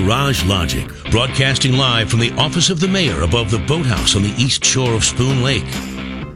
Garage 0.00 0.46
Logic, 0.46 0.88
broadcasting 1.10 1.76
live 1.76 2.08
from 2.08 2.20
the 2.20 2.32
office 2.32 2.70
of 2.70 2.80
the 2.80 2.88
mayor 2.88 3.20
above 3.20 3.50
the 3.50 3.58
boathouse 3.58 4.16
on 4.16 4.22
the 4.22 4.34
east 4.38 4.64
shore 4.64 4.94
of 4.94 5.04
Spoon 5.04 5.42
Lake. 5.42 5.66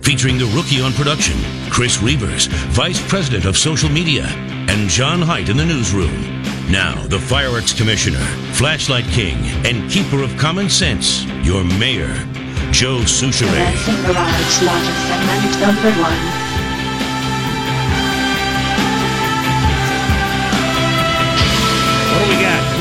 Featuring 0.03 0.37
the 0.37 0.53
rookie 0.55 0.83
on 0.83 0.93
production, 0.93 1.35
Chris 1.71 1.97
Reavers, 1.97 2.49
vice 2.73 3.01
president 3.09 3.47
of 3.47 3.57
social 3.57 3.89
media, 3.89 4.27
and 4.69 4.91
John 4.91 5.23
Height 5.23 5.49
in 5.49 5.57
the 5.57 5.65
newsroom. 5.65 6.13
Now, 6.71 6.95
the 7.07 7.19
fireworks 7.19 7.73
commissioner, 7.73 8.23
flashlight 8.53 9.07
king, 9.07 9.39
and 9.65 9.91
keeper 9.91 10.23
of 10.23 10.37
common 10.37 10.69
sense, 10.69 11.25
your 11.43 11.65
mayor, 11.65 12.13
Joe 12.71 13.01
Soucheray. 13.01 13.73
Garage 14.05 14.63
Logic 14.63 14.95
segment 15.09 15.61
number 15.61 15.91
one. 16.03 16.21
What 22.13 22.25
do 22.25 22.37
we 22.37 22.43
got? 22.43 22.74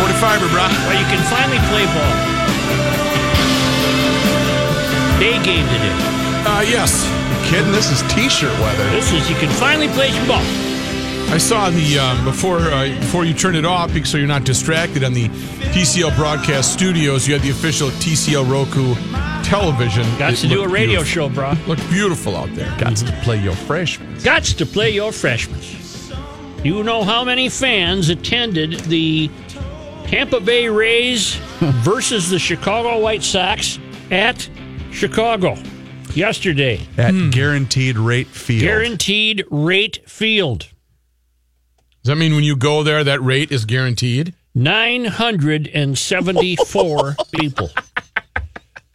45 0.00 0.40
bro. 0.48 0.64
Well, 0.88 0.96
you 0.96 1.04
can 1.12 1.20
finally 1.28 1.60
play 1.68 1.84
ball. 1.92 2.14
Day 5.20 5.36
game 5.44 5.66
today. 5.68 5.92
Uh, 6.48 6.64
yes. 6.64 7.04
You 7.28 7.50
kidding? 7.50 7.72
This 7.72 7.92
is 7.92 8.00
t-shirt 8.12 8.58
weather. 8.60 8.88
This 8.90 9.12
is 9.12 9.28
you 9.28 9.36
can 9.36 9.50
finally 9.50 9.88
play 9.88 10.10
some 10.10 10.26
ball. 10.26 10.42
I 11.32 11.36
saw 11.38 11.68
the 11.68 11.98
um, 11.98 12.24
before 12.24 12.60
uh, 12.60 12.88
before 12.98 13.26
you 13.26 13.34
turn 13.34 13.54
it 13.54 13.66
off, 13.66 13.92
so 14.06 14.16
you're 14.16 14.26
not 14.26 14.44
distracted. 14.44 15.04
On 15.04 15.12
the 15.12 15.28
TCL 15.74 16.16
broadcast 16.16 16.72
studios, 16.72 17.28
you 17.28 17.34
had 17.34 17.42
the 17.42 17.50
official 17.50 17.90
TCL 17.90 18.50
Roku 18.50 18.94
television. 19.44 20.04
Got 20.18 20.36
to 20.36 20.48
do 20.48 20.62
a 20.62 20.68
radio 20.68 21.02
beautiful. 21.02 21.04
show, 21.04 21.28
bro. 21.28 21.52
Looked 21.66 21.88
beautiful 21.90 22.36
out 22.36 22.52
there. 22.54 22.74
Got 22.78 22.96
to 22.96 23.12
play 23.22 23.36
your 23.40 23.54
freshmen. 23.54 24.18
Got 24.24 24.44
to 24.44 24.64
play 24.64 24.90
your 24.90 25.12
freshmen. 25.12 25.60
You 26.64 26.82
know 26.82 27.04
how 27.04 27.22
many 27.24 27.48
fans 27.48 28.08
attended 28.08 28.80
the 28.80 29.30
Tampa 30.10 30.40
Bay 30.40 30.68
Rays 30.68 31.34
versus 31.84 32.28
the 32.30 32.38
Chicago 32.40 32.98
White 32.98 33.22
Sox 33.22 33.78
at 34.10 34.50
Chicago 34.90 35.54
yesterday. 36.14 36.80
At 36.98 37.14
guaranteed 37.30 37.96
rate 37.96 38.26
field. 38.26 38.60
Guaranteed 38.60 39.44
rate 39.52 40.00
field. 40.10 40.66
Does 42.02 42.08
that 42.08 42.16
mean 42.16 42.34
when 42.34 42.42
you 42.42 42.56
go 42.56 42.82
there, 42.82 43.04
that 43.04 43.22
rate 43.22 43.52
is 43.52 43.64
guaranteed? 43.64 44.34
974 44.56 47.16
people. 47.32 47.70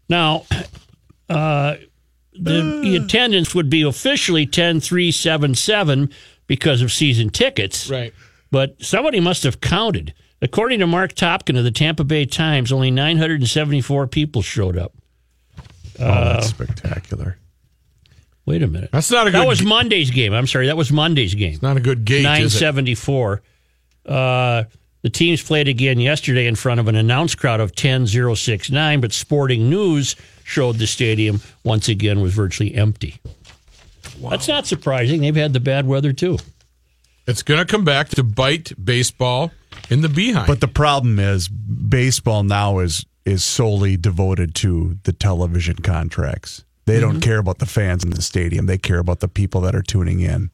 Now, 0.09 0.43
uh, 1.29 1.75
the, 2.33 2.81
the 2.83 2.97
attendance 2.97 3.55
would 3.55 3.69
be 3.69 3.83
officially 3.83 4.45
10377 4.45 6.09
because 6.45 6.81
of 6.81 6.91
season 6.91 7.29
tickets. 7.29 7.89
Right. 7.89 8.13
But 8.51 8.83
somebody 8.83 9.21
must 9.21 9.43
have 9.43 9.61
counted. 9.61 10.13
According 10.41 10.79
to 10.79 10.87
Marc 10.87 11.13
Topkin 11.13 11.57
of 11.57 11.63
the 11.63 11.71
Tampa 11.71 12.03
Bay 12.03 12.25
Times, 12.25 12.71
only 12.71 12.91
974 12.91 14.07
people 14.07 14.41
showed 14.41 14.77
up. 14.77 14.93
Oh, 15.99 16.03
that's 16.03 16.47
spectacular. 16.47 17.37
Wait 18.45 18.61
a 18.61 18.67
minute. 18.67 18.89
That's 18.91 19.09
not 19.09 19.27
a 19.27 19.31
That 19.31 19.47
was 19.47 19.63
Monday's 19.63 20.11
game. 20.11 20.33
I'm 20.33 20.45
sorry. 20.45 20.67
That 20.67 20.77
was 20.77 20.91
Monday's 20.91 21.33
game. 21.33 21.57
not 21.61 21.77
a 21.77 21.79
good 21.79 22.05
gauge. 22.05 22.19
It? 22.19 22.23
974. 22.23 23.41
Uh, 24.05 24.63
the 25.01 25.09
teams 25.09 25.41
played 25.41 25.67
again 25.67 25.99
yesterday 25.99 26.45
in 26.45 26.55
front 26.55 26.79
of 26.79 26.87
an 26.87 26.95
announced 26.95 27.37
crowd 27.37 27.59
of 27.59 27.75
10,069, 27.75 29.01
but 29.01 29.13
Sporting 29.13 29.69
News 29.69 30.15
showed 30.43 30.77
the 30.77 30.87
stadium 30.87 31.41
once 31.63 31.87
again 31.89 32.21
was 32.21 32.33
virtually 32.33 32.75
empty. 32.75 33.19
That's 34.21 34.47
not 34.47 34.67
surprising. 34.67 35.21
They've 35.21 35.35
had 35.35 35.53
the 35.53 35.59
bad 35.59 35.87
weather 35.87 36.13
too. 36.13 36.37
It's 37.27 37.41
going 37.41 37.59
to 37.59 37.65
come 37.65 37.83
back 37.83 38.09
to 38.09 38.23
bite 38.23 38.73
baseball 38.83 39.51
in 39.89 40.01
the 40.01 40.09
behind. 40.09 40.47
But 40.47 40.61
the 40.61 40.67
problem 40.67 41.19
is 41.19 41.47
baseball 41.47 42.43
now 42.43 42.79
is 42.79 43.05
is 43.25 43.43
solely 43.43 43.97
devoted 43.97 44.53
to 44.55 44.97
the 45.03 45.11
television 45.11 45.77
contracts. 45.77 46.63
They 46.85 46.99
don't 46.99 47.13
mm-hmm. 47.13 47.19
care 47.21 47.39
about 47.39 47.57
the 47.57 47.65
fans 47.65 48.03
in 48.03 48.11
the 48.11 48.21
stadium. 48.21 48.67
They 48.67 48.77
care 48.77 48.99
about 48.99 49.19
the 49.19 49.27
people 49.27 49.61
that 49.61 49.75
are 49.75 49.81
tuning 49.81 50.19
in. 50.19 50.51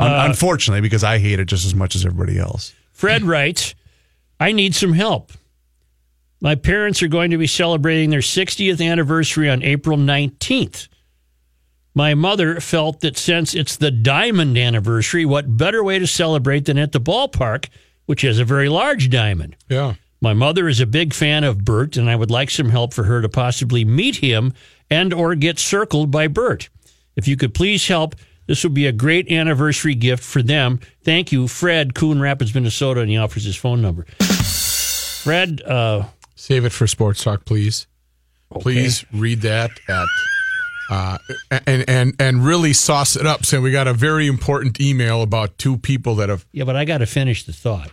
Un- 0.00 0.10
uh, 0.10 0.24
unfortunately, 0.26 0.80
because 0.80 1.04
I 1.04 1.18
hate 1.18 1.38
it 1.38 1.44
just 1.44 1.64
as 1.64 1.74
much 1.74 1.94
as 1.94 2.04
everybody 2.04 2.38
else. 2.38 2.74
Fred 2.92 3.22
writes, 3.24 3.74
I 4.40 4.52
need 4.52 4.74
some 4.74 4.92
help. 4.92 5.32
My 6.40 6.54
parents 6.54 7.02
are 7.02 7.08
going 7.08 7.30
to 7.30 7.38
be 7.38 7.46
celebrating 7.46 8.10
their 8.10 8.20
60th 8.20 8.84
anniversary 8.84 9.48
on 9.48 9.62
April 9.62 9.96
19th. 9.96 10.88
My 11.94 12.14
mother 12.14 12.60
felt 12.60 13.00
that 13.00 13.16
since 13.16 13.54
it's 13.54 13.76
the 13.76 13.92
diamond 13.92 14.58
anniversary, 14.58 15.24
what 15.24 15.56
better 15.56 15.84
way 15.84 16.00
to 16.00 16.06
celebrate 16.08 16.64
than 16.64 16.76
at 16.76 16.90
the 16.90 17.00
ballpark, 17.00 17.68
which 18.06 18.22
has 18.22 18.38
a 18.38 18.44
very 18.44 18.68
large 18.68 19.10
diamond? 19.10 19.56
yeah. 19.68 19.94
My 20.20 20.32
mother 20.32 20.68
is 20.68 20.80
a 20.80 20.86
big 20.86 21.12
fan 21.12 21.44
of 21.44 21.66
Bert, 21.66 21.98
and 21.98 22.08
I 22.08 22.16
would 22.16 22.30
like 22.30 22.48
some 22.48 22.70
help 22.70 22.94
for 22.94 23.04
her 23.04 23.20
to 23.20 23.28
possibly 23.28 23.84
meet 23.84 24.16
him 24.16 24.54
and 24.88 25.12
or 25.12 25.34
get 25.34 25.58
circled 25.58 26.10
by 26.10 26.28
Bert. 26.28 26.70
If 27.14 27.28
you 27.28 27.36
could 27.36 27.52
please 27.52 27.86
help, 27.88 28.14
this 28.46 28.64
would 28.64 28.72
be 28.72 28.86
a 28.86 28.92
great 28.92 29.30
anniversary 29.30 29.94
gift 29.94 30.24
for 30.24 30.40
them. 30.40 30.80
Thank 31.02 31.30
you, 31.30 31.46
Fred, 31.46 31.94
Coon 31.94 32.22
Rapids, 32.22 32.54
Minnesota, 32.54 33.02
and 33.02 33.10
he 33.10 33.18
offers 33.18 33.44
his 33.44 33.56
phone 33.56 33.82
number. 33.82 34.04
Fred, 35.22 35.60
uh, 35.62 36.04
Save 36.36 36.64
it 36.64 36.72
for 36.72 36.86
sports 36.86 37.22
talk, 37.22 37.44
please. 37.44 37.86
Please 38.60 39.04
read 39.12 39.42
that 39.42 39.70
at 39.88 40.06
uh, 40.90 41.18
and 41.66 41.88
and 41.88 42.14
and 42.18 42.44
really 42.44 42.72
sauce 42.72 43.16
it 43.16 43.26
up. 43.26 43.44
Saying 43.44 43.62
we 43.62 43.72
got 43.72 43.88
a 43.88 43.94
very 43.94 44.26
important 44.26 44.80
email 44.80 45.22
about 45.22 45.56
two 45.58 45.78
people 45.78 46.14
that 46.16 46.28
have 46.28 46.44
yeah, 46.52 46.64
but 46.64 46.76
I 46.76 46.84
got 46.84 46.98
to 46.98 47.06
finish 47.06 47.44
the 47.44 47.52
thought. 47.52 47.90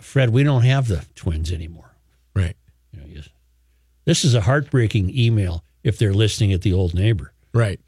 Fred, 0.00 0.30
we 0.30 0.42
don't 0.42 0.62
have 0.62 0.88
the 0.88 1.04
twins 1.14 1.52
anymore. 1.52 1.94
right, 2.34 2.56
You 2.92 3.00
know, 3.00 3.06
yes. 3.08 3.28
This 4.04 4.24
is 4.24 4.34
a 4.34 4.40
heartbreaking 4.40 5.16
email 5.16 5.64
if 5.84 5.98
they're 5.98 6.14
listening 6.14 6.52
at 6.52 6.62
the 6.62 6.72
old 6.72 6.94
neighbor. 6.94 7.32
right. 7.52 7.80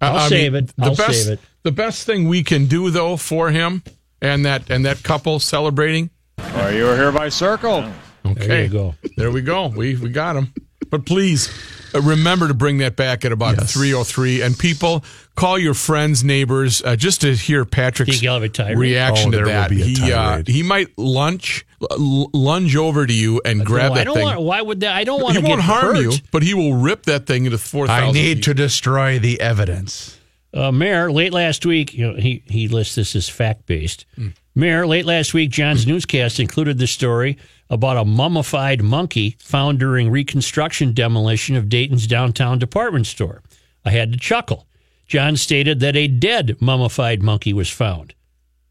I'll 0.00 0.16
I 0.16 0.28
save 0.28 0.54
it. 0.54 0.68
The 0.76 0.84
I'll 0.84 0.94
best, 0.94 1.24
save 1.24 1.32
it. 1.32 1.40
The 1.64 1.72
best 1.72 2.06
thing 2.06 2.28
we 2.28 2.44
can 2.44 2.66
do 2.66 2.88
though 2.90 3.16
for 3.16 3.50
him 3.50 3.82
and 4.22 4.44
that 4.44 4.70
and 4.70 4.84
that 4.84 5.02
couple 5.02 5.40
celebrating. 5.40 6.10
Are 6.38 6.70
you 6.72 6.86
a 6.86 6.94
hereby 6.94 7.30
circled? 7.30 7.84
Okay, 8.24 8.46
There 8.46 8.62
you 8.62 8.68
go. 8.68 8.94
There 9.16 9.32
we 9.32 9.40
go. 9.42 9.66
We 9.66 9.96
we 9.96 10.10
got 10.10 10.36
him. 10.36 10.54
But 10.90 11.04
please 11.06 11.48
uh, 11.94 12.00
remember 12.00 12.48
to 12.48 12.54
bring 12.54 12.78
that 12.78 12.96
back 12.96 13.24
at 13.24 13.32
about 13.32 13.56
Yes. 13.58 13.72
303 13.72 14.42
and 14.42 14.58
people 14.58 15.04
call 15.34 15.58
your 15.58 15.74
friends, 15.74 16.24
neighbors 16.24 16.82
uh, 16.82 16.96
just 16.96 17.20
to 17.22 17.34
hear 17.34 17.64
Patrick's 17.64 18.12
Think 18.12 18.22
you'll 18.22 18.34
have 18.34 18.42
a 18.42 18.48
tirade? 18.48 18.78
reaction 18.78 19.34
Oh, 19.34 19.38
to 19.38 19.44
that. 19.46 19.70
he 19.70 20.12
uh, 20.12 20.42
he 20.46 20.62
might 20.62 20.88
lunge 20.98 21.64
l- 21.90 22.30
lunge 22.32 22.74
over 22.76 23.06
to 23.06 23.12
you 23.12 23.40
and 23.44 23.64
grab 23.64 23.90
No, 23.90 23.94
that 23.94 24.00
I 24.00 24.04
don't 24.04 24.14
thing. 24.14 24.24
want. 24.24 24.40
Why 24.40 24.60
would 24.62 24.80
that? 24.80 24.94
I 24.94 25.04
don't 25.04 25.22
want 25.22 25.36
he 25.36 25.42
to 25.42 25.48
won't 25.48 25.60
get 25.60 25.64
harm 25.64 25.94
hurt. 25.96 26.02
you, 26.02 26.12
but 26.32 26.42
he 26.42 26.54
will 26.54 26.74
rip 26.74 27.04
that 27.04 27.26
thing 27.26 27.44
into 27.44 27.58
4,000 27.58 28.04
I 28.04 28.10
need 28.12 28.36
feet. 28.38 28.44
to 28.44 28.54
destroy 28.54 29.18
the 29.18 29.40
evidence. 29.40 30.18
Uh, 30.54 30.72
Mayor, 30.72 31.12
late 31.12 31.32
last 31.34 31.66
week, 31.66 31.92
you 31.92 32.10
know, 32.10 32.18
he, 32.18 32.42
he 32.46 32.68
lists 32.68 32.94
this 32.94 33.14
as 33.14 33.28
fact 33.28 33.66
based. 33.66 34.06
Mayor, 34.54 34.86
late 34.86 35.04
last 35.04 35.34
week, 35.34 35.50
John's 35.50 35.86
newscast 35.86 36.40
included 36.40 36.78
the 36.78 36.86
story 36.86 37.36
about 37.70 37.96
a 37.98 38.04
mummified 38.04 38.82
monkey 38.82 39.36
found 39.40 39.78
during 39.78 40.10
reconstruction 40.10 40.92
demolition 40.94 41.54
of 41.56 41.68
Dayton's 41.68 42.06
downtown 42.06 42.58
department 42.58 43.06
store. 43.06 43.42
I 43.84 43.90
had 43.90 44.12
to 44.12 44.18
chuckle. 44.18 44.66
John 45.06 45.36
stated 45.36 45.80
that 45.80 45.96
a 45.96 46.06
dead 46.08 46.56
mummified 46.60 47.22
monkey 47.22 47.52
was 47.52 47.70
found. 47.70 48.14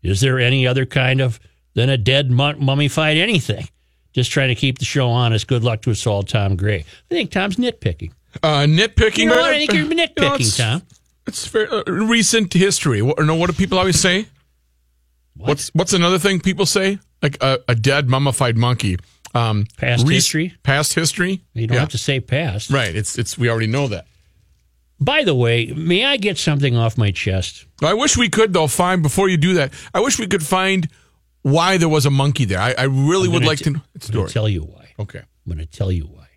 Is 0.04 0.22
there 0.22 0.40
any 0.40 0.66
other 0.68 0.86
kind 0.86 1.20
of 1.22 1.40
than 1.74 1.90
a 1.90 1.98
dead 1.98 2.30
mu- 2.32 2.56
mummified 2.58 3.18
anything? 3.18 3.68
Just 4.14 4.32
trying 4.32 4.50
to 4.50 4.56
keep 4.56 4.80
the 4.80 4.86
show 4.86 5.10
honest. 5.10 5.48
Good 5.48 5.64
luck 5.64 5.82
to 5.84 5.92
us 5.92 6.06
all, 6.08 6.24
Tom 6.24 6.56
Gray. 6.56 6.80
I 6.80 7.14
think 7.14 7.32
Tom's 7.32 7.58
nitpicking. 7.58 8.12
uh, 8.42 8.66
nitpicking. 8.68 9.18
You 9.20 9.26
know 9.28 9.36
what? 9.38 9.46
I 9.54 9.58
think 9.58 9.74
you're 9.74 9.84
you 9.86 9.94
know, 9.96 10.06
nitpicking, 10.06 10.36
it's- 10.36 10.58
Tom. 10.58 10.82
It's 11.28 11.46
fair, 11.46 11.68
uh, 11.74 11.84
recent 11.88 12.54
history. 12.54 13.02
What, 13.02 13.20
no, 13.20 13.36
what 13.36 13.50
do 13.50 13.54
people 13.56 13.78
always 13.78 14.00
say? 14.00 14.28
What's 15.36 15.70
what's 15.74 15.94
another 15.94 16.18
thing 16.20 16.40
people 16.40 16.66
say? 16.66 17.00
Like 17.22 17.38
a, 17.42 17.60
a 17.68 17.76
dead 17.76 18.10
mummified 18.10 18.58
monkey. 18.58 18.98
Um, 19.34 19.66
Past 19.78 20.04
rec- 20.06 20.14
history? 20.14 20.54
Past 20.64 20.94
history. 20.94 21.42
You 21.54 21.68
don't 21.68 21.76
Yeah. 21.76 21.80
have 21.82 21.90
to 21.90 21.98
say 21.98 22.20
past. 22.20 22.70
Right. 22.70 22.96
It's 22.96 23.18
it's 23.18 23.38
we 23.38 23.50
already 23.50 23.68
know 23.68 23.88
that. 23.88 24.06
By 25.00 25.24
the 25.24 25.36
way, 25.36 25.68
may 25.76 26.06
I 26.06 26.18
get 26.18 26.38
something 26.38 26.76
off 26.76 26.98
my 26.98 27.12
chest? 27.12 27.66
I 27.84 27.94
wish 27.94 28.18
we 28.18 28.30
could 28.30 28.54
though 28.54 28.68
find 28.68 29.04
before 29.04 29.30
you 29.30 29.38
do 29.38 29.54
that. 29.56 29.74
I 29.94 30.00
wish 30.00 30.18
we 30.18 30.28
could 30.28 30.44
find 30.44 30.88
why 31.44 31.78
there 31.78 31.90
was 31.90 32.06
a 32.06 32.10
monkey 32.12 32.46
there. 32.46 32.60
I, 32.60 32.74
I 32.78 32.84
really 32.84 33.28
would 33.28 33.46
like 33.46 33.60
t- 33.60 33.66
to 33.66 33.72
know 33.72 33.82
I'm 33.96 34.12
going 34.12 34.28
to 34.28 34.34
tell 34.34 34.50
you 34.50 34.62
why. 34.64 34.90
okay. 35.00 35.20
I'm 35.20 35.54
going 35.54 35.60
to 35.60 35.66
tell 35.78 35.92
you 35.92 36.04
why. 36.06 36.28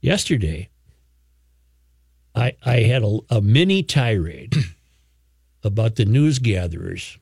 Yesterday, 0.00 0.68
I 2.34 2.56
I 2.64 2.80
had 2.80 3.02
a, 3.02 3.18
a 3.30 3.40
mini 3.40 3.82
tirade 3.82 4.54
about 5.62 5.96
the 5.96 6.04
news 6.04 6.38
gatherers 6.38 7.18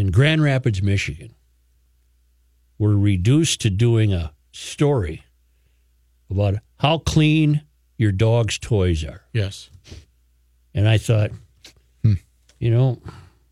in 0.00 0.10
Grand 0.10 0.42
Rapids, 0.42 0.82
Michigan, 0.82 1.34
were 2.78 2.96
reduced 2.96 3.60
to 3.60 3.70
doing 3.70 4.14
a 4.14 4.32
story 4.50 5.22
about 6.30 6.54
how 6.78 6.98
clean 6.98 7.62
your 7.98 8.10
dog's 8.10 8.58
toys 8.58 9.04
are. 9.04 9.22
Yes. 9.34 9.68
And 10.72 10.88
I 10.88 10.96
thought, 10.96 11.32
hmm. 12.02 12.14
you 12.58 12.70
know, 12.70 12.98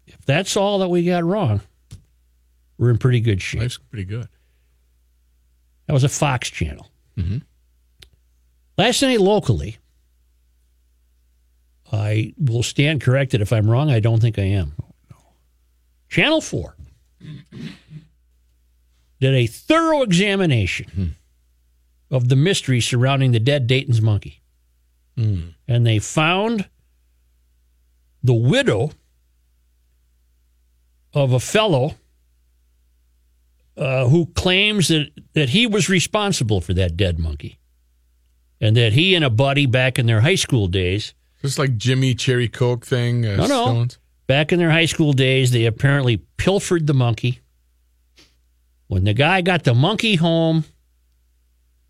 if 0.06 0.24
that's 0.24 0.56
all 0.56 0.78
that 0.78 0.88
we 0.88 1.04
got 1.04 1.22
wrong, 1.22 1.60
we're 2.78 2.90
in 2.90 2.98
pretty 2.98 3.20
good 3.20 3.42
shape. 3.42 3.60
Life's 3.60 3.76
pretty 3.76 4.06
good. 4.06 4.28
That 5.86 5.92
was 5.92 6.04
a 6.04 6.08
Fox 6.08 6.48
channel. 6.48 6.90
Mm-hmm. 7.18 7.38
Last 8.78 9.02
night, 9.02 9.20
locally, 9.20 9.76
I 11.92 12.32
will 12.38 12.62
stand 12.62 13.02
corrected 13.02 13.42
if 13.42 13.52
I'm 13.52 13.68
wrong. 13.68 13.90
I 13.90 14.00
don't 14.00 14.20
think 14.20 14.38
I 14.38 14.44
am. 14.44 14.72
Channel 16.08 16.40
4 16.40 16.76
did 19.20 19.34
a 19.34 19.46
thorough 19.46 20.02
examination 20.02 21.16
of 22.10 22.28
the 22.28 22.36
mystery 22.36 22.80
surrounding 22.80 23.32
the 23.32 23.40
dead 23.40 23.66
Dayton's 23.66 24.00
monkey. 24.00 24.42
And 25.16 25.84
they 25.86 25.98
found 25.98 26.68
the 28.22 28.34
widow 28.34 28.92
of 31.12 31.32
a 31.32 31.40
fellow 31.40 31.96
uh, 33.76 34.06
who 34.08 34.26
claims 34.26 34.88
that, 34.88 35.10
that 35.34 35.48
he 35.50 35.66
was 35.66 35.88
responsible 35.88 36.60
for 36.60 36.72
that 36.74 36.96
dead 36.96 37.18
monkey. 37.18 37.58
And 38.60 38.76
that 38.76 38.92
he 38.92 39.14
and 39.16 39.24
a 39.24 39.30
buddy 39.30 39.66
back 39.66 39.98
in 39.98 40.06
their 40.06 40.20
high 40.20 40.34
school 40.36 40.66
days, 40.68 41.14
Just 41.42 41.58
like 41.58 41.76
Jimmy 41.76 42.14
Cherry 42.14 42.48
Coke 42.48 42.86
thing. 42.86 43.26
Uh, 43.26 43.36
No, 43.36 43.46
no. 43.46 43.64
Stones. 43.64 43.98
Back 44.28 44.52
in 44.52 44.60
their 44.60 44.70
high 44.70 44.84
school 44.86 45.12
days, 45.12 45.50
they 45.50 45.64
apparently 45.64 46.18
pilfered 46.36 46.86
the 46.86 46.94
monkey. 46.94 47.40
When 48.86 49.02
the 49.04 49.12
guy 49.14 49.40
got 49.40 49.64
the 49.64 49.74
monkey 49.74 50.14
home, 50.14 50.64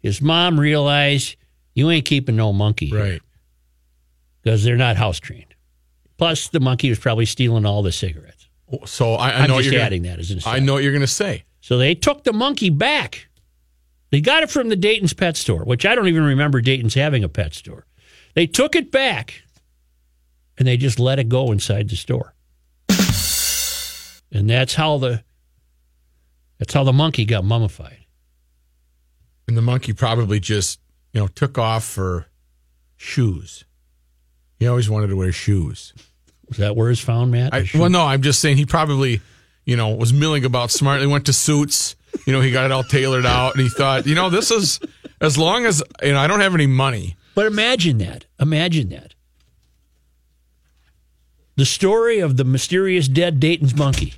his 0.00 0.22
mom 0.22 0.58
realized 0.58 1.36
you 1.74 1.90
ain't 1.90 2.06
keeping 2.06 2.36
no 2.36 2.52
monkey 2.52 2.90
Right. 2.92 3.20
because 4.42 4.64
they're 4.64 4.76
not 4.76 4.96
house 4.96 5.20
trained. 5.20 5.54
Plus, 6.16 6.48
the 6.48 6.58
monkey 6.60 6.88
was 6.88 6.98
probably 6.98 7.26
stealing 7.26 7.64
all 7.66 7.82
the 7.82 7.92
cigarettes. 7.92 8.48
Oh, 8.72 8.84
so 8.84 9.14
I, 9.14 9.30
I 9.30 9.32
I'm 9.42 9.48
know 9.48 9.58
just 9.60 9.72
you're 9.72 9.80
adding 9.80 10.02
gonna, 10.02 10.16
that 10.16 10.20
as 10.20 10.30
an 10.30 10.38
aside. 10.38 10.56
I 10.56 10.58
know 10.58 10.74
what 10.74 10.82
you're 10.82 10.92
going 10.92 11.00
to 11.02 11.06
say. 11.06 11.44
So 11.60 11.78
they 11.78 11.94
took 11.94 12.24
the 12.24 12.32
monkey 12.32 12.70
back. 12.70 13.28
They 14.10 14.20
got 14.20 14.42
it 14.42 14.50
from 14.50 14.68
the 14.68 14.76
Dayton's 14.76 15.12
pet 15.12 15.36
store, 15.36 15.64
which 15.64 15.86
I 15.86 15.94
don't 15.94 16.08
even 16.08 16.24
remember 16.24 16.60
Dayton's 16.60 16.94
having 16.94 17.22
a 17.22 17.28
pet 17.28 17.54
store. 17.54 17.84
They 18.34 18.46
took 18.46 18.74
it 18.74 18.90
back 18.90 19.42
and 20.58 20.66
they 20.66 20.76
just 20.76 20.98
let 20.98 21.18
it 21.18 21.28
go 21.28 21.52
inside 21.52 21.88
the 21.88 21.96
store. 21.96 22.34
And 24.30 24.50
that's 24.50 24.74
how 24.74 24.98
the 24.98 25.22
that's 26.58 26.74
how 26.74 26.84
the 26.84 26.92
monkey 26.92 27.24
got 27.24 27.44
mummified. 27.44 28.04
And 29.46 29.56
the 29.56 29.62
monkey 29.62 29.94
probably 29.94 30.40
just, 30.40 30.80
you 31.12 31.20
know, 31.20 31.28
took 31.28 31.56
off 31.56 31.84
for 31.84 32.26
shoes. 32.96 33.64
He 34.58 34.66
always 34.66 34.90
wanted 34.90 35.06
to 35.06 35.16
wear 35.16 35.32
shoes. 35.32 35.94
Was 36.48 36.58
that 36.58 36.76
where 36.76 36.90
it's 36.90 37.00
found, 37.00 37.30
Matt? 37.30 37.54
I, 37.54 37.66
well, 37.74 37.88
no, 37.88 38.02
I'm 38.04 38.22
just 38.22 38.40
saying 38.40 38.56
he 38.56 38.66
probably, 38.66 39.20
you 39.64 39.76
know, 39.76 39.90
was 39.90 40.12
milling 40.12 40.44
about 40.44 40.70
smartly, 40.70 41.06
went 41.06 41.26
to 41.26 41.32
suits. 41.32 41.94
You 42.26 42.32
know, 42.32 42.40
he 42.40 42.50
got 42.50 42.66
it 42.66 42.72
all 42.72 42.82
tailored 42.82 43.24
out 43.24 43.54
and 43.54 43.62
he 43.62 43.68
thought, 43.68 44.06
you 44.06 44.14
know, 44.14 44.28
this 44.28 44.50
is 44.50 44.80
as 45.20 45.38
long 45.38 45.64
as, 45.64 45.82
you 46.02 46.12
know, 46.12 46.18
I 46.18 46.26
don't 46.26 46.40
have 46.40 46.54
any 46.54 46.66
money. 46.66 47.16
But 47.34 47.46
imagine 47.46 47.98
that. 47.98 48.26
Imagine 48.40 48.88
that. 48.90 49.14
The 51.58 51.66
story 51.66 52.20
of 52.20 52.36
the 52.36 52.44
mysterious 52.44 53.08
dead 53.08 53.40
Dayton's 53.40 53.74
monkey 53.74 54.14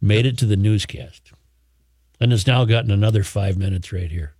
made 0.00 0.24
it 0.24 0.38
to 0.38 0.46
the 0.46 0.56
newscast 0.56 1.32
and 2.18 2.32
has 2.32 2.46
now 2.46 2.64
gotten 2.64 2.90
another 2.90 3.22
five 3.22 3.58
minutes 3.58 3.92
right 3.92 4.10
here. 4.10 4.32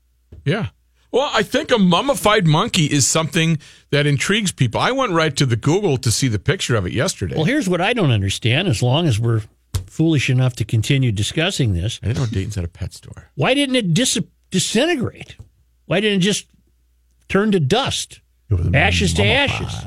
Yeah. 0.47 0.69
Well, 1.13 1.31
I 1.31 1.43
think 1.43 1.71
a 1.71 1.79
mummified 1.79 2.47
monkey 2.47 2.87
is 2.87 3.07
something 3.07 3.59
that 3.91 4.07
intrigues 4.07 4.51
people. 4.51 4.81
I 4.81 4.93
went 4.93 5.13
right 5.13 5.37
to 5.37 5.45
the 5.45 5.57
Google 5.57 5.99
to 5.99 6.11
see 6.11 6.29
the 6.29 6.39
picture 6.39 6.75
of 6.75 6.87
it 6.87 6.95
yesterday. 6.95 7.35
Well, 7.37 7.45
here's 7.45 7.69
what 7.69 7.83
I 7.83 7.93
don't 7.93 8.11
understand 8.11 8.67
as 8.67 8.83
long 8.83 9.07
as 9.07 9.21
we're 9.21 9.43
foolish 9.85 10.31
enough 10.31 10.55
to 10.57 10.65
continue 10.65 11.13
discussing 11.13 11.75
this. 11.75 12.01
I 12.03 12.07
didn't 12.07 12.21
know 12.21 12.27
Dayton's 12.29 12.55
had 12.55 12.65
a 12.65 12.69
pet 12.69 12.95
store. 12.95 13.29
Why 13.35 13.53
didn't 13.53 13.77
it 13.77 13.93
dis- 13.93 14.23
disintegrate? 14.51 15.37
Why 15.85 16.01
didn't 16.01 16.21
it 16.21 16.25
just 16.25 16.47
turn 17.29 17.53
to 17.53 17.61
dust? 17.61 18.21
Ashes 18.73 19.13
to 19.13 19.23
ashes. 19.23 19.85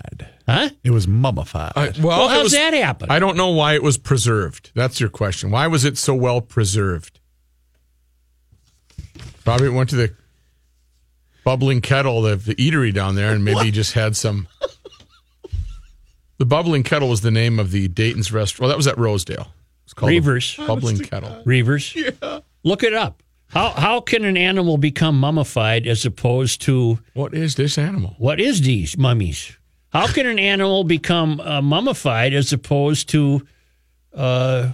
Mummified. 0.47 0.69
Huh? 0.71 0.75
It 0.83 0.91
was 0.91 1.07
mummified. 1.07 1.73
I- 1.75 1.89
well, 1.99 2.07
Well, 2.19 2.25
it 2.27 2.31
how's 2.31 2.43
was- 2.45 2.51
that 2.53 2.73
happen? 2.73 3.11
I 3.11 3.19
don't 3.19 3.37
know 3.37 3.49
why 3.49 3.73
it 3.75 3.83
was 3.83 3.97
preserved. 3.97 4.71
That's 4.75 4.99
your 4.99 5.09
question. 5.09 5.51
Why 5.51 5.67
was 5.67 5.83
it 5.85 5.97
so 5.97 6.13
well 6.15 6.41
preserved? 6.41 7.19
Probably 9.43 9.69
went 9.69 9.89
to 9.91 9.95
the 9.95 10.13
bubbling 11.45 11.81
kettle, 11.81 12.21
the, 12.21 12.35
the 12.35 12.55
eatery 12.55 12.93
down 12.93 13.15
there, 13.15 13.31
and 13.33 13.43
maybe 13.45 13.71
just 13.71 13.93
had 13.93 14.15
some. 14.15 14.47
The 16.37 16.45
bubbling 16.45 16.83
kettle 16.83 17.09
was 17.09 17.21
the 17.21 17.31
name 17.31 17.57
of 17.59 17.71
the 17.71 17.87
Dayton's 17.87 18.31
restaurant. 18.31 18.61
Well, 18.61 18.69
that 18.69 18.77
was 18.77 18.87
at 18.87 18.97
Rosedale. 18.97 19.47
It's 19.85 19.93
called 19.93 20.11
the 20.11 20.19
Reavers. 20.19 20.59
Oh, 20.59 20.67
bubbling 20.67 20.99
Kettle. 20.99 21.41
Reavers. 21.45 21.95
Yeah. 22.21 22.39
Look 22.63 22.83
it 22.83 22.93
up. 22.93 23.23
How 23.47 23.69
how 23.69 24.01
can 24.01 24.25
an 24.25 24.35
animal 24.35 24.77
become 24.77 25.17
mummified 25.17 25.87
as 25.87 26.05
opposed 26.05 26.61
to 26.63 26.99
What 27.13 27.33
is 27.33 27.55
this 27.55 27.77
animal? 27.77 28.13
what 28.17 28.41
is 28.41 28.61
these 28.61 28.97
mummies? 28.97 29.57
How 29.97 30.07
can 30.13 30.25
an 30.27 30.39
animal 30.39 30.83
become 30.83 31.39
uh, 31.39 31.61
mummified 31.61 32.33
as 32.33 32.53
opposed 32.53 33.09
to 33.09 33.45
uh, 34.13 34.71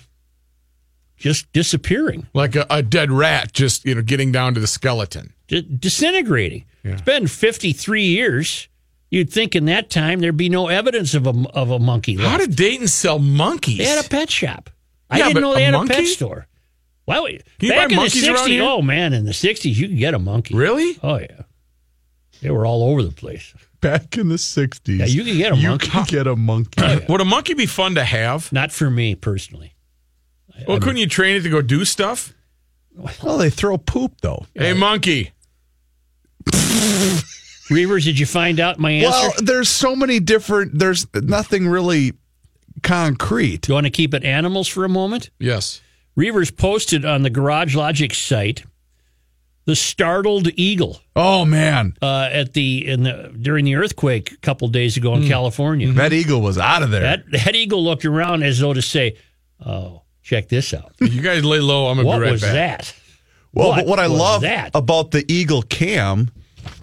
just 1.18 1.52
disappearing, 1.54 2.28
Like 2.34 2.56
a, 2.56 2.66
a 2.70 2.82
dead 2.84 3.12
rat, 3.12 3.54
just 3.54 3.86
you 3.86 3.96
know, 3.96 4.02
getting 4.02 4.32
down 4.32 4.54
to 4.56 4.60
the 4.60 4.68
skeleton. 4.68 5.34
di- 5.48 5.62
disintegrating? 5.62 6.66
It's 6.84 7.02
been 7.02 7.28
53 7.28 8.04
years. 8.04 8.68
You'd 9.10 9.32
think 9.32 9.56
in 9.56 9.66
that 9.66 9.90
time 9.90 10.20
there'd 10.20 10.36
be 10.36 10.50
no 10.50 10.68
evidence 10.68 11.14
of 11.14 11.26
a 11.28 11.34
of 11.54 11.70
a 11.72 11.80
monkey 11.80 12.18
left. 12.18 12.30
How 12.30 12.38
did 12.40 12.56
Dayton 12.56 12.88
sell 12.88 13.20
monkeys? 13.20 13.78
They 13.78 13.86
had 13.86 14.04
a 14.04 14.10
pet 14.10 14.30
shop. 14.30 14.70
I 15.10 15.20
Yeah, 15.20 15.28
didn't 15.28 15.44
know 15.44 15.54
they 15.54 15.62
a 15.64 15.72
had 15.72 15.76
a 15.76 15.86
pet 15.86 16.06
store. 16.08 16.48
Why 17.06 17.20
would 17.20 17.44
Can 17.60 17.68
you 17.68 17.70
back 17.70 17.78
buy 17.78 17.84
in 17.84 17.90
the 17.92 17.96
monkeys 17.98 18.28
around 18.28 18.38
60s? 18.38 18.48
here? 18.48 18.64
Oh 18.64 18.82
man, 18.82 19.14
in 19.14 19.26
the 19.26 19.32
60s 19.32 19.76
you 19.76 19.88
could 19.88 19.98
get 19.98 20.14
a 20.14 20.20
monkey. 20.20 20.56
really? 20.56 20.98
Oh 21.04 21.20
yeah. 21.20 21.42
They 22.44 22.52
were 22.52 22.66
all 22.66 22.84
over 22.84 23.02
the 23.02 23.12
place. 23.12 23.54
Back 23.80 24.18
in 24.18 24.28
the 24.28 24.36
60s. 24.36 25.00
Yeah, 25.00 25.06
you 25.06 25.24
could 25.24 25.38
get 25.38 25.54
a 25.54 25.56
you 25.56 25.70
monkey. 25.70 25.90
could 25.90 26.08
get 26.08 26.28
a 26.28 26.36
monkey. 26.36 26.82
Would 27.10 27.22
a 27.22 27.26
monkey 27.26 27.54
be 27.54 27.66
fun 27.66 27.96
to 27.96 28.04
have? 28.04 28.52
Not 28.52 28.72
for 28.72 28.90
me 28.90 29.16
personally. 29.16 29.76
Well, 30.68 30.80
couldn't 30.80 30.98
you 30.98 31.08
train 31.08 31.38
it 31.38 31.42
to 31.42 31.50
go 31.50 31.62
do 31.62 31.84
stuff? 31.84 32.34
well, 33.24 33.38
they 33.38 33.50
throw 33.50 33.78
poop, 33.78 34.22
though. 34.22 34.46
Hey, 34.54 34.74
monkey. 34.74 35.32
Reavers, 37.72 38.04
did 38.04 38.20
you 38.20 38.26
find 38.26 38.60
out 38.60 38.78
my 38.78 38.92
answer? 38.92 39.10
Well, 39.10 39.34
there's 39.38 39.70
so 39.70 39.96
many 39.96 40.20
different, 40.20 40.78
there's 40.78 41.08
nothing 41.16 41.68
really 41.68 42.14
concrete. 42.84 43.62
Do 43.62 43.72
you 43.72 43.74
want 43.76 43.88
to 43.88 43.92
keep 43.92 44.14
it 44.14 44.24
animals 44.24 44.68
for 44.68 44.84
a 44.86 44.90
moment? 44.90 45.30
Yes. 45.40 45.82
Reavers 46.18 46.56
posted 46.56 47.06
on 47.06 47.24
the 47.24 47.30
Garage 47.30 47.76
Logic 47.76 48.14
site 48.14 48.64
the 49.66 49.76
startled 49.76 50.50
eagle 50.56 51.00
Oh, 51.16 51.46
man. 51.46 51.96
uh, 52.02 52.28
at 52.32 52.54
the 52.54 52.88
in 52.88 53.04
the 53.04 53.34
during 53.40 53.66
the 53.66 53.76
earthquake 53.76 54.32
a 54.32 54.38
couple 54.38 54.68
days 54.68 54.98
ago 54.98 55.14
in 55.16 55.28
California. 55.28 55.92
That 55.94 56.12
eagle 56.14 56.42
was 56.42 56.58
out 56.58 56.84
of 56.84 56.92
there. 56.92 57.02
That 57.02 57.24
that 57.32 57.56
eagle 57.56 57.84
looked 57.84 58.06
around 58.06 58.44
as 58.44 58.60
though 58.60 58.74
to 58.74 58.82
say, 58.82 59.18
"Oh, 59.66 60.02
check 60.22 60.50
this 60.50 60.74
out. 60.74 60.94
You 61.00 61.22
guys 61.22 61.44
lay 61.46 61.60
low. 61.60 61.88
I'm 61.88 61.98
gonna 61.98 62.08
What 62.08 62.18
be 62.20 62.24
right 62.24 62.32
was 62.34 62.42
back. 62.42 62.54
that?" 62.54 62.94
well, 63.54 63.70
what 63.70 63.76
but 63.78 63.86
what 63.88 64.00
I 64.00 64.08
love 64.08 64.42
that? 64.42 64.72
about 64.74 65.12
the 65.12 65.24
eagle 65.32 65.62
cam 65.62 66.30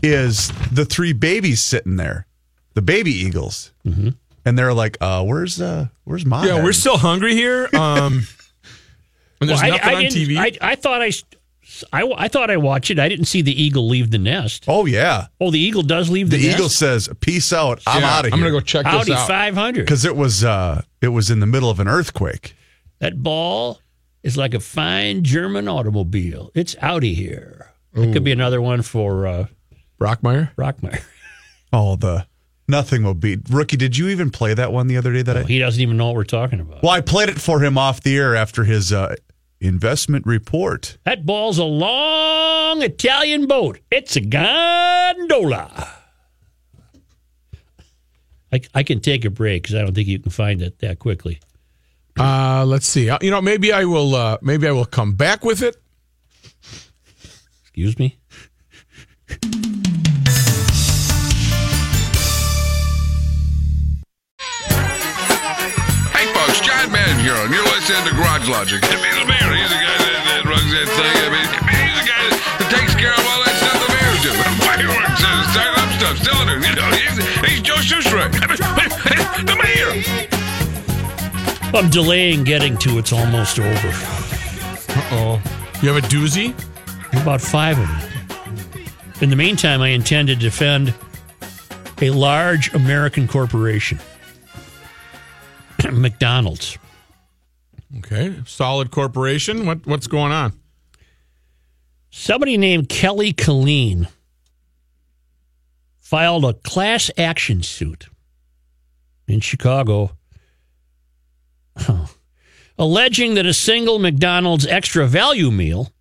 is 0.02 0.50
the 0.72 0.84
three 0.84 1.12
babies 1.12 1.60
sitting 1.62 1.96
there, 1.96 2.26
the 2.74 2.82
baby 2.82 3.12
eagles. 3.12 3.72
Mm-hmm. 3.86 4.10
And 4.44 4.58
they're 4.58 4.72
like, 4.72 4.96
uh, 5.02 5.22
where's 5.24 5.60
uh 5.60 5.88
where's 6.04 6.24
mom? 6.24 6.46
Yeah, 6.46 6.62
we're 6.64 6.72
still 6.72 6.96
hungry 6.96 7.34
here. 7.34 7.68
Um, 7.74 8.22
and 9.40 9.48
there's 9.50 9.60
Well, 9.60 9.70
nothing 9.72 9.88
I 9.90 9.94
on 9.96 10.02
TV. 10.04 10.36
I, 10.38 10.52
I 10.72 10.74
thought 10.76 11.02
I, 11.02 11.12
I, 11.92 12.02
I 12.16 12.28
thought 12.28 12.50
I 12.50 12.56
watched 12.56 12.90
it. 12.90 12.98
I 12.98 13.08
didn't 13.08 13.24
see 13.26 13.42
the 13.42 13.62
eagle 13.62 13.88
leave 13.88 14.10
the 14.10 14.18
nest. 14.18 14.64
Oh 14.68 14.86
yeah. 14.86 15.26
Oh, 15.40 15.50
the 15.50 15.58
eagle 15.58 15.82
does 15.82 16.08
leave 16.10 16.30
The 16.30 16.36
nest. 16.36 16.48
the, 16.48 16.54
eagle 16.54 16.68
says, 16.68 17.08
Peace 17.20 17.52
out. 17.52 17.82
I'm 17.86 18.02
Yeah, 18.02 18.10
out 18.10 18.18
of 18.20 18.26
here. 18.26 18.34
I'm 18.34 18.40
gonna 18.40 18.50
go 18.52 18.60
check 18.60 18.86
Howdy, 18.86 19.10
this 19.12 19.20
out. 19.20 19.26
five 19.28 19.54
hundred. 19.54 19.82
because 19.86 20.04
it 20.04 20.16
was 20.16 20.44
uh 20.44 20.82
it 21.00 21.08
was 21.08 21.30
in 21.30 21.40
the 21.40 21.46
middle 21.46 21.70
of 21.70 21.80
an 21.80 21.88
earthquake. 21.88 22.54
That 22.98 23.22
ball 23.22 23.80
is 24.22 24.36
like 24.36 24.52
a 24.54 24.60
fine 24.60 25.24
German 25.24 25.66
automobile. 25.68 26.50
It's 26.54 26.76
Audi 26.82 27.14
here. 27.14 27.72
It 27.94 28.12
could 28.12 28.22
be 28.24 28.32
another 28.32 28.60
one 28.62 28.82
for 28.82 29.26
uh, 29.26 29.46
Brockmeyer. 30.00 30.54
Brockmeyer. 30.56 31.02
Oh, 31.72 31.94
the 31.94 32.26
nothing 32.66 33.04
will 33.04 33.14
beat 33.14 33.40
rookie. 33.48 33.76
Did 33.76 33.96
you 33.96 34.08
even 34.08 34.30
play 34.30 34.54
that 34.54 34.72
one 34.72 34.88
the 34.88 34.96
other 34.96 35.12
day? 35.12 35.22
That 35.22 35.36
I 35.36 35.42
He 35.44 35.60
doesn't 35.60 35.80
even 35.80 35.96
know 35.96 36.06
what 36.06 36.16
we're 36.16 36.24
talking 36.24 36.58
about. 36.58 36.82
well, 36.82 36.90
I 36.90 37.00
played 37.00 37.28
it 37.28 37.40
for 37.40 37.60
him 37.62 37.78
off 37.78 38.00
the 38.00 38.16
air 38.16 38.34
after 38.34 38.64
his 38.64 38.92
uh, 38.92 39.14
investment 39.60 40.26
report. 40.26 40.96
That 41.04 41.26
ball's 41.26 41.58
a 41.58 41.64
long 41.64 42.82
Italian 42.82 43.46
boat. 43.46 43.78
It's 43.90 44.16
a 44.16 44.20
gondola. 44.20 45.88
I, 48.52 48.60
I 48.74 48.82
can 48.82 49.00
take 49.00 49.24
a 49.24 49.30
break 49.30 49.62
because 49.62 49.76
I 49.76 49.82
don't 49.82 49.94
think 49.94 50.08
you 50.08 50.18
can 50.18 50.30
find 50.32 50.60
it 50.62 50.78
that 50.80 50.98
quickly. 50.98 51.38
Uh, 52.18 52.64
let's 52.66 52.86
see. 52.86 53.08
Uh, 53.08 53.18
You 53.22 53.30
know, 53.30 53.40
maybe 53.40 53.72
I 53.72 53.84
will. 53.84 54.14
Uh, 54.14 54.38
maybe 54.42 54.66
I 54.66 54.72
will 54.72 54.84
come 54.86 55.12
back 55.12 55.44
with 55.44 55.62
it. 55.62 55.76
Excuse 57.62 57.98
me? 57.98 58.18
Folks, 66.80 66.92
John 66.92 66.92
Madden 66.92 67.18
here, 67.24 67.34
and 67.34 67.52
you're 67.52 67.64
listening 67.64 68.04
to 68.08 68.14
Garage 68.14 68.48
Logic. 68.48 68.80
I 68.82 68.96
mean, 68.96 69.14
the 69.20 69.26
mayor, 69.26 69.52
he's 69.54 69.68
the 69.68 69.76
guy 69.76 69.96
that, 70.00 70.24
that 70.24 70.44
runs 70.48 70.70
that 70.72 70.88
thing. 70.88 71.16
I 71.20 71.28
mean, 71.30 71.48
he's 71.68 71.96
the 72.00 72.06
guy 72.08 72.22
that 72.28 72.68
takes 72.70 72.94
care 72.94 73.12
of 73.12 73.20
all 73.20 73.40
that 73.44 73.54
stuff 73.60 73.76
the 73.76 73.90
mayor's 73.92 74.20
doing. 74.24 74.54
Fireworks 74.64 75.22
and 75.24 75.50
starting 75.52 75.76
up 75.76 75.90
stuff, 76.00 76.16
selling 76.24 76.48
it. 76.48 76.60
You 76.64 76.74
know, 76.76 76.88
he's, 76.96 77.16
he's 77.44 77.60
Joe 77.62 77.80
Shuster. 77.80 78.28
the 79.44 79.56
mayor. 79.56 79.92
I'm 81.72 81.88
delaying 81.90 82.44
getting 82.44 82.76
to 82.78 82.98
it's 82.98 83.12
almost 83.12 83.58
over. 83.58 83.88
Uh 83.88 85.02
oh, 85.12 85.42
you 85.82 85.92
have 85.92 86.02
a 86.02 86.06
doozy? 86.08 86.54
About 87.22 87.40
five 87.40 87.78
of 87.78 87.86
them. 87.86 88.82
In 89.20 89.30
the 89.30 89.36
meantime, 89.36 89.82
I 89.82 89.88
intend 89.88 90.28
to 90.28 90.36
defend 90.36 90.94
a 92.00 92.10
large 92.10 92.72
American 92.74 93.28
corporation, 93.28 93.98
McDonald's. 95.92 96.78
Okay, 97.98 98.36
solid 98.46 98.90
corporation. 98.90 99.66
What 99.66 99.86
what's 99.86 100.06
going 100.06 100.32
on? 100.32 100.52
Somebody 102.10 102.56
named 102.56 102.88
Kelly 102.88 103.32
Colleen 103.32 104.08
filed 105.98 106.44
a 106.44 106.54
class 106.54 107.10
action 107.16 107.62
suit 107.62 108.08
in 109.28 109.40
Chicago 109.40 110.16
alleging 112.78 113.34
that 113.34 113.46
a 113.46 113.54
single 113.54 113.98
McDonald's 113.98 114.66
extra 114.66 115.06
value 115.06 115.50
meal 115.50 115.92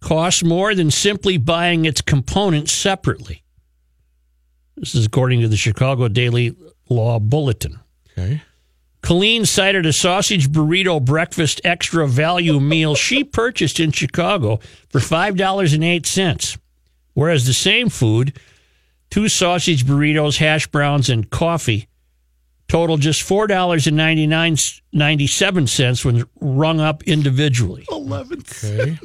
costs 0.00 0.42
more 0.42 0.74
than 0.74 0.90
simply 0.90 1.36
buying 1.36 1.84
its 1.84 2.00
components 2.00 2.72
separately. 2.72 3.42
This 4.76 4.94
is 4.94 5.06
according 5.06 5.40
to 5.42 5.48
the 5.48 5.56
Chicago 5.56 6.08
Daily 6.08 6.56
Law 6.88 7.18
Bulletin. 7.18 7.78
Okay. 8.12 8.42
Colleen 9.04 9.44
cited 9.44 9.84
a 9.84 9.92
sausage 9.92 10.48
burrito 10.48 11.04
breakfast 11.04 11.60
extra 11.62 12.08
value 12.08 12.58
meal 12.58 12.94
she 12.94 13.22
purchased 13.22 13.78
in 13.78 13.92
Chicago 13.92 14.60
for 14.88 14.98
$5.08, 14.98 16.56
whereas 17.12 17.44
the 17.44 17.52
same 17.52 17.90
food, 17.90 18.40
two 19.10 19.28
sausage 19.28 19.84
burritos, 19.84 20.38
hash 20.38 20.66
browns, 20.68 21.10
and 21.10 21.28
coffee, 21.28 21.86
total 22.66 22.96
just 22.96 23.28
$4.99 23.28 26.04
when 26.06 26.24
rung 26.40 26.80
up 26.80 27.02
individually. 27.02 27.84
11 27.90 28.42
Okay. 28.64 28.98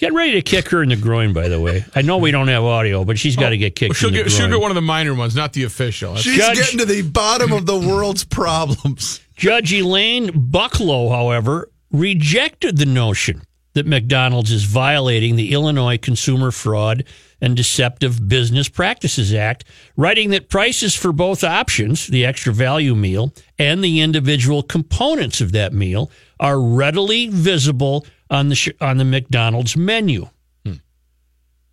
Get 0.00 0.14
ready 0.14 0.32
to 0.32 0.42
kick 0.42 0.70
her 0.70 0.82
in 0.82 0.88
the 0.88 0.96
groin, 0.96 1.34
by 1.34 1.48
the 1.48 1.60
way. 1.60 1.84
I 1.94 2.00
know 2.00 2.16
we 2.16 2.30
don't 2.30 2.48
have 2.48 2.64
audio, 2.64 3.04
but 3.04 3.18
she's 3.18 3.36
got 3.36 3.50
to 3.50 3.56
oh. 3.56 3.58
get 3.58 3.76
kicked 3.76 3.90
Well, 3.90 3.94
she'll 3.94 4.08
in 4.08 4.14
the 4.14 4.22
get 4.24 4.32
she'll 4.32 4.48
get 4.48 4.58
one 4.58 4.70
of 4.70 4.74
the 4.74 4.80
minor 4.80 5.14
ones, 5.14 5.36
not 5.36 5.52
the 5.52 5.64
official. 5.64 6.14
That's- 6.14 6.24
She's 6.24 6.38
Judge- 6.38 6.56
getting 6.56 6.78
to 6.78 6.86
the 6.86 7.02
bottom 7.02 7.52
of 7.52 7.66
the 7.66 7.78
world's 7.78 8.24
problems. 8.24 9.20
Judge 9.40 9.72
Elaine 9.72 10.28
Bucklo, 10.28 11.08
however, 11.08 11.70
rejected 11.90 12.76
the 12.76 12.84
notion 12.84 13.40
that 13.72 13.86
McDonald's 13.86 14.52
is 14.52 14.64
violating 14.64 15.34
the 15.34 15.54
Illinois 15.54 15.96
Consumer 15.96 16.50
Fraud 16.50 17.04
and 17.40 17.56
Deceptive 17.56 18.28
Business 18.28 18.68
Practices 18.68 19.32
Act, 19.32 19.64
writing 19.96 20.28
that 20.28 20.50
prices 20.50 20.94
for 20.94 21.10
both 21.10 21.42
options, 21.42 22.06
the 22.08 22.22
extra 22.22 22.52
value 22.52 22.94
meal 22.94 23.32
and 23.58 23.82
the 23.82 24.02
individual 24.02 24.62
components 24.62 25.40
of 25.40 25.52
that 25.52 25.72
meal, 25.72 26.10
are 26.38 26.60
readily 26.60 27.28
visible 27.28 28.04
on 28.28 28.50
the 28.50 28.54
sh- 28.54 28.68
on 28.78 28.98
the 28.98 29.06
McDonald's 29.06 29.74
menu. 29.74 30.28
Hmm. 30.66 30.74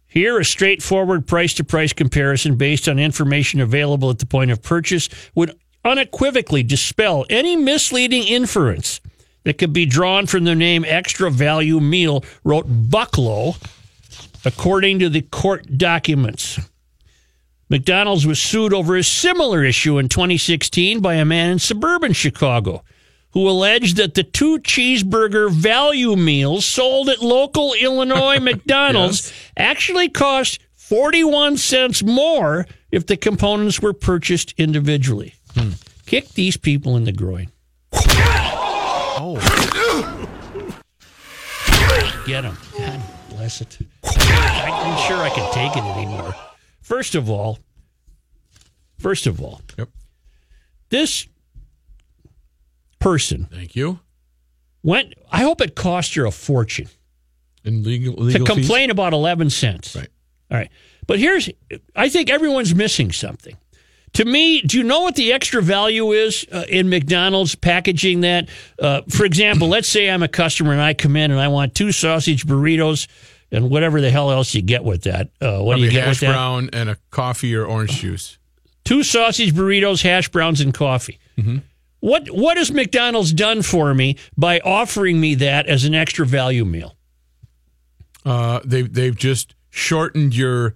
Here, 0.06 0.40
a 0.40 0.46
straightforward 0.46 1.28
price 1.28 1.54
to 1.56 1.66
price 1.66 1.92
comparison 1.92 2.56
based 2.56 2.88
on 2.88 2.98
information 2.98 3.60
available 3.60 4.10
at 4.10 4.20
the 4.20 4.26
point 4.26 4.52
of 4.52 4.64
purchase 4.64 5.10
would 5.36 5.54
unequivocally 5.88 6.64
dispel 6.64 7.26
any 7.30 7.56
misleading 7.56 8.24
inference 8.24 9.02
that 9.44 9.58
could 9.58 9.72
be 9.72 9.86
drawn 9.86 10.28
from 10.28 10.44
the 10.44 10.56
name 10.56 10.84
extra 10.86 11.32
value 11.32 11.80
meal, 11.80 12.24
wrote 12.44 12.68
Bucklo, 12.68 13.56
according 14.46 15.00
to 15.00 15.10
the 15.10 15.22
court 15.22 15.78
documents. 15.78 16.60
McDonald's 17.70 18.26
was 18.26 18.42
sued 18.42 18.74
over 18.74 18.96
a 18.96 19.04
similar 19.04 19.64
issue 19.64 19.98
in 19.98 20.10
2016 20.10 21.00
by 21.00 21.16
a 21.16 21.26
man 21.26 21.52
in 21.52 21.60
suburban 21.60 22.14
Chicago 22.14 22.84
who 23.32 23.48
alleged 23.48 23.98
that 23.98 24.16
the 24.16 24.24
two 24.24 24.60
cheeseburger 24.60 25.52
value 25.52 26.16
meals 26.16 26.66
sold 26.66 27.08
at 27.08 27.22
local 27.22 27.74
Illinois 27.74 28.40
McDonald's 28.42 29.32
actually 29.56 30.10
cost 30.10 30.60
41 30.76 31.58
cents 31.58 32.04
more 32.04 32.66
if 32.92 33.06
the 33.06 33.18
components 33.18 33.82
were 33.82 33.94
purchased 33.94 34.54
individually. 34.58 35.36
Kick 36.06 36.30
these 36.30 36.56
people 36.58 36.96
in 36.98 37.04
the 37.04 37.12
groin. 37.12 37.52
Oh. 39.20 39.38
Get 42.26 42.42
them. 42.42 42.58
God 42.78 43.02
bless 43.30 43.62
it. 43.62 43.78
I'm 44.04 45.08
sure 45.08 45.18
I 45.18 45.30
can 45.34 45.52
take 45.54 45.76
it 45.76 45.84
anymore. 45.84 46.34
First 46.82 47.16
of 47.16 47.30
all, 47.30 47.60
first 48.98 49.28
of 49.28 49.42
all, 49.42 49.62
Yep. 49.78 49.90
this 50.90 51.28
person 53.00 53.46
Thank 53.52 53.76
you. 53.76 54.00
went. 54.84 55.14
I 55.32 55.42
hope 55.42 55.62
it 55.62 55.76
cost 55.76 56.16
her 56.16 56.26
a 56.26 56.32
fortune 56.32 56.90
And 57.66 57.86
legal, 57.86 58.16
to 58.16 58.22
legal 58.22 58.46
fees? 58.46 58.56
complain 58.56 58.90
about 58.90 59.14
eleven 59.14 59.50
cents. 59.50 59.96
Right. 59.96 60.10
All 60.52 60.58
right, 60.58 60.70
but 61.08 61.20
here's. 61.20 61.50
I 61.96 62.08
think 62.10 62.30
everyone's 62.30 62.74
missing 62.74 63.12
something. 63.12 63.58
To 64.14 64.26
me, 64.26 64.62
do 64.62 64.78
you 64.78 64.84
know 64.84 65.02
what 65.02 65.16
the 65.16 65.32
extra 65.34 65.62
value 65.62 66.12
is 66.12 66.46
uh, 66.52 66.64
in 66.68 66.90
McDonald's 66.90 67.54
packaging 67.56 68.22
that? 68.22 68.50
Uh, 68.82 69.02
for 69.10 69.26
example, 69.26 69.68
let's 69.68 69.88
say 69.88 70.10
I'm 70.10 70.24
a 70.24 70.28
customer 70.28 70.72
and 70.72 70.82
I 70.82 70.94
come 70.96 71.16
in 71.16 71.30
and 71.30 71.40
I 71.40 71.50
want 71.50 71.76
two 71.76 71.92
sausage 71.92 72.46
burritos 72.48 73.08
and 73.52 73.70
whatever 73.70 74.02
the 74.02 74.10
hell 74.10 74.32
else 74.32 74.56
you 74.56 74.62
get 74.64 74.84
with 74.84 75.04
that. 75.04 75.30
Uh, 75.40 75.60
what 75.60 75.76
do 75.76 75.84
you 75.84 75.92
get 75.92 76.06
hash 76.06 76.14
with 76.16 76.20
that? 76.22 76.26
Hash 76.28 76.36
brown 76.36 76.70
and 76.74 76.90
a 76.90 76.98
coffee 77.12 77.54
or 77.56 77.66
orange 77.66 77.92
juice. 78.00 78.38
two 78.86 79.04
sausage 79.04 79.54
burritos, 79.54 80.02
hash 80.02 80.30
browns, 80.30 80.62
and 80.62 80.74
coffee. 80.74 81.20
What 82.00 82.28
what 82.30 82.58
has 82.58 82.72
McDonald's 82.72 83.34
done 83.34 83.62
for 83.62 83.94
me 83.94 84.18
by 84.36 84.60
offering 84.62 85.20
me 85.20 85.36
that 85.36 85.68
as 85.68 85.84
an 85.84 85.94
extra 85.94 86.26
value 86.26 86.66
meal? 86.66 86.96
Uh, 88.26 88.60
they've 88.66 88.92
they've 88.92 89.16
just 89.16 89.56
shortened 89.70 90.36
your 90.36 90.76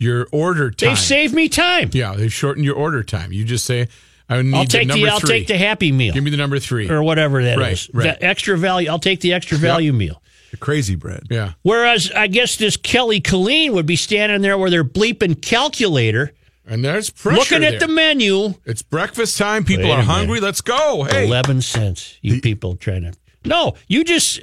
your 0.00 0.26
order 0.32 0.72
time. 0.72 0.88
They've 0.88 0.98
saved 0.98 1.32
me 1.34 1.48
time. 1.48 1.90
yeah, 1.92 2.14
they've 2.16 2.32
shortened 2.32 2.64
your 2.64 2.74
order 2.74 3.04
time. 3.04 3.32
You 3.32 3.44
just 3.44 3.64
say, 3.64 3.86
"I 4.28 4.42
need 4.42 4.54
I'll 4.54 4.64
the 4.64 4.68
take 4.70 4.88
number 4.88 5.06
the 5.06 5.12
I'll 5.12 5.20
three. 5.20 5.28
take 5.28 5.46
the 5.46 5.56
Happy 5.58 5.92
Meal 5.92 6.12
Give 6.14 6.24
me 6.24 6.30
the 6.32 6.36
number 6.36 6.58
three. 6.58 6.90
or 6.90 7.02
whatever 7.04 7.42
that 7.44 7.58
is. 7.60 7.88
Right, 7.92 8.04
right. 8.06 8.18
The 8.18 8.24
extra 8.26 8.58
value. 8.58 8.90
I'll 8.90 8.98
take 8.98 9.20
the 9.20 9.32
extra 9.34 9.56
value 9.58 9.92
meal. 9.92 10.20
The 10.50 10.56
crazy 10.56 10.96
bread. 10.96 11.24
yeah, 11.30 11.52
Whereas 11.62 12.10
I 12.10 12.26
guess 12.26 12.56
this 12.56 12.76
Kelly 12.76 13.20
Colleen 13.20 13.72
would 13.74 13.86
be 13.86 13.94
standing 13.94 14.42
there 14.42 14.58
with 14.58 14.72
her 14.72 14.82
bleeping 14.82 15.40
calculator, 15.40 16.32
and 16.66 16.84
there's 16.84 17.08
pressure 17.10 17.38
looking 17.38 17.62
at 17.64 17.78
there. 17.78 17.80
the 17.80 17.88
menu. 17.88 18.54
It's 18.64 18.82
breakfast 18.82 19.38
time. 19.38 19.62
People 19.64 19.84
Wait 19.84 19.90
a 19.90 19.94
are 19.94 19.98
minute. 19.98 20.10
hungry. 20.12 20.40
Let's 20.40 20.60
go. 20.60 21.04
Hey, 21.04 21.26
Eleven 21.28 21.62
cents. 21.62 22.18
You 22.20 22.40
people 22.40 22.74
trying 22.74 23.02
to 23.02 23.12
no. 23.44 23.74
You 23.86 24.02
just 24.02 24.40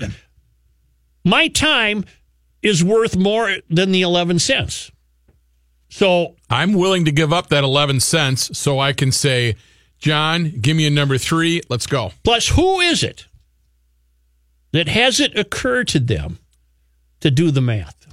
my 1.25 1.47
time 1.49 2.05
is 2.61 2.83
worth 2.83 3.15
more 3.17 3.53
than 3.69 3.91
the 3.91 4.01
eleven 4.01 4.39
cents. 4.39 4.91
So 5.89 6.35
I'm 6.49 6.73
willing 6.73 7.05
to 7.05 7.11
give 7.11 7.31
up 7.31 7.47
that 7.49 7.63
11 7.63 7.99
cents 8.01 8.57
so 8.57 8.79
I 8.79 8.93
can 8.93 9.11
say, 9.11 9.55
John, 9.99 10.51
give 10.61 10.75
me 10.75 10.85
a 10.85 10.91
number 10.91 11.17
three. 11.17 11.61
Let's 11.69 11.87
go. 11.87 12.11
plus, 12.23 12.49
who 12.49 12.79
is 12.79 13.03
it 13.03 13.25
that 14.71 14.87
hasn't 14.87 15.35
occurred 15.37 15.87
to 15.89 15.99
them 15.99 16.39
to 17.21 17.31
do 17.31 17.51
the 17.51 17.61
math? 17.61 18.07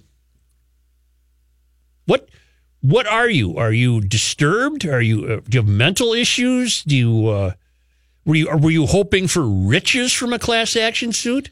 What 2.07 2.29
what 2.81 3.07
are 3.07 3.31
you? 3.31 3.57
Are 3.57 3.73
you 3.73 4.01
disturbed? 4.01 4.85
Are 4.87 5.01
you 5.01 5.25
uh, 5.25 5.41
do 5.49 5.57
you 5.57 5.61
have 5.61 5.69
mental 5.69 6.13
issues? 6.13 6.83
Do 6.85 6.97
you 6.97 7.29
uh, 7.29 7.53
were 8.25 8.35
you 8.35 8.57
were 8.57 8.71
you 8.71 8.87
hoping 8.87 9.27
for 9.27 9.43
riches 9.43 10.13
from 10.13 10.33
a 10.33 10.39
class 10.39 10.77
action 10.77 11.13
suit? 11.13 11.51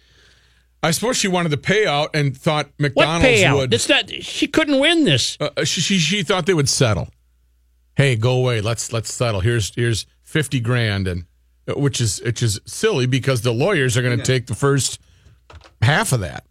I 0.82 0.90
suppose 0.90 1.16
she 1.16 1.28
wanted 1.28 1.50
the 1.50 1.56
payout 1.58 2.08
and 2.14 2.36
thought 2.36 2.66
What 2.78 2.80
McDonald's 2.96 3.26
payout? 3.26 3.56
would. 3.56 3.74
It's 3.74 3.88
not. 3.88 4.10
She 4.10 4.48
couldn't 4.48 4.80
win 4.80 5.04
this. 5.04 5.38
Uh, 5.40 5.64
she, 5.64 5.80
she 5.80 5.98
she 5.98 6.22
thought 6.22 6.46
they 6.46 6.54
would 6.54 6.68
settle. 6.68 7.08
Hey, 7.96 8.16
go 8.16 8.32
away. 8.32 8.60
Let's 8.60 8.92
let's 8.92 9.12
settle. 9.12 9.40
Here's 9.40 9.72
here's 9.74 10.06
fifty 10.22 10.58
grand, 10.60 11.06
and 11.06 11.24
uh, 11.68 11.74
which 11.74 12.00
is 12.00 12.20
which 12.24 12.42
is 12.42 12.58
silly 12.66 13.06
because 13.06 13.42
the 13.42 13.52
lawyers 13.52 13.96
are 13.96 14.02
going 14.02 14.18
to 14.18 14.24
take 14.24 14.46
the 14.46 14.54
first 14.56 14.98
half 15.82 16.12
of 16.12 16.20
that 16.20 16.44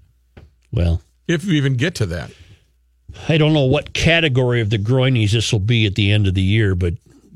Well, 0.72 1.02
if 1.28 1.44
you 1.46 1.54
even 1.54 1.76
get 1.76 1.96
to 1.96 2.06
that. 2.08 2.32
I 3.28 3.38
don't 3.38 3.52
know 3.52 3.66
what 3.66 3.94
category 3.94 4.62
of 4.62 4.70
the 4.70 4.78
groinies 4.78 5.32
this 5.32 5.52
will 5.52 5.60
be 5.60 5.86
at 5.86 5.96
the 5.96 6.10
end 6.12 6.28
of 6.28 6.34
the 6.34 6.42
year, 6.42 6.76
but 6.76 6.94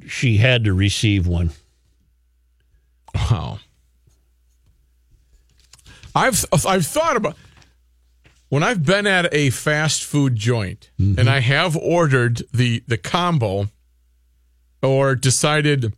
she 0.08 0.38
had 0.38 0.64
to 0.64 0.74
receive 0.74 1.28
one. 1.28 1.52
Wow. 3.14 3.60
I've 6.16 6.46
I've 6.66 6.86
thought 6.86 7.18
about 7.18 7.36
when 8.50 8.64
I've 8.64 8.84
been 8.86 9.06
at 9.06 9.32
a 9.34 9.50
fast 9.50 10.04
food 10.04 10.36
joint 10.36 10.90
and 10.98 11.30
I 11.30 11.40
have 11.42 11.76
ordered 11.76 12.42
the 12.54 12.84
the 12.88 12.98
combo 12.98 13.68
or 14.82 15.16
decided 15.16 15.94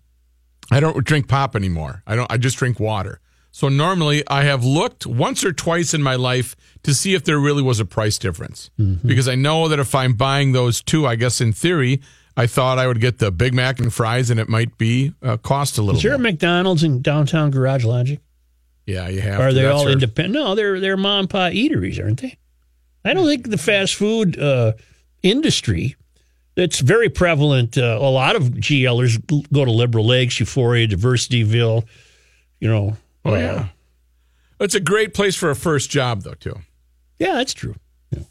I 0.72 0.80
don't 0.80 1.06
drink 1.06 1.28
pop 1.28 1.56
anymore. 1.56 2.04
I 2.08 2.16
don't 2.16 2.32
I 2.32 2.38
just 2.38 2.58
drink 2.58 2.80
water. 2.80 3.20
So 3.52 3.70
normally 3.70 4.24
I 4.28 4.44
have 4.44 4.64
looked 4.64 5.06
once 5.08 5.44
or 5.44 5.52
twice 5.54 5.94
in 5.94 6.04
my 6.04 6.16
life 6.16 6.56
to 6.84 6.94
see 6.94 7.14
if 7.16 7.24
there 7.24 7.40
really 7.40 7.64
was 7.64 7.80
a 7.80 7.86
price 7.86 8.18
difference. 8.20 8.70
Because 9.06 9.28
I 9.28 9.36
know 9.36 9.68
that 9.68 9.80
if 9.80 9.96
I'm 9.96 10.14
buying 10.14 10.52
those 10.52 10.82
two, 10.82 11.08
I 11.08 11.16
guess 11.16 11.42
in 11.42 11.54
theory, 11.54 12.02
I 12.36 12.46
thought 12.46 12.78
I 12.78 12.86
would 12.86 13.02
get 13.02 13.18
the 13.18 13.32
Big 13.32 13.54
Mac 13.56 13.80
and 13.80 13.92
fries 13.92 14.30
and 14.30 14.40
it 14.40 14.48
might 14.48 14.78
be 14.78 15.14
uh, 15.24 15.38
cost 15.38 15.78
a 15.80 15.82
little 15.82 15.98
Is 15.98 16.04
there 16.04 16.14
a. 16.14 16.20
McDonald's 16.20 16.84
in 16.84 17.02
downtown 17.02 17.50
Garage 17.50 17.84
Logic? 17.84 18.20
Yeah, 18.88 19.10
you 19.10 19.22
have 19.22 19.40
Are 19.40 19.50
to. 19.50 19.54
they 19.54 19.62
That's 19.64 19.76
all 19.76 19.88
independent? 19.90 20.34
No, 20.34 20.56
they're 20.56 20.80
they're 20.80 20.98
mom 20.98 21.20
and 21.22 21.30
pop 21.30 21.52
eateries, 21.52 22.02
aren't 22.04 22.22
they? 22.22 22.38
I 23.06 23.14
don't 23.14 23.28
think 23.28 23.50
the 23.50 23.58
fast 23.58 23.96
food 23.96 24.40
uh, 24.40 24.74
industry. 25.22 25.96
It's 26.56 26.80
very 26.80 27.10
prevalent. 27.10 27.78
Uh, 27.78 28.00
a 28.02 28.10
lot 28.10 28.36
of 28.36 28.44
GLers 28.46 29.20
go 29.54 29.64
to 29.66 29.72
Liberal 29.72 30.06
Lakes, 30.06 30.40
Euphoria, 30.40 30.88
Diversityville. 30.88 31.86
You 32.60 32.68
know. 32.70 32.98
Oh 33.26 33.36
uh, 33.36 33.38
yeah. 33.38 33.68
It's 34.60 34.74
a 34.74 34.80
great 34.80 35.14
place 35.14 35.36
for 35.36 35.52
a 35.52 35.56
first 35.56 35.92
job 35.92 36.24
though 36.24 36.34
too. 36.34 36.56
yeah, 37.20 37.34
that's 37.34 37.54
true. 37.54 37.76
Yeah. 38.12 38.24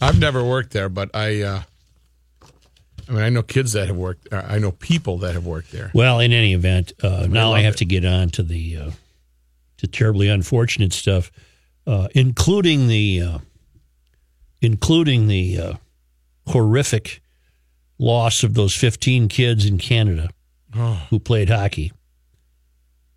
I've 0.00 0.18
never 0.20 0.44
worked 0.44 0.72
there, 0.72 0.88
but 0.88 1.10
I 1.14 1.40
uh 1.42 1.62
I 3.08 3.12
mean 3.12 3.22
I 3.22 3.28
know 3.30 3.42
kids 3.42 3.72
that 3.72 3.86
have 3.88 3.96
worked 3.96 4.32
uh, 4.32 4.42
I 4.46 4.58
know 4.58 4.72
people 4.72 5.18
that 5.18 5.34
have 5.34 5.46
worked 5.46 5.72
there. 5.72 5.90
Well, 5.94 6.20
in 6.20 6.32
any 6.32 6.52
event, 6.54 6.92
uh, 7.02 7.26
now 7.28 7.52
I 7.52 7.60
have 7.60 7.74
it. 7.74 7.78
to 7.78 7.84
get 7.84 8.04
on 8.04 8.30
to 8.30 8.42
the 8.42 8.76
uh, 8.76 8.90
to 9.78 9.86
terribly 9.86 10.28
unfortunate 10.28 10.92
stuff, 10.92 11.30
uh, 11.86 12.08
including 12.14 12.88
the 12.88 13.22
uh, 13.22 13.38
including 14.60 15.26
the 15.28 15.58
uh, 15.58 15.72
horrific 16.48 17.22
loss 17.98 18.42
of 18.42 18.54
those 18.54 18.74
15 18.74 19.28
kids 19.28 19.64
in 19.64 19.78
Canada 19.78 20.30
who 21.10 21.18
played 21.18 21.48
hockey, 21.48 21.92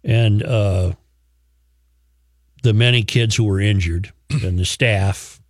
and 0.04 0.42
uh, 0.42 0.94
the 2.64 2.74
many 2.74 3.04
kids 3.04 3.36
who 3.36 3.44
were 3.44 3.60
injured, 3.60 4.12
and 4.30 4.58
the 4.58 4.66
staff, 4.66 5.42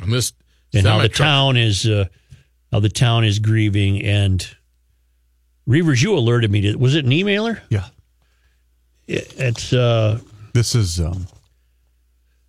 And 0.00 0.12
this 0.12 0.32
and 0.72 0.86
how 0.86 0.98
the 1.00 1.08
town 1.08 1.56
is 1.56 1.86
uh, 1.86 2.06
how 2.74 2.80
the 2.80 2.88
town 2.88 3.22
is 3.24 3.38
grieving. 3.38 4.02
And 4.04 4.44
Reavers, 5.68 6.02
you 6.02 6.18
alerted 6.18 6.50
me 6.50 6.60
to 6.62 6.74
was 6.76 6.96
it 6.96 7.04
an 7.04 7.12
emailer? 7.12 7.60
Yeah. 7.70 7.86
It- 9.06 9.32
It's 9.38 9.72
uh, 9.72 10.18
This 10.54 10.74
is 10.74 10.98
um 10.98 11.28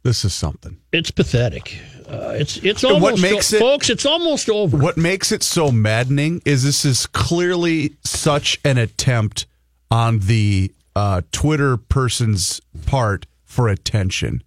this 0.01 0.25
is 0.25 0.33
something. 0.33 0.77
it's 0.91 1.11
pathetic. 1.11 1.77
Uh, 2.09 2.33
it's 2.39 2.57
it's 2.57 2.83
almost 2.83 3.01
what 3.03 3.19
makes 3.21 3.53
it- 3.53 3.59
folks. 3.59 3.89
It's 3.91 4.05
almost 4.05 4.49
over. 4.49 4.77
What 4.77 4.97
makes 4.97 5.31
it 5.31 5.43
so 5.43 5.71
maddening 5.71 6.41
is 6.43 6.63
this 6.63 6.85
is 6.85 7.05
clearly 7.05 7.93
such 8.03 8.59
an 8.65 8.79
attempt 8.79 9.45
on 9.91 10.19
the 10.19 10.71
uh, 10.95 11.21
Twitter 11.31 11.77
person's 11.77 12.61
part 12.87 13.27
for 13.43 13.67
attention. 13.67 14.41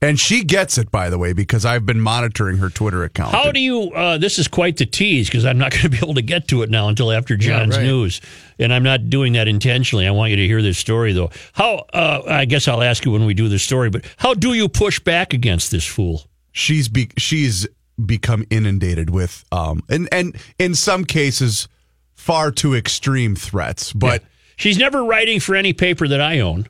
And 0.00 0.20
she 0.20 0.44
gets 0.44 0.78
it, 0.78 0.92
by 0.92 1.10
the 1.10 1.18
way, 1.18 1.32
because 1.32 1.64
I've 1.64 1.84
been 1.84 2.00
monitoring 2.00 2.58
her 2.58 2.70
Twitter 2.70 3.02
account. 3.02 3.32
How 3.32 3.50
do 3.50 3.58
you? 3.58 3.90
Uh, 3.90 4.16
this 4.16 4.38
is 4.38 4.46
quite 4.46 4.76
the 4.76 4.86
tease 4.86 5.28
because 5.28 5.44
I'm 5.44 5.58
not 5.58 5.72
going 5.72 5.82
to 5.82 5.88
be 5.88 5.96
able 5.98 6.14
to 6.14 6.22
get 6.22 6.48
to 6.48 6.62
it 6.62 6.70
now 6.70 6.88
until 6.88 7.10
after 7.10 7.36
John's 7.36 7.76
right. 7.76 7.84
news, 7.84 8.20
and 8.58 8.72
I'm 8.72 8.84
not 8.84 9.10
doing 9.10 9.32
that 9.32 9.48
intentionally. 9.48 10.06
I 10.06 10.12
want 10.12 10.30
you 10.30 10.36
to 10.36 10.46
hear 10.46 10.62
this 10.62 10.78
story 10.78 11.12
though. 11.12 11.30
How? 11.52 11.86
Uh, 11.92 12.22
I 12.26 12.44
guess 12.44 12.68
I'll 12.68 12.82
ask 12.82 13.04
you 13.04 13.10
when 13.10 13.26
we 13.26 13.34
do 13.34 13.48
the 13.48 13.58
story. 13.58 13.90
But 13.90 14.04
how 14.16 14.34
do 14.34 14.54
you 14.54 14.68
push 14.68 15.00
back 15.00 15.34
against 15.34 15.70
this 15.70 15.84
fool? 15.84 16.22
she's 16.58 16.88
be- 16.88 17.10
she's 17.16 17.66
become 18.04 18.44
inundated 18.50 19.10
with 19.10 19.44
um 19.52 19.82
and 19.88 20.08
and 20.12 20.36
in 20.58 20.74
some 20.74 21.04
cases 21.04 21.68
far 22.14 22.50
too 22.50 22.74
extreme 22.74 23.34
threats 23.34 23.92
but 23.92 24.22
She's 24.58 24.76
never 24.76 25.04
writing 25.04 25.38
for 25.38 25.54
any 25.54 25.72
paper 25.72 26.08
that 26.08 26.20
I 26.20 26.40
own. 26.40 26.66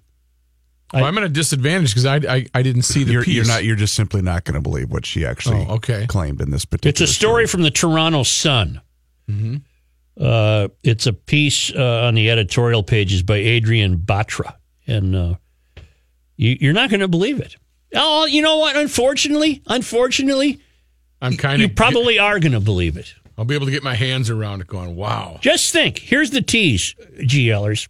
Well, 0.95 1.05
I'm 1.05 1.19
at 1.19 1.25
a 1.25 1.29
disadvantage 1.29 1.91
because 1.91 2.07
I, 2.07 2.17
I 2.17 2.47
I 2.55 2.63
didn't 2.63 2.83
see 2.83 3.05
the 3.05 3.13
you're, 3.13 3.23
piece. 3.23 3.35
you're 3.35 3.47
not 3.47 3.65
you're 3.65 3.77
just 3.77 3.95
simply 3.95 4.23
not 4.23 4.45
going 4.45 4.55
to 4.55 4.61
believe 4.61 4.91
what 4.91 5.05
she 5.05 5.27
actually 5.27 5.67
Oh, 5.69 5.75
okay. 5.75 6.07
claimed 6.07 6.41
in 6.41 6.51
this 6.51 6.65
particular 6.65 6.91
It's 6.91 7.01
a 7.01 7.07
story 7.07 7.47
from 7.47 7.63
the 7.63 7.71
Toronto 7.71 8.23
Sun. 8.23 8.81
Uh, 10.19 10.69
it's 10.83 11.07
a 11.07 11.13
piece 11.13 11.73
uh, 11.75 12.03
on 12.07 12.15
the 12.15 12.29
editorial 12.31 12.83
pages 12.83 13.23
by 13.23 13.37
Adrienne 13.39 13.97
Batra, 13.99 14.55
and 14.87 15.15
uh, 15.15 15.35
you, 16.37 16.57
you're 16.61 16.73
not 16.73 16.91
going 16.91 17.01
to 17.01 17.09
believe 17.09 17.39
it. 17.41 17.57
Oh, 17.95 18.27
you 18.27 18.43
know 18.43 18.57
what? 18.59 18.77
Unfortunately, 18.77 19.63
unfortunately, 19.67 20.59
I'm 21.23 21.37
kind 21.37 21.55
of. 21.55 21.61
you 21.61 21.67
of 21.67 21.77
probably 21.77 22.19
are 22.19 22.41
going 22.41 22.53
to 22.53 22.61
believe 22.61 22.97
it. 22.97 23.15
I'll 23.37 23.45
be 23.45 23.55
able 23.55 23.67
to 23.67 23.73
get 23.73 23.85
my 23.85 23.95
hands 23.95 24.29
around 24.31 24.61
it 24.63 24.67
going, 24.67 24.97
wow. 24.97 25.39
Just 25.41 25.73
think. 25.73 25.99
Here's 25.99 26.31
the 26.31 26.43
tease, 26.43 26.97
GLers. 27.21 27.87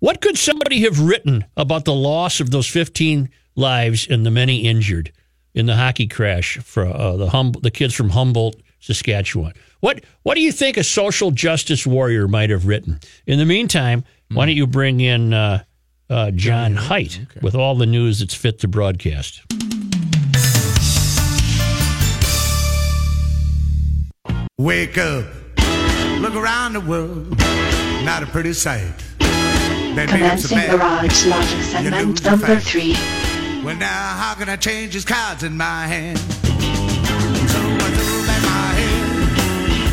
What 0.00 0.22
could 0.22 0.38
somebody 0.38 0.80
have 0.80 0.98
written 0.98 1.44
about 1.58 1.84
the 1.84 1.94
loss 1.94 2.40
of 2.40 2.50
those 2.50 2.66
15 2.66 3.28
lives 3.54 4.06
and 4.08 4.24
the 4.24 4.30
many 4.30 4.66
injured 4.66 5.12
in 5.52 5.66
the 5.66 5.76
hockey 5.76 6.06
crash 6.06 6.56
for 6.56 6.86
uh, 6.86 7.16
the 7.16 7.28
hum- 7.28 7.52
the 7.52 7.70
kids 7.70 7.92
from 7.92 8.08
Humboldt, 8.08 8.56
Saskatchewan? 8.80 9.52
What 9.80 10.02
What 10.22 10.36
do 10.36 10.40
you 10.40 10.52
think 10.52 10.78
a 10.78 10.84
social 10.84 11.30
justice 11.30 11.86
warrior 11.86 12.26
might 12.28 12.48
have 12.48 12.66
written? 12.66 12.98
In 13.26 13.38
the 13.38 13.44
meantime, 13.44 14.04
why 14.32 14.46
don't 14.46 14.56
you 14.56 14.66
bring 14.66 15.00
in 15.00 15.34
uh, 15.34 15.64
uh, 16.08 16.30
John 16.30 16.76
Height 16.76 17.20
with 17.42 17.54
all 17.54 17.74
the 17.74 17.84
news 17.84 18.20
that's 18.20 18.34
fit 18.34 18.58
to 18.60 18.68
broadcast? 18.68 19.42
Wake 24.56 24.96
up, 24.96 25.26
look 26.20 26.34
around 26.34 26.72
the 26.72 26.80
world, 26.80 27.38
not 28.02 28.22
a 28.22 28.26
pretty 28.26 28.54
sight. 28.54 29.09
Then 29.94 30.06
beat 30.08 30.22
up 30.22 30.38
some 30.38 30.48
Commencing 30.50 30.56
man. 30.58 30.70
Garage 30.78 31.26
Logic 31.26 31.56
You 31.58 31.62
segment 31.64 32.24
number 32.24 32.46
fight. 32.46 32.62
three. 32.62 32.92
Well, 33.64 33.76
now 33.76 34.14
how 34.16 34.34
can 34.34 34.48
I 34.48 34.56
change 34.56 34.94
these 34.94 35.04
cards 35.04 35.42
in 35.42 35.56
my 35.56 35.86
hand? 35.86 36.18
So 36.18 37.58
I 37.58 37.90
threw 37.96 38.22
my 38.26 38.70
head. 38.78 39.06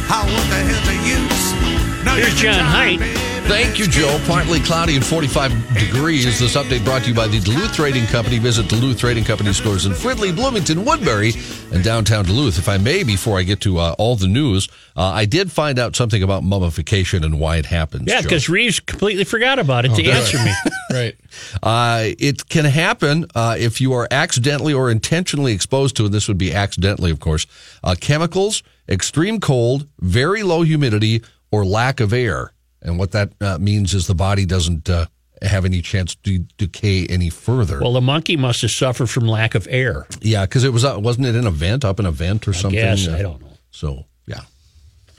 How 0.07 0.23
what 0.23 0.45
the 0.49 0.59
hell's 0.67 0.85
the 0.87 0.95
use? 1.03 2.05
No 2.05 2.13
Here's 2.15 2.35
John 2.35 2.53
trying, 2.53 2.99
Height. 2.99 3.26
Baby. 3.47 3.63
Thank 3.63 3.79
you, 3.79 3.87
Joe. 3.87 4.19
Partly 4.25 4.59
cloudy 4.59 4.95
and 4.95 5.05
45 5.05 5.51
degrees. 5.77 6.39
This 6.39 6.55
update 6.55 6.83
brought 6.83 7.03
to 7.03 7.09
you 7.09 7.15
by 7.15 7.27
the 7.27 7.39
Duluth 7.39 7.73
Trading 7.73 8.05
Company. 8.07 8.39
Visit 8.39 8.67
Duluth 8.67 8.99
Trading 8.99 9.23
Company 9.23 9.53
stores 9.53 9.85
in 9.85 9.91
Fridley, 9.93 10.35
Bloomington, 10.35 10.83
Woodbury, 10.83 11.33
and 11.71 11.83
downtown 11.83 12.25
Duluth. 12.25 12.57
If 12.57 12.67
I 12.67 12.77
may, 12.77 13.03
before 13.03 13.37
I 13.37 13.43
get 13.43 13.61
to 13.61 13.77
uh, 13.77 13.95
all 13.97 14.15
the 14.15 14.27
news, 14.27 14.67
uh, 14.95 15.03
I 15.03 15.25
did 15.25 15.51
find 15.51 15.77
out 15.79 15.95
something 15.95 16.23
about 16.23 16.43
mummification 16.43 17.23
and 17.23 17.39
why 17.39 17.57
it 17.57 17.65
happens. 17.67 18.05
Yeah, 18.07 18.21
because 18.21 18.49
Reeves 18.49 18.79
completely 18.79 19.23
forgot 19.23 19.59
about 19.59 19.85
it 19.85 19.93
to 19.95 20.03
answer 20.09 20.37
me. 20.37 20.51
Right. 20.89 21.17
Uh, 21.61 22.03
it 22.17 22.47
can 22.47 22.63
happen 22.63 23.25
uh, 23.35 23.57
if 23.59 23.81
you 23.81 23.91
are 23.91 24.07
accidentally 24.09 24.73
or 24.73 24.89
intentionally 24.89 25.51
exposed 25.51 25.97
to, 25.97 26.05
and 26.05 26.13
this 26.13 26.29
would 26.29 26.37
be 26.37 26.53
accidentally, 26.53 27.11
of 27.11 27.19
course, 27.19 27.45
uh, 27.83 27.93
chemicals, 27.99 28.63
extreme 28.87 29.41
cold, 29.41 29.85
very 29.99 30.43
low 30.43 30.61
humidity, 30.61 31.21
or 31.51 31.65
lack 31.65 31.99
of 31.99 32.13
air. 32.13 32.53
And 32.81 32.97
what 32.99 33.11
that 33.11 33.31
uh, 33.41 33.57
means 33.57 33.93
is 33.93 34.07
the 34.07 34.15
body 34.15 34.45
doesn't 34.45 34.89
uh, 34.89 35.07
have 35.41 35.65
any 35.65 35.81
chance 35.81 36.15
to 36.15 36.39
decay 36.57 37.05
any 37.07 37.29
further. 37.29 37.79
Well, 37.79 37.93
the 37.93 38.01
monkey 38.01 38.37
must 38.37 38.61
have 38.61 38.71
suffered 38.71 39.07
from 39.07 39.27
lack 39.27 39.55
of 39.55 39.67
air. 39.69 40.07
yeah, 40.21 40.45
because 40.45 40.63
it 40.63 40.73
was 40.73 40.85
uh, 40.85 40.97
wasn't 40.99 41.27
it 41.27 41.35
in 41.35 41.45
a 41.45 41.51
vent 41.51 41.83
up 41.85 41.99
in 41.99 42.05
a 42.05 42.11
vent 42.11 42.47
or 42.47 42.53
something? 42.53 42.79
Guess 42.79 43.07
Uh, 43.07 43.15
I 43.17 43.21
don't 43.21 43.41
know. 43.41 43.47
So 43.71 44.05
yeah, 44.25 44.41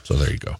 so 0.03 0.15
there 0.15 0.31
you 0.31 0.37
go. 0.37 0.55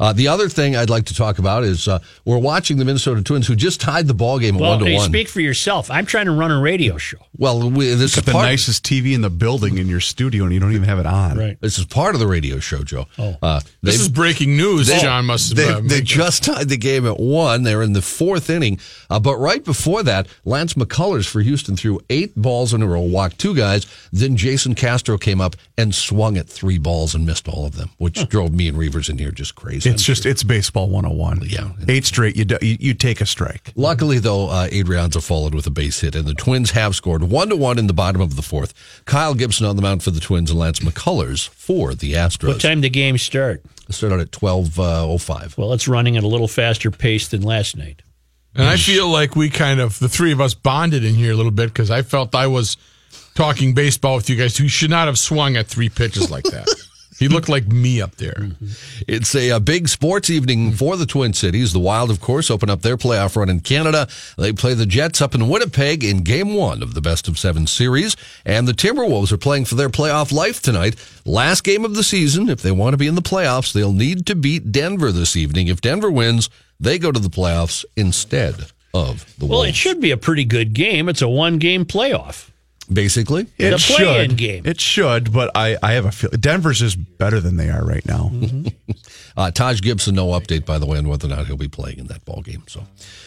Uh, 0.00 0.12
the 0.12 0.28
other 0.28 0.48
thing 0.48 0.76
I'd 0.76 0.90
like 0.90 1.04
to 1.06 1.14
talk 1.14 1.38
about 1.38 1.64
is 1.64 1.88
uh, 1.88 1.98
we're 2.24 2.38
watching 2.38 2.76
the 2.78 2.84
Minnesota 2.84 3.22
Twins, 3.22 3.46
who 3.46 3.54
just 3.56 3.80
tied 3.80 4.06
the 4.06 4.14
ball 4.14 4.38
game 4.38 4.56
Well, 4.58 4.70
one 4.78 4.84
to 4.86 4.94
one. 4.94 5.08
speak 5.08 5.28
for 5.28 5.40
yourself. 5.40 5.90
I'm 5.90 6.06
trying 6.06 6.26
to 6.26 6.32
run 6.32 6.50
a 6.50 6.60
radio 6.60 6.96
show. 6.98 7.18
Well, 7.36 7.70
we, 7.70 7.86
this 7.94 8.16
is 8.16 8.22
Got 8.24 8.26
the 8.26 8.32
nicest 8.42 8.84
TV 8.84 9.14
in 9.14 9.20
the 9.20 9.30
building 9.30 9.78
in 9.78 9.88
your 9.88 10.00
studio, 10.00 10.44
and 10.44 10.52
you 10.52 10.60
don't 10.60 10.72
even 10.72 10.84
have 10.88 10.98
it 10.98 11.06
on. 11.06 11.36
Right. 11.38 11.60
This 11.60 11.78
is 11.78 11.84
part 11.86 12.14
of 12.14 12.20
the 12.20 12.26
radio 12.26 12.58
show, 12.60 12.82
Joe. 12.82 13.06
Oh. 13.18 13.36
Uh, 13.42 13.60
This 13.82 14.00
is 14.00 14.08
breaking 14.08 14.56
news. 14.56 14.88
John 14.88 15.26
must 15.26 15.56
have. 15.56 15.56
They, 15.56 15.72
uh, 15.72 15.80
they 15.80 16.00
just 16.00 16.44
tied 16.44 16.68
the 16.68 16.76
game 16.76 17.06
at 17.06 17.18
one. 17.18 17.62
They're 17.62 17.82
in 17.82 17.92
the 17.92 18.02
fourth 18.02 18.50
inning. 18.50 18.78
Uh, 19.10 19.20
but 19.20 19.36
right 19.36 19.64
before 19.64 20.02
that, 20.02 20.26
Lance 20.44 20.74
McCullers 20.74 21.28
for 21.28 21.40
Houston 21.40 21.76
threw 21.76 22.00
eight 22.10 22.34
balls 22.36 22.72
in 22.74 22.82
a 22.82 22.86
row, 22.86 23.00
walked 23.00 23.38
two 23.38 23.54
guys. 23.54 23.86
Then 24.12 24.36
Jason 24.36 24.74
Castro 24.74 25.18
came 25.18 25.40
up 25.40 25.56
and 25.76 25.94
swung 25.94 26.36
at 26.36 26.48
three 26.48 26.78
balls 26.78 27.14
and 27.14 27.26
missed 27.26 27.48
all 27.48 27.66
of 27.66 27.76
them, 27.76 27.90
which 27.98 28.28
drove 28.28 28.52
me 28.52 28.68
and 28.68 28.78
Reavers 28.78 29.08
in 29.08 29.18
here 29.18 29.30
just 29.30 29.54
crazy. 29.54 29.83
It's 29.86 30.02
just 30.02 30.26
it's 30.26 30.42
baseball 30.42 30.88
101. 30.88 31.42
Yeah. 31.46 31.70
Eight 31.88 32.04
straight, 32.04 32.36
you, 32.36 32.44
do, 32.44 32.58
you 32.62 32.76
you 32.80 32.94
take 32.94 33.20
a 33.20 33.26
strike. 33.26 33.72
Luckily, 33.74 34.18
though, 34.18 34.48
uh, 34.48 34.68
Adrianza 34.68 35.22
followed 35.24 35.54
with 35.54 35.66
a 35.66 35.70
base 35.70 36.00
hit, 36.00 36.14
and 36.14 36.26
the 36.26 36.34
Twins 36.34 36.72
have 36.72 36.94
scored 36.94 37.24
one 37.24 37.48
to 37.48 37.56
one 37.56 37.78
in 37.78 37.86
the 37.86 37.92
bottom 37.92 38.20
of 38.20 38.36
the 38.36 38.42
fourth. 38.42 38.72
Kyle 39.04 39.34
Gibson 39.34 39.66
on 39.66 39.76
the 39.76 39.82
mound 39.82 40.02
for 40.02 40.10
the 40.10 40.20
Twins 40.20 40.50
and 40.50 40.58
Lance 40.58 40.80
McCullers 40.80 41.48
for 41.48 41.94
the 41.94 42.12
Astros. 42.14 42.48
What 42.48 42.60
time 42.60 42.80
did 42.80 42.84
the 42.84 42.90
game 42.90 43.18
start? 43.18 43.62
It 43.88 43.92
started 43.92 44.20
at 44.20 44.32
twelve 44.32 44.78
oh 44.78 45.18
five. 45.18 45.56
Well, 45.58 45.72
it's 45.72 45.88
running 45.88 46.16
at 46.16 46.24
a 46.24 46.28
little 46.28 46.48
faster 46.48 46.90
pace 46.90 47.28
than 47.28 47.42
last 47.42 47.76
night. 47.76 48.02
And 48.56 48.64
I 48.68 48.76
feel 48.76 49.08
like 49.08 49.34
we 49.34 49.50
kind 49.50 49.80
of, 49.80 49.98
the 49.98 50.08
three 50.08 50.30
of 50.30 50.40
us 50.40 50.54
bonded 50.54 51.04
in 51.04 51.14
here 51.14 51.32
a 51.32 51.36
little 51.36 51.50
bit 51.50 51.66
because 51.66 51.90
I 51.90 52.02
felt 52.02 52.34
I 52.36 52.46
was 52.46 52.76
talking 53.34 53.74
baseball 53.74 54.16
with 54.16 54.30
you 54.30 54.36
guys 54.36 54.56
who 54.56 54.68
should 54.68 54.90
not 54.90 55.08
have 55.08 55.18
swung 55.18 55.56
at 55.56 55.66
three 55.66 55.88
pitches 55.88 56.30
like 56.30 56.44
that. 56.44 56.68
he 57.18 57.28
looked 57.28 57.48
like 57.48 57.66
me 57.66 58.00
up 58.00 58.16
there. 58.16 58.50
It's 59.06 59.34
a, 59.34 59.50
a 59.50 59.60
big 59.60 59.88
sports 59.88 60.30
evening 60.30 60.72
for 60.72 60.96
the 60.96 61.06
Twin 61.06 61.32
Cities. 61.32 61.72
The 61.72 61.78
Wild, 61.78 62.10
of 62.10 62.20
course, 62.20 62.50
open 62.50 62.70
up 62.70 62.82
their 62.82 62.96
playoff 62.96 63.36
run 63.36 63.48
in 63.48 63.60
Canada. 63.60 64.08
They 64.36 64.52
play 64.52 64.74
the 64.74 64.86
Jets 64.86 65.20
up 65.20 65.34
in 65.34 65.48
Winnipeg 65.48 66.02
in 66.02 66.22
game 66.22 66.54
one 66.54 66.82
of 66.82 66.94
the 66.94 67.00
best 67.00 67.28
of 67.28 67.38
seven 67.38 67.66
series. 67.66 68.16
And 68.44 68.66
the 68.66 68.72
Timberwolves 68.72 69.32
are 69.32 69.38
playing 69.38 69.66
for 69.66 69.74
their 69.74 69.88
playoff 69.88 70.32
life 70.32 70.60
tonight. 70.60 70.96
Last 71.24 71.64
game 71.64 71.84
of 71.84 71.94
the 71.94 72.04
season. 72.04 72.48
If 72.48 72.62
they 72.62 72.72
want 72.72 72.94
to 72.94 72.98
be 72.98 73.06
in 73.06 73.14
the 73.14 73.22
playoffs, 73.22 73.72
they'll 73.72 73.92
need 73.92 74.26
to 74.26 74.34
beat 74.34 74.72
Denver 74.72 75.12
this 75.12 75.36
evening. 75.36 75.68
If 75.68 75.80
Denver 75.80 76.10
wins, 76.10 76.50
they 76.80 76.98
go 76.98 77.12
to 77.12 77.20
the 77.20 77.28
playoffs 77.28 77.84
instead 77.96 78.66
of 78.92 79.24
the 79.38 79.46
Wild. 79.46 79.50
Well, 79.50 79.58
Wolves. 79.60 79.68
it 79.70 79.74
should 79.76 80.00
be 80.00 80.10
a 80.10 80.16
pretty 80.16 80.44
good 80.44 80.72
game. 80.72 81.08
It's 81.08 81.22
a 81.22 81.28
one 81.28 81.58
game 81.58 81.84
playoff. 81.84 82.50
Basically, 82.92 83.46
It 83.58 83.70
The 83.70 83.78
play-in 83.78 84.30
should. 84.30 84.38
game. 84.38 84.62
It 84.66 84.80
should, 84.80 85.32
but 85.32 85.50
I, 85.54 85.76
I 85.82 85.92
have 85.92 86.04
a 86.06 86.12
feeling 86.12 86.38
Denver's 86.40 86.80
just 86.80 86.98
better 87.18 87.40
than 87.40 87.56
they 87.56 87.70
are 87.70 87.84
right 87.84 88.04
now. 88.06 88.30
Uh, 89.36 89.50
Taj 89.50 89.80
Gibson, 89.80 90.14
no 90.14 90.28
update, 90.28 90.64
by 90.64 90.78
the 90.78 90.86
way, 90.86 90.96
on 90.96 91.08
whether 91.08 91.26
or 91.26 91.30
not 91.30 91.46
he'll 91.48 91.56
be 91.56 91.66
playing 91.66 91.98
in 91.98 92.06
that 92.06 92.24
ball 92.24 92.40
game. 92.40 92.62
So, 92.68 92.86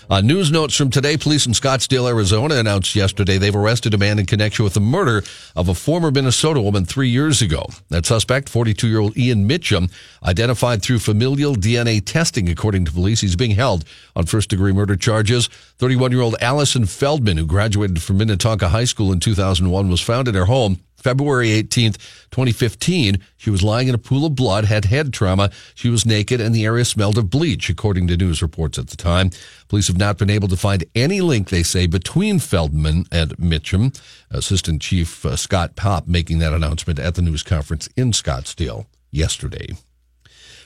uh, 0.09 0.21
news 0.21 0.49
notes 0.49 0.73
from 0.77 0.89
today: 0.89 1.17
Police 1.17 1.45
in 1.45 1.51
Scottsdale, 1.51 2.07
Arizona, 2.07 2.55
announced 2.55 2.95
yesterday 2.95 3.37
they've 3.37 3.53
arrested 3.53 3.93
a 3.93 3.97
man 3.97 4.17
in 4.17 4.25
connection 4.25 4.63
with 4.63 4.73
the 4.73 4.79
murder 4.79 5.21
of 5.53 5.67
a 5.67 5.73
former 5.73 6.09
Minnesota 6.09 6.61
woman 6.61 6.85
three 6.85 7.09
years 7.09 7.41
ago. 7.41 7.65
That 7.89 8.05
suspect, 8.05 8.49
42-year-old 8.49 9.17
Ian 9.17 9.47
Mitcham, 9.47 9.89
identified 10.23 10.81
through 10.81 10.99
familial 10.99 11.55
DNA 11.55 12.01
testing, 12.05 12.47
according 12.47 12.85
to 12.85 12.91
police. 12.93 13.19
He's 13.19 13.35
being 13.35 13.51
held 13.51 13.83
on 14.15 14.27
first-degree 14.27 14.71
murder 14.71 14.95
charges. 14.95 15.49
31-year-old 15.79 16.37
Allison 16.39 16.85
Feldman, 16.85 17.35
who 17.35 17.45
graduated 17.45 18.01
from 18.01 18.17
Minnetonka 18.17 18.69
High 18.69 18.85
School 18.85 19.11
in 19.11 19.19
2001, 19.47 19.89
was 19.89 20.01
found 20.01 20.27
in 20.27 20.35
her 20.35 20.45
home. 20.45 20.79
February 20.97 21.49
18th, 21.49 21.97
2015, 22.31 23.19
she 23.37 23.49
was 23.49 23.63
lying 23.63 23.87
in 23.87 23.95
a 23.95 23.99
pool 23.99 24.25
of 24.25 24.35
blood, 24.35 24.65
had 24.65 24.85
head 24.85 25.13
trauma. 25.13 25.51
She 25.75 25.89
was 25.89 26.05
naked, 26.05 26.41
and 26.41 26.53
the 26.53 26.65
area 26.65 26.83
smelled 26.83 27.17
of 27.17 27.29
bleach, 27.29 27.69
according 27.69 28.07
to 28.07 28.17
news 28.17 28.41
reports 28.41 28.77
at 28.77 28.87
the 28.87 28.97
time. 28.97 29.29
Police 29.69 29.87
have 29.87 29.97
not 29.97 30.17
been 30.17 30.29
able 30.29 30.47
to 30.49 30.57
find 30.57 30.83
any 30.95 31.21
link, 31.21 31.49
they 31.49 31.63
say, 31.63 31.85
between 31.85 32.39
Feldman 32.39 33.05
and 33.11 33.37
Mitcham. 33.39 33.93
Assistant 34.31 34.81
Chief 34.81 35.25
uh, 35.25 35.35
Scott 35.35 35.75
Pop 35.75 36.07
making 36.07 36.39
that 36.39 36.53
announcement 36.53 36.99
at 36.99 37.15
the 37.15 37.21
news 37.21 37.43
conference 37.43 37.87
in 37.95 38.11
Scottsdale 38.11 38.87
yesterday. 39.11 39.77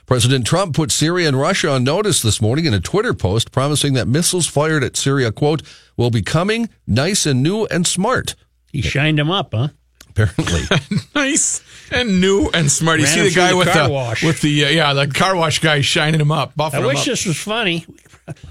President 0.07 0.47
Trump 0.47 0.75
put 0.75 0.91
Syria 0.91 1.27
and 1.27 1.39
Russia 1.39 1.69
on 1.69 1.83
notice 1.83 2.21
this 2.21 2.41
morning 2.41 2.65
in 2.65 2.73
a 2.73 2.79
Twitter 2.79 3.13
post, 3.13 3.51
promising 3.51 3.93
that 3.93 4.07
missiles 4.07 4.47
fired 4.47 4.83
at 4.83 4.97
Syria, 4.97 5.31
quote, 5.31 5.61
will 5.97 6.09
be 6.09 6.23
coming 6.23 6.69
nice 6.87 7.25
and 7.25 7.43
new 7.43 7.65
and 7.67 7.85
smart. 7.85 8.35
He 8.71 8.81
shined 8.81 9.19
him 9.19 9.29
up, 9.31 9.53
huh? 9.53 9.69
Apparently. 10.09 10.61
nice 11.15 11.61
and 11.91 12.19
new 12.21 12.49
and 12.53 12.69
smart. 12.71 12.99
You 12.99 13.05
Ran 13.05 13.13
see 13.13 13.19
him 13.19 13.25
the 13.25 13.31
through 13.31 13.41
guy 13.41 13.49
the 13.51 13.57
with 13.57 13.67
car 13.69 13.87
the 13.87 13.93
wash. 13.93 14.23
with 14.23 14.41
the 14.41 14.65
uh, 14.65 14.69
yeah 14.69 14.93
the 14.93 15.07
car 15.07 15.35
wash 15.35 15.59
guy 15.59 15.81
shining 15.81 16.19
him 16.19 16.31
up, 16.31 16.53
buffing 16.55 16.75
I 16.75 16.79
him 16.79 16.85
wish 16.87 16.99
up. 16.99 17.05
this 17.05 17.25
was 17.25 17.37
funny. 17.37 17.85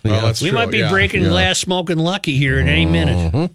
Well, 0.04 0.20
that's 0.26 0.42
we 0.42 0.50
true, 0.50 0.58
might 0.58 0.70
be 0.70 0.78
yeah. 0.78 0.90
breaking 0.90 1.22
glass 1.22 1.58
smoking 1.58 1.96
lucky 1.96 2.36
here 2.36 2.58
at 2.58 2.66
any 2.66 2.84
minute. 2.84 3.50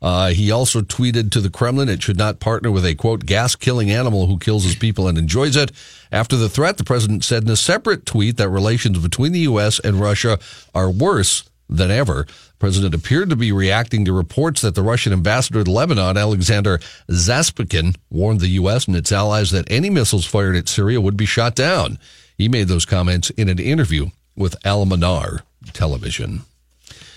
Uh, 0.00 0.28
he 0.28 0.50
also 0.50 0.80
tweeted 0.80 1.30
to 1.32 1.40
the 1.40 1.50
Kremlin 1.50 1.88
it 1.88 2.02
should 2.02 2.16
not 2.16 2.38
partner 2.40 2.70
with 2.70 2.86
a 2.86 2.94
quote 2.94 3.26
gas 3.26 3.54
killing 3.56 3.90
animal 3.90 4.28
who 4.28 4.38
kills 4.38 4.64
his 4.64 4.76
people 4.76 5.08
and 5.08 5.18
enjoys 5.18 5.56
it. 5.56 5.72
After 6.12 6.36
the 6.36 6.48
threat, 6.48 6.78
the 6.78 6.84
president 6.84 7.24
said 7.24 7.42
in 7.42 7.50
a 7.50 7.56
separate 7.56 8.06
tweet 8.06 8.36
that 8.38 8.48
relations 8.48 8.98
between 8.98 9.32
the 9.32 9.40
U.S. 9.40 9.78
and 9.80 10.00
Russia 10.00 10.38
are 10.74 10.90
worse 10.90 11.50
than 11.68 11.90
ever. 11.90 12.26
The 12.58 12.64
president 12.66 12.92
appeared 12.94 13.30
to 13.30 13.36
be 13.36 13.52
reacting 13.52 14.04
to 14.04 14.12
reports 14.12 14.62
that 14.62 14.74
the 14.74 14.82
Russian 14.82 15.12
ambassador 15.12 15.62
to 15.62 15.70
Lebanon, 15.70 16.16
Alexander 16.16 16.78
Zasypkin, 17.08 17.94
warned 18.10 18.40
the 18.40 18.48
U.S. 18.48 18.88
and 18.88 18.96
its 18.96 19.12
allies 19.12 19.52
that 19.52 19.70
any 19.70 19.90
missiles 19.90 20.26
fired 20.26 20.56
at 20.56 20.68
Syria 20.68 21.00
would 21.00 21.16
be 21.16 21.24
shot 21.24 21.54
down. 21.54 21.98
He 22.36 22.48
made 22.48 22.66
those 22.66 22.84
comments 22.84 23.30
in 23.30 23.48
an 23.48 23.60
interview 23.60 24.10
with 24.34 24.56
Al 24.66 24.84
Manar 24.86 25.42
television. 25.72 26.40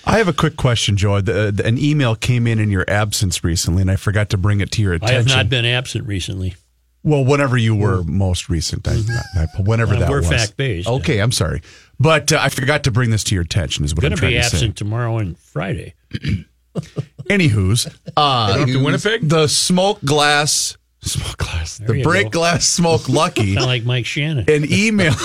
I 0.06 0.20
have 0.20 0.28
a 0.28 0.34
quick 0.34 0.58
question, 0.58 0.96
Joe. 0.96 1.22
The, 1.22 1.52
the- 1.52 1.66
an 1.66 1.80
email 1.80 2.16
came 2.16 2.46
in 2.46 2.60
in 2.60 2.70
your 2.70 2.86
absence 2.88 3.44
recently, 3.44 3.82
and 3.82 3.90
I 3.90 3.96
forgot 3.96 4.30
to 4.32 4.38
bring 4.38 4.62
it 4.62 4.70
to 4.74 4.82
your 4.84 4.94
attention. 4.94 5.16
I 5.16 5.18
have 5.18 5.28
not 5.28 5.50
been 5.50 5.66
absent 5.66 6.08
recently. 6.08 6.56
Well, 7.04 7.26
whenever 7.26 7.58
you 7.58 7.76
were 7.76 8.04
most 8.04 8.48
recent, 8.48 8.88
I, 8.88 9.00
I, 9.36 9.48
whenever 9.60 9.96
Uh, 9.96 10.00
that 10.02 10.10
we're 10.12 10.20
was. 10.20 10.30
fact-based. 10.30 10.88
Okay, 10.88 11.18
I'm 11.20 11.32
sorry, 11.32 11.64
but 12.02 12.32
uh, 12.34 12.40
I 12.42 12.50
forgot 12.50 12.84
to 12.86 12.92
bring 12.92 13.10
this 13.12 13.24
to 13.26 13.36
your 13.36 13.44
attention. 13.44 13.86
Is 13.86 13.94
what 13.96 14.02
Going 14.02 14.14
I'm 14.14 14.20
going 14.20 14.34
to 14.34 14.40
trying 14.40 14.42
be 14.42 14.44
to 14.44 14.52
be 14.52 14.56
absent 14.58 14.78
tomorrow 14.78 15.18
and 15.18 15.38
Friday. 15.38 15.94
say. 16.14 16.46
Anywho's, 17.30 17.88
uh, 18.18 18.54
Going 18.54 18.62
up 18.64 18.68
to 18.70 18.84
Winnipeg? 18.84 19.28
the 19.30 19.48
smoke 19.48 20.00
glass, 20.06 20.78
smoke 21.02 21.38
glass, 21.38 21.78
There 21.78 21.96
the 21.96 22.02
break 22.04 22.26
go. 22.26 22.40
glass 22.40 22.66
smoke 22.66 23.08
lucky. 23.10 23.42
Kind 23.56 23.58
of 23.60 23.66
like 23.66 23.84
Mike 23.84 24.06
Shannon. 24.06 24.46
an 24.50 24.66
email. 24.72 25.12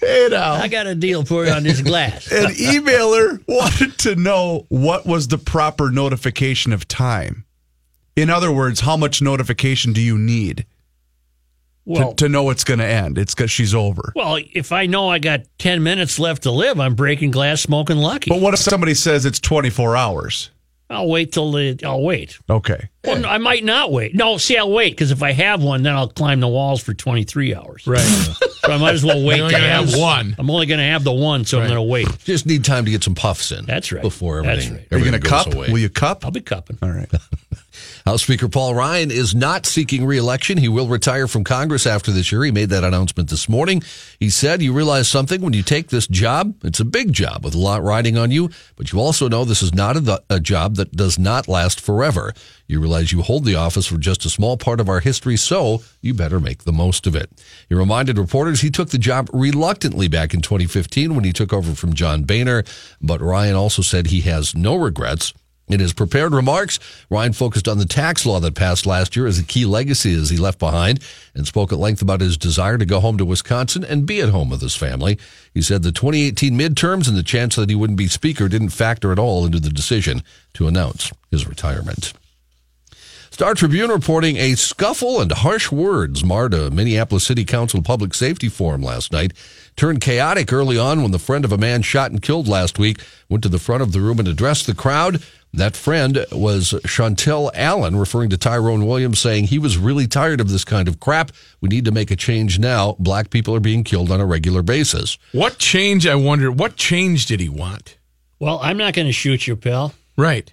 hey 0.00 0.28
now. 0.30 0.54
I 0.54 0.68
got 0.68 0.86
a 0.86 0.94
deal 0.94 1.24
for 1.24 1.44
you 1.44 1.52
on 1.52 1.62
this 1.62 1.80
glass. 1.82 2.30
An 2.32 2.50
emailer 2.54 3.42
wanted 3.46 3.98
to 4.00 4.16
know 4.16 4.66
what 4.68 5.06
was 5.06 5.28
the 5.28 5.38
proper 5.38 5.90
notification 5.90 6.72
of 6.72 6.86
time. 6.88 7.44
In 8.16 8.30
other 8.30 8.50
words, 8.52 8.80
how 8.80 8.96
much 8.96 9.22
notification 9.22 9.92
do 9.92 10.00
you 10.00 10.18
need 10.18 10.66
Well, 11.90 12.10
to, 12.10 12.24
to 12.24 12.28
know 12.28 12.50
it's 12.50 12.64
going 12.64 12.78
to 12.78 12.86
end? 12.86 13.18
It's 13.18 13.34
because 13.34 13.50
she's 13.50 13.74
over. 13.74 14.12
well, 14.14 14.38
if 14.52 14.70
I 14.72 14.86
know 14.86 15.08
I 15.08 15.18
got 15.18 15.40
10 15.58 15.82
minutes 15.82 16.18
left 16.18 16.44
to 16.44 16.50
live, 16.50 16.78
I'm 16.78 16.94
breaking 16.94 17.32
glass 17.32 17.60
smoking 17.60 17.96
lucky. 17.96 18.30
But 18.30 18.40
what 18.40 18.54
if 18.54 18.60
somebody 18.60 18.94
says 18.94 19.26
it's 19.26 19.40
24 19.40 19.96
hours? 19.96 20.50
I'll 20.88 21.08
wait 21.08 21.32
till 21.32 21.52
the, 21.52 21.78
I'll 21.84 22.02
wait. 22.02 22.38
Okay. 22.48 22.88
Well, 23.04 23.20
no, 23.20 23.28
I 23.28 23.38
might 23.38 23.64
not 23.64 23.92
wait. 23.92 24.14
No, 24.14 24.38
see, 24.38 24.56
I'll 24.56 24.72
wait 24.72 24.90
because 24.90 25.12
if 25.12 25.22
I 25.22 25.30
have 25.32 25.62
one, 25.62 25.84
then 25.84 25.94
I'll 25.94 26.08
climb 26.08 26.40
the 26.40 26.48
walls 26.48 26.82
for 26.82 26.94
23 26.94 27.54
hours. 27.54 27.86
right. 27.86 28.00
So 28.62 28.72
I 28.72 28.76
might 28.76 28.92
as 28.92 29.02
well 29.02 29.24
wait. 29.24 29.36
You're 29.38 29.46
only 29.46 29.54
gonna 29.54 29.68
have 29.68 29.96
one. 29.96 30.36
I'm 30.38 30.50
only 30.50 30.66
going 30.66 30.80
to 30.80 30.84
have 30.84 31.02
the 31.02 31.12
one, 31.12 31.46
so 31.46 31.58
I'm 31.58 31.64
going 31.64 31.76
to 31.76 31.82
wait. 31.82 32.06
Just 32.24 32.44
need 32.44 32.62
time 32.62 32.84
to 32.84 32.90
get 32.90 33.02
some 33.02 33.14
puffs 33.14 33.52
in. 33.52 33.64
That's 33.64 33.90
right. 33.90 34.02
Before 34.02 34.42
That's 34.42 34.66
everything, 34.66 34.74
right. 34.74 34.92
Are 34.92 34.98
you 34.98 35.10
going 35.10 35.20
to 35.20 35.28
goes 35.28 35.44
cup? 35.44 35.54
away. 35.54 35.68
Will 35.70 35.78
you 35.78 35.88
cup? 35.88 36.26
I'll 36.26 36.30
be 36.30 36.42
cupping. 36.42 36.76
All 36.82 36.90
right. 36.90 37.10
House 38.06 38.22
Speaker 38.22 38.48
Paul 38.48 38.74
Ryan 38.74 39.10
is 39.10 39.34
not 39.34 39.66
seeking 39.66 40.06
reelection. 40.06 40.56
He 40.58 40.68
will 40.68 40.88
retire 40.88 41.28
from 41.28 41.44
Congress 41.44 41.86
after 41.86 42.10
this 42.10 42.32
year. 42.32 42.44
He 42.44 42.50
made 42.50 42.70
that 42.70 42.84
announcement 42.84 43.28
this 43.28 43.48
morning. 43.48 43.82
He 44.18 44.30
said, 44.30 44.62
You 44.62 44.72
realize 44.72 45.08
something 45.08 45.40
when 45.40 45.52
you 45.52 45.62
take 45.62 45.88
this 45.88 46.06
job? 46.06 46.54
It's 46.64 46.80
a 46.80 46.84
big 46.84 47.12
job 47.12 47.44
with 47.44 47.54
a 47.54 47.58
lot 47.58 47.82
riding 47.82 48.16
on 48.16 48.30
you, 48.30 48.50
but 48.76 48.92
you 48.92 49.00
also 49.00 49.28
know 49.28 49.44
this 49.44 49.62
is 49.62 49.74
not 49.74 49.96
a, 49.96 50.22
a 50.30 50.40
job 50.40 50.76
that 50.76 50.92
does 50.92 51.18
not 51.18 51.48
last 51.48 51.80
forever. 51.80 52.32
You 52.66 52.80
realize 52.80 53.12
you 53.12 53.22
hold 53.22 53.44
the 53.44 53.56
office 53.56 53.86
for 53.86 53.98
just 53.98 54.24
a 54.24 54.30
small 54.30 54.56
part 54.56 54.80
of 54.80 54.88
our 54.88 55.00
history, 55.00 55.36
so 55.36 55.82
you 56.00 56.14
better 56.14 56.40
make 56.40 56.64
the 56.64 56.72
most 56.72 57.06
of 57.06 57.14
it. 57.14 57.30
He 57.68 57.74
reminded 57.74 58.16
reporters 58.16 58.60
he 58.60 58.70
took 58.70 58.90
the 58.90 58.98
job 58.98 59.28
reluctantly 59.32 60.08
back 60.08 60.32
in 60.32 60.40
2015 60.40 61.14
when 61.14 61.24
he 61.24 61.32
took 61.32 61.52
over 61.52 61.74
from 61.74 61.94
John 61.94 62.22
Boehner, 62.22 62.64
but 63.02 63.20
Ryan 63.20 63.56
also 63.56 63.82
said 63.82 64.06
he 64.06 64.22
has 64.22 64.54
no 64.54 64.76
regrets. 64.76 65.34
In 65.70 65.78
his 65.78 65.92
prepared 65.92 66.32
remarks, 66.32 66.80
Ryan 67.10 67.32
focused 67.32 67.68
on 67.68 67.78
the 67.78 67.84
tax 67.84 68.26
law 68.26 68.40
that 68.40 68.56
passed 68.56 68.86
last 68.86 69.14
year 69.14 69.28
as 69.28 69.38
a 69.38 69.44
key 69.44 69.64
legacy 69.64 70.12
as 70.14 70.28
he 70.28 70.36
left 70.36 70.58
behind 70.58 71.00
and 71.32 71.46
spoke 71.46 71.72
at 71.72 71.78
length 71.78 72.02
about 72.02 72.20
his 72.20 72.36
desire 72.36 72.76
to 72.76 72.84
go 72.84 72.98
home 72.98 73.16
to 73.18 73.24
Wisconsin 73.24 73.84
and 73.84 74.04
be 74.04 74.20
at 74.20 74.30
home 74.30 74.50
with 74.50 74.62
his 74.62 74.74
family. 74.74 75.16
He 75.54 75.62
said 75.62 75.84
the 75.84 75.92
2018 75.92 76.58
midterms 76.58 77.06
and 77.06 77.16
the 77.16 77.22
chance 77.22 77.54
that 77.54 77.70
he 77.70 77.76
wouldn't 77.76 77.98
be 77.98 78.08
speaker 78.08 78.48
didn't 78.48 78.70
factor 78.70 79.12
at 79.12 79.18
all 79.20 79.46
into 79.46 79.60
the 79.60 79.70
decision 79.70 80.24
to 80.54 80.66
announce 80.66 81.12
his 81.30 81.46
retirement. 81.46 82.14
Star 83.40 83.54
Tribune 83.54 83.88
reporting 83.88 84.36
a 84.36 84.54
scuffle 84.54 85.18
and 85.18 85.32
harsh 85.32 85.72
words 85.72 86.22
marred 86.22 86.52
a 86.52 86.70
Minneapolis 86.70 87.24
City 87.24 87.46
Council 87.46 87.80
Public 87.80 88.12
Safety 88.12 88.50
Forum 88.50 88.82
last 88.82 89.14
night. 89.14 89.32
Turned 89.76 90.02
chaotic 90.02 90.52
early 90.52 90.76
on 90.76 91.00
when 91.00 91.10
the 91.10 91.18
friend 91.18 91.42
of 91.46 91.50
a 91.50 91.56
man 91.56 91.80
shot 91.80 92.10
and 92.10 92.20
killed 92.20 92.46
last 92.46 92.78
week 92.78 93.00
went 93.30 93.42
to 93.44 93.48
the 93.48 93.58
front 93.58 93.82
of 93.82 93.92
the 93.92 94.00
room 94.02 94.18
and 94.18 94.28
addressed 94.28 94.66
the 94.66 94.74
crowd. 94.74 95.22
That 95.54 95.74
friend 95.74 96.26
was 96.30 96.72
Chantel 96.84 97.50
Allen, 97.54 97.96
referring 97.96 98.28
to 98.28 98.36
Tyrone 98.36 98.86
Williams, 98.86 99.20
saying 99.20 99.44
he 99.44 99.58
was 99.58 99.78
really 99.78 100.06
tired 100.06 100.42
of 100.42 100.50
this 100.50 100.66
kind 100.66 100.86
of 100.86 101.00
crap. 101.00 101.32
We 101.62 101.70
need 101.70 101.86
to 101.86 101.92
make 101.92 102.10
a 102.10 102.16
change 102.16 102.58
now. 102.58 102.94
Black 102.98 103.30
people 103.30 103.54
are 103.54 103.58
being 103.58 103.84
killed 103.84 104.12
on 104.12 104.20
a 104.20 104.26
regular 104.26 104.60
basis. 104.60 105.16
What 105.32 105.56
change, 105.56 106.06
I 106.06 106.14
wonder, 106.14 106.52
what 106.52 106.76
change 106.76 107.24
did 107.24 107.40
he 107.40 107.48
want? 107.48 107.96
Well, 108.38 108.60
I'm 108.62 108.76
not 108.76 108.92
going 108.92 109.06
to 109.06 109.12
shoot 109.12 109.46
you, 109.46 109.56
pal. 109.56 109.94
Right. 110.18 110.52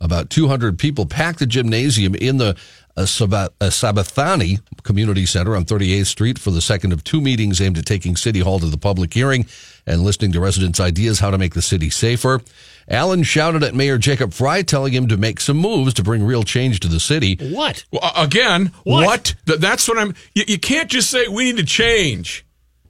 About 0.00 0.30
200 0.30 0.78
people 0.78 1.04
packed 1.06 1.40
the 1.40 1.46
gymnasium 1.46 2.14
in 2.14 2.38
the 2.38 2.56
uh, 2.96 3.02
uh, 3.02 3.04
Sabathani 3.04 4.58
Community 4.82 5.26
Center 5.26 5.54
on 5.54 5.64
38th 5.64 6.06
Street 6.06 6.38
for 6.38 6.50
the 6.50 6.60
second 6.62 6.92
of 6.92 7.04
two 7.04 7.20
meetings 7.20 7.60
aimed 7.60 7.76
at 7.78 7.84
taking 7.86 8.16
City 8.16 8.40
Hall 8.40 8.58
to 8.60 8.66
the 8.66 8.78
public 8.78 9.12
hearing 9.12 9.46
and 9.86 10.02
listening 10.02 10.32
to 10.32 10.40
residents' 10.40 10.80
ideas 10.80 11.20
how 11.20 11.30
to 11.30 11.38
make 11.38 11.54
the 11.54 11.62
city 11.62 11.90
safer. 11.90 12.40
Allen 12.88 13.22
shouted 13.22 13.62
at 13.62 13.74
Mayor 13.74 13.98
Jacob 13.98 14.32
Frey, 14.32 14.62
telling 14.62 14.92
him 14.92 15.06
to 15.08 15.16
make 15.16 15.38
some 15.38 15.58
moves 15.58 15.94
to 15.94 16.02
bring 16.02 16.24
real 16.24 16.42
change 16.42 16.80
to 16.80 16.88
the 16.88 16.98
city. 16.98 17.36
What? 17.40 17.84
Well, 17.92 18.00
uh, 18.02 18.12
again, 18.16 18.72
What? 18.84 19.06
what? 19.06 19.34
Th- 19.46 19.58
that's 19.60 19.86
what 19.86 19.98
I'm. 19.98 20.14
You, 20.34 20.44
you 20.48 20.58
can't 20.58 20.90
just 20.90 21.10
say 21.10 21.28
we 21.28 21.44
need 21.44 21.58
to 21.58 21.64
change. 21.64 22.44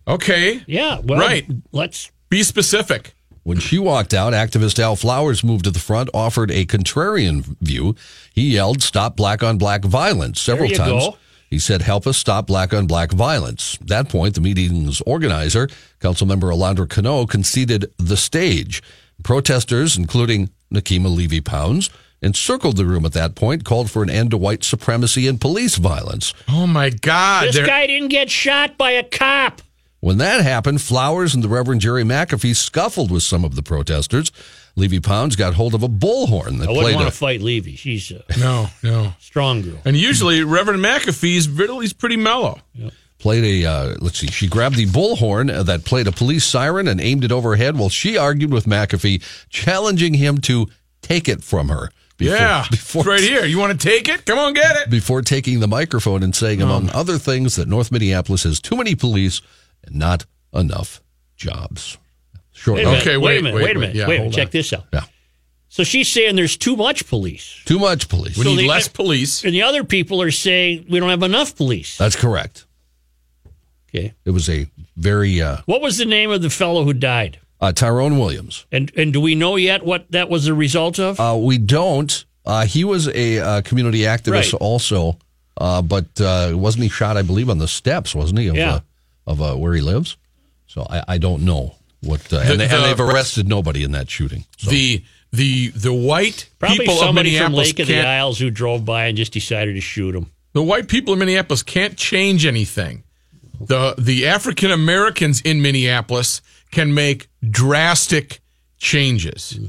Okay. 0.08 0.62
Yeah, 0.66 1.00
well, 1.04 1.18
Right. 1.18 1.46
let's. 1.72 2.10
Be 2.30 2.44
specific. 2.44 3.14
When 3.50 3.58
she 3.58 3.80
walked 3.80 4.14
out, 4.14 4.32
activist 4.32 4.78
Al 4.78 4.94
Flowers 4.94 5.42
moved 5.42 5.64
to 5.64 5.72
the 5.72 5.80
front, 5.80 6.08
offered 6.14 6.52
a 6.52 6.64
contrarian 6.64 7.56
view. 7.60 7.96
He 8.32 8.42
yelled, 8.52 8.80
Stop 8.80 9.16
black 9.16 9.42
on 9.42 9.58
black 9.58 9.82
violence 9.84 10.40
several 10.40 10.68
There 10.68 10.74
you 10.86 10.92
times. 10.92 11.06
go. 11.08 11.16
He 11.48 11.58
said, 11.58 11.82
Help 11.82 12.06
us 12.06 12.16
stop 12.16 12.46
black 12.46 12.72
on 12.72 12.86
black 12.86 13.10
violence. 13.10 13.76
At 13.80 13.88
that 13.88 14.08
point, 14.08 14.36
the 14.36 14.40
meeting's 14.40 15.00
organizer, 15.00 15.66
Councilmember 15.98 16.52
Alondra 16.54 16.88
Cano, 16.88 17.26
conceded 17.26 17.92
the 17.98 18.16
stage. 18.16 18.84
Protesters, 19.24 19.96
including 19.98 20.50
Nekima 20.72 21.12
Levy 21.12 21.40
Pounds, 21.40 21.90
encircled 22.22 22.76
the 22.76 22.84
room 22.86 23.04
at 23.04 23.14
that 23.14 23.34
point, 23.34 23.64
called 23.64 23.90
for 23.90 24.04
an 24.04 24.10
end 24.10 24.30
to 24.30 24.36
white 24.36 24.62
supremacy 24.62 25.26
and 25.26 25.40
police 25.40 25.74
violence. 25.74 26.32
Oh 26.48 26.68
my 26.68 26.90
God! 26.90 27.48
This 27.48 27.56
they're- 27.56 27.66
guy 27.66 27.88
didn't 27.88 28.10
get 28.10 28.30
shot 28.30 28.78
by 28.78 28.92
a 28.92 29.02
cop. 29.02 29.60
When 30.00 30.16
that 30.18 30.42
happened, 30.42 30.80
Flowers 30.80 31.34
and 31.34 31.44
the 31.44 31.48
Reverend 31.48 31.82
Jerry 31.82 32.04
McAfee 32.04 32.56
scuffled 32.56 33.10
with 33.10 33.22
some 33.22 33.44
of 33.44 33.54
the 33.54 33.62
protesters. 33.62 34.32
Levy 34.74 34.98
Pounds 34.98 35.36
got 35.36 35.54
hold 35.54 35.74
of 35.74 35.82
a 35.82 35.88
bullhorn 35.88 36.58
that 36.58 36.68
I 36.68 36.72
wouldn't 36.72 36.78
played 36.80 36.94
want 36.96 37.08
a 37.08 37.10
to 37.10 37.16
fight 37.16 37.42
Levy. 37.42 37.76
She's 37.76 38.10
a 38.10 38.24
no, 38.38 38.68
no. 38.82 39.12
strong 39.20 39.60
girl. 39.62 39.78
And 39.84 39.96
usually, 39.96 40.42
Reverend 40.42 40.82
McAfee's 40.82 41.48
really 41.48 41.80
he's 41.84 41.92
pretty 41.92 42.16
mellow. 42.16 42.60
played 43.18 43.44
a 43.44 43.68
uh, 43.68 43.94
let's 44.00 44.18
see 44.18 44.28
she 44.28 44.48
grabbed 44.48 44.76
the 44.76 44.86
bullhorn 44.86 45.52
uh, 45.52 45.62
that 45.64 45.84
played 45.84 46.06
a 46.06 46.12
police 46.12 46.44
siren 46.44 46.88
and 46.88 47.00
aimed 47.00 47.24
it 47.24 47.30
overhead 47.30 47.76
while 47.76 47.90
she 47.90 48.16
argued 48.16 48.50
with 48.50 48.64
mcafee 48.64 49.22
challenging 49.50 50.14
him 50.14 50.38
to 50.38 50.66
take 51.02 51.28
it 51.28 51.44
from 51.44 51.68
her 51.68 51.90
before, 52.16 52.36
yeah, 52.36 52.64
before, 52.70 53.00
it's 53.00 53.08
right 53.08 53.20
here. 53.20 53.44
You 53.44 53.58
want 53.58 53.78
to 53.78 53.88
take 53.88 54.08
it? 54.08 54.26
Come 54.26 54.38
on, 54.38 54.52
get 54.52 54.76
it. 54.76 54.90
before 54.90 55.22
taking 55.22 55.60
the 55.60 55.68
microphone 55.68 56.22
and 56.22 56.34
saying 56.34 56.60
among 56.60 56.90
other 56.90 57.18
things 57.18 57.56
that 57.56 57.68
north 57.68 57.90
minneapolis 57.92 58.42
has 58.44 58.60
too 58.60 58.76
many 58.76 58.94
police 58.94 59.40
and 59.84 59.96
not 59.96 60.26
enough 60.54 61.02
jobs 61.36 61.98
short 62.52 62.76
Wait 62.76 62.84
a 62.84 62.90
minute. 62.90 63.02
Okay, 63.02 63.16
wait, 63.16 63.38
a 63.40 63.42
minute. 63.42 63.54
wait, 63.56 63.64
Wait, 63.64 63.76
a 63.76 63.78
wait. 63.78 63.80
minute. 63.80 63.96
Yeah, 63.96 64.08
wait 64.08 64.16
a 64.16 64.18
minute. 64.20 64.34
Check 64.34 64.46
on. 64.46 64.50
this 64.52 64.72
out. 64.72 64.84
Yeah. 64.92 65.04
So 65.68 65.84
she's 65.84 66.08
saying 66.08 66.34
there's 66.36 66.56
too 66.56 66.76
much 66.76 67.06
police, 67.06 67.62
too 67.64 67.78
much 67.78 68.08
police 68.08 68.36
We 68.36 68.44
So 68.44 68.50
need 68.50 68.64
the- 68.64 68.68
less 68.68 68.88
police. 68.88 69.44
and 69.44 69.54
the 69.54 69.62
other 69.62 69.84
people 69.84 70.20
are 70.20 70.32
saying 70.32 70.86
we 70.88 70.98
don't 70.98 71.10
have 71.10 71.22
enough 71.22 71.56
police. 71.56 71.96
that's 71.96 72.16
correct 72.16 72.66
Okay. 73.88 74.14
it 74.24 74.30
was 74.30 74.48
a 74.48 74.66
very 74.96 75.40
uh, 75.40 75.58
What 75.66 75.80
was 75.80 75.98
the 75.98 76.04
name 76.04 76.30
of 76.30 76.42
the 76.42 76.50
fellow 76.50 76.84
who 76.84 76.92
died? 76.92 77.38
uh, 77.60 77.72
tyrone 77.72 78.18
williams 78.18 78.66
And 78.72 78.90
and 78.96 79.12
do 79.12 79.20
we 79.20 79.34
know 79.34 79.56
yet 79.56 79.84
what 79.84 80.10
that 80.10 80.28
was 80.30 80.44
the 80.46 80.54
result 80.54 80.98
of? 80.98 81.18
Uh, 81.20 81.36
we 81.38 81.58
don't. 81.58 82.24
Uh, 82.46 82.64
he 82.66 82.84
was 82.84 83.06
a 83.08 83.38
uh, 83.38 83.60
community 83.62 84.00
activist 84.00 84.52
Right. 84.52 84.54
also, 84.54 85.18
uh, 85.58 85.82
but 85.82 86.20
uh, 86.20 86.52
wasn't 86.54 86.84
he 86.84 86.88
shot? 86.88 87.16
I 87.16 87.22
believe 87.22 87.50
on 87.50 87.58
the 87.58 87.68
steps, 87.68 88.14
wasn't 88.14 88.40
he? 88.40 88.48
Of, 88.48 88.56
Yeah. 88.56 88.80
Of 89.26 89.40
uh, 89.40 89.54
where 89.54 89.74
he 89.74 89.80
lives. 89.80 90.16
So 90.66 90.86
I, 90.88 91.02
I 91.08 91.18
don't 91.18 91.44
know 91.44 91.74
what. 92.00 92.20
Uh, 92.32 92.38
The- 92.38 92.50
and, 92.52 92.60
they 92.60 92.68
and 92.68 92.84
they've 92.84 93.00
arrested 93.00 93.48
nobody 93.48 93.82
in 93.84 93.92
that 93.92 94.08
shooting. 94.10 94.44
So. 94.58 94.70
The 94.70 95.04
the 95.32 95.68
the 95.68 95.92
white 95.92 96.48
Probably 96.58 96.78
people 96.78 96.94
of 96.94 97.00
somebody 97.00 97.30
from 97.36 97.52
Minneapolis 97.52 97.68
Lake 97.68 97.78
of 97.80 97.86
the. 97.86 98.00
Isles 98.00 98.38
who 98.38 98.50
drove 98.50 98.84
by 98.84 99.06
and 99.06 99.16
just 99.16 99.32
decided 99.32 99.74
to 99.74 99.80
shoot 99.80 100.14
him. 100.14 100.26
The 100.52 100.62
white 100.62 100.88
people 100.88 101.12
of 101.12 101.18
Minneapolis 101.20 101.62
can't 101.62 101.96
change 101.96 102.44
anything. 102.46 103.04
The 103.60 103.94
the 103.96 104.26
African 104.26 104.70
Americans 104.72 105.40
in 105.42 105.62
Minneapolis 105.62 106.40
can 106.72 106.94
make 106.94 107.28
drastic 107.48 108.40
changes. 108.78 109.60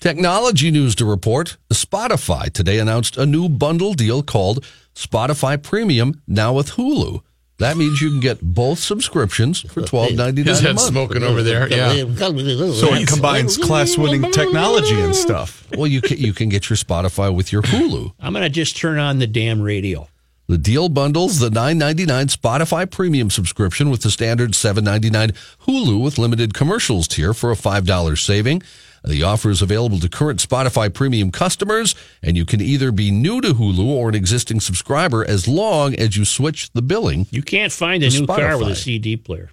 Technology 0.00 0.70
news 0.70 0.94
to 0.94 1.04
report: 1.04 1.56
Spotify 1.70 2.50
today 2.52 2.78
announced 2.78 3.16
a 3.18 3.26
new 3.26 3.48
bundle 3.48 3.94
deal 3.94 4.22
called 4.22 4.64
Spotify 4.94 5.60
Premium, 5.62 6.22
now 6.26 6.52
with 6.54 6.70
Hulu. 6.72 7.22
That 7.58 7.76
means 7.76 8.00
you 8.00 8.10
can 8.10 8.20
get 8.20 8.40
both 8.40 8.78
subscriptions 8.78 9.60
for 9.62 9.82
twelve 9.82 10.12
ninety 10.14 10.44
His 10.44 10.58
nine 10.62 10.64
a 10.64 10.68
head 10.68 10.76
month. 10.76 10.88
smoking 10.88 11.22
over 11.24 11.42
there. 11.42 11.68
Yeah. 11.68 11.92
So 11.92 12.94
it 12.94 13.08
combines 13.08 13.56
class-winning 13.56 14.30
technology 14.30 15.00
and 15.00 15.14
stuff. 15.14 15.66
Well, 15.76 15.88
you 15.88 16.00
can 16.00 16.18
you 16.18 16.32
can 16.32 16.48
get 16.48 16.70
your 16.70 16.76
Spotify 16.76 17.34
with 17.34 17.52
your 17.52 17.62
Hulu. 17.62 18.12
I'm 18.20 18.32
gonna 18.32 18.48
just 18.48 18.76
turn 18.76 18.98
on 18.98 19.18
the 19.18 19.26
damn 19.26 19.60
radio. 19.60 20.08
The 20.46 20.56
deal 20.56 20.88
bundles 20.88 21.40
the 21.40 21.50
$9.99 21.50 22.34
Spotify 22.34 22.90
premium 22.90 23.28
subscription 23.28 23.90
with 23.90 24.00
the 24.00 24.10
standard 24.10 24.52
$7.99 24.52 25.36
Hulu 25.66 26.02
with 26.02 26.16
limited 26.16 26.54
commercials 26.54 27.06
tier 27.06 27.34
for 27.34 27.50
a 27.50 27.54
$5 27.54 28.18
saving. 28.18 28.62
The 29.08 29.22
offer 29.22 29.48
is 29.50 29.62
available 29.62 29.98
to 30.00 30.08
current 30.08 30.38
Spotify 30.46 30.92
premium 30.92 31.30
customers, 31.32 31.94
and 32.22 32.36
you 32.36 32.44
can 32.44 32.60
either 32.60 32.92
be 32.92 33.10
new 33.10 33.40
to 33.40 33.48
Hulu 33.54 33.86
or 33.86 34.08
an 34.10 34.14
existing 34.14 34.60
subscriber 34.60 35.24
as 35.24 35.48
long 35.48 35.94
as 35.94 36.16
you 36.16 36.24
switch 36.24 36.70
the 36.72 36.82
billing. 36.82 37.26
You 37.30 37.42
can't 37.42 37.72
find 37.72 38.02
a 38.02 38.10
To 38.10 38.20
new 38.20 38.26
car 38.26 38.58
with 38.58 38.68
a 38.68 38.74
CD 38.76 39.16
player. 39.16 39.50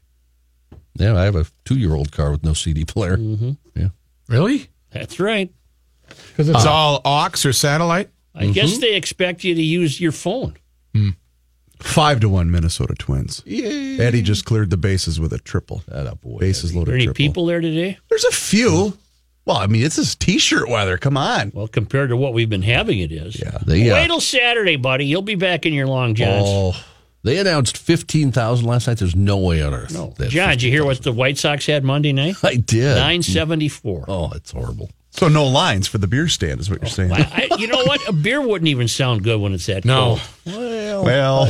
Yeah, 0.96 1.16
I 1.18 1.24
have 1.24 1.36
a 1.36 1.46
two 1.64 1.78
year 1.78 1.94
old 1.94 2.12
car 2.12 2.32
with 2.32 2.44
no 2.44 2.54
CD 2.54 2.86
player. 2.86 3.18
Mm-hmm. 3.18 3.52
Yeah. 3.76 3.88
Really? 4.28 4.68
That's 4.92 5.20
right. 5.20 5.52
Because 6.08 6.50
it's 6.50 6.66
uh, 6.66 6.70
all 6.72 7.02
aux 7.06 7.30
or 7.46 7.54
satellite. 7.54 8.10
I 8.34 8.44
Mm-hmm. 8.44 8.52
guess 8.52 8.78
they 8.80 8.96
expect 8.96 9.44
you 9.46 9.56
to 9.56 9.62
use 9.62 10.00
your 10.02 10.12
phone. 10.12 10.58
Hmm. 10.94 11.10
Five 11.80 12.20
to 12.22 12.30
one 12.30 12.52
Minnesota 12.52 12.94
Twins. 12.98 13.42
Eddie 13.48 14.22
just 14.22 14.44
cleared 14.46 14.70
the 14.70 14.78
bases 14.78 15.20
with 15.20 15.32
a 15.34 15.40
triple. 15.40 15.82
That 15.88 16.08
up, 16.08 16.22
boy. 16.22 16.40
Bases 16.40 16.72
Are 16.72 16.80
loaded. 16.80 16.88
there 16.92 16.96
any 16.96 17.06
triple. 17.06 17.16
people 17.18 17.46
there 17.46 17.62
today? 17.62 17.98
There's 18.10 18.26
a 18.26 18.32
few. 18.32 18.98
Well, 19.46 19.58
I 19.58 19.68
mean, 19.68 19.84
it's 19.84 19.96
this 19.98 20.16
t-shirt 20.16 20.68
weather. 20.70 20.98
Come 20.98 21.18
on. 21.18 21.52
Well, 21.54 21.68
compared 21.68 22.10
to 22.10 22.18
what 22.18 22.34
we've 22.34 22.50
been 22.50 22.64
having, 22.64 23.00
it 23.00 23.12
is. 23.12 23.40
Yeah. 23.40 23.58
They, 23.66 23.90
uh, 23.92 23.94
Wait 23.96 24.08
till 24.08 24.20
Saturday, 24.20 24.76
buddy. 24.76 25.06
You'll 25.06 25.22
be 25.22 25.36
back 25.36 25.66
in 25.68 25.74
your 25.74 25.86
long 25.88 26.16
johns. 26.16 26.46
oh, 26.48 26.84
they 27.24 27.38
announced 27.38 27.78
15,000 27.78 28.66
last 28.66 28.88
night. 28.88 28.98
There's 28.98 29.16
no 29.16 29.38
way 29.38 29.62
on 29.62 29.74
earth. 29.74 29.94
no, 29.94 30.14
that 30.18 30.30
John, 30.30 30.50
did 30.50 30.64
you 30.64 30.72
hear 30.72 30.84
what 30.86 31.02
the 31.04 31.12
White 31.12 31.38
Sox 31.38 31.66
had 31.68 31.84
Monday 31.84 32.12
night? 32.14 32.36
I 32.44 32.56
did. 32.56 32.96
Nine 32.98 33.22
seventy 33.24 33.68
four. 33.68 34.06
Oh, 34.08 34.32
it's 34.36 34.52
horrible. 34.52 34.90
So 35.12 35.28
no 35.28 35.46
lines 35.48 35.88
for 35.88 35.98
the 35.98 36.08
beer 36.08 36.28
stand 36.28 36.60
is 36.60 36.70
what 36.70 36.82
you're 36.82 36.90
saying. 36.90 37.14
I, 37.14 37.48
I, 37.52 37.56
you 37.58 37.68
know 37.68 37.84
what? 37.86 38.06
A 38.08 38.14
beer 38.14 38.42
wouldn't 38.42 38.68
even 38.68 38.88
sound 38.88 39.24
good 39.24 39.40
when 39.40 39.54
it's 39.54 39.66
that 39.68 39.86
No, 39.86 40.20
cold. 40.44 41.06
Well, 41.06 41.48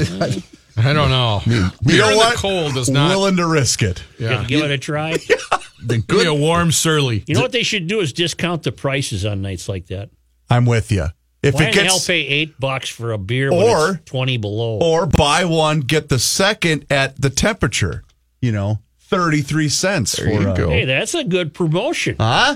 I 0.77 0.93
don't 0.93 1.09
know. 1.09 1.41
you 1.45 1.67
Beer 1.83 2.01
know 2.01 2.15
what? 2.17 2.33
the 2.33 2.37
cold 2.39 2.73
does 2.75 2.89
not. 2.89 3.09
Willing 3.09 3.37
to 3.37 3.47
risk 3.47 3.81
it. 3.81 4.03
yeah. 4.19 4.43
Give 4.45 4.63
it 4.63 4.71
a 4.71 4.77
try. 4.77 5.17
The 5.87 5.97
Give 5.97 6.09
me 6.17 6.23
good 6.23 6.27
a 6.27 6.33
warm 6.35 6.71
surly. 6.71 7.23
You 7.27 7.35
know 7.35 7.41
what 7.41 7.51
they 7.51 7.63
should 7.63 7.87
do 7.87 7.99
is 7.99 8.13
discount 8.13 8.63
the 8.63 8.71
prices 8.71 9.25
on 9.25 9.41
nights 9.41 9.67
like 9.69 9.87
that. 9.87 10.09
I'm 10.49 10.65
with 10.65 10.91
you. 10.91 11.07
If 11.43 11.53
Why 11.55 11.65
it 11.65 11.69
in 11.69 11.75
the 11.75 11.83
hell 11.83 11.93
gets 11.95 12.07
pay 12.07 12.21
eight 12.25 12.59
bucks 12.59 12.89
for 12.89 13.11
a 13.11 13.17
beer 13.19 13.51
when 13.51 13.61
Or- 13.63 13.89
it's 13.95 14.05
twenty 14.05 14.37
below? 14.37 14.79
or 14.81 15.05
buy 15.05 15.45
one 15.45 15.81
get 15.81 16.09
the 16.09 16.17
second 16.19 16.85
at 16.89 17.21
the 17.21 17.29
temperature. 17.29 18.03
You 18.41 18.51
know, 18.51 18.79
thirty 18.99 19.41
three 19.41 19.69
cents 19.69 20.17
for 20.17 20.25
you 20.25 20.49
uh, 20.49 20.55
go. 20.55 20.69
hey, 20.69 20.85
that's 20.85 21.13
a 21.13 21.23
good 21.23 21.53
promotion. 21.53 22.15
Huh? 22.19 22.55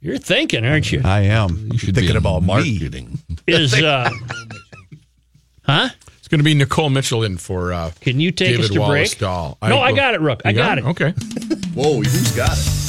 You're 0.00 0.18
thinking, 0.18 0.64
aren't 0.64 0.90
you? 0.90 1.00
I 1.04 1.20
am. 1.22 1.68
you 1.72 1.78
should 1.78 1.94
thinking 1.94 2.14
be 2.14 2.18
about 2.18 2.40
me. 2.42 2.46
marketing. 2.48 3.18
Is 3.46 3.74
uh, 3.74 4.10
huh? 5.62 5.88
It's 6.32 6.38
going 6.38 6.44
to 6.46 6.50
be 6.50 6.54
Nicole 6.54 6.88
Mitchell 6.88 7.24
in 7.24 7.36
for 7.36 7.74
uh, 7.74 7.90
Can 8.00 8.18
you 8.18 8.32
take 8.32 8.52
David 8.52 8.64
us 8.64 8.70
to 8.70 8.80
Wallace 8.80 9.10
break? 9.10 9.18
Dahl. 9.20 9.58
No, 9.62 9.80
I 9.80 9.92
got 9.92 10.14
it, 10.14 10.22
Rook. 10.22 10.40
I 10.46 10.48
You 10.52 10.56
got 10.56 10.78
it. 10.78 10.84
Okay. 10.86 11.10
Whoa, 11.74 11.96
who's 11.98 12.34
got 12.34 12.56
it? 12.56 12.82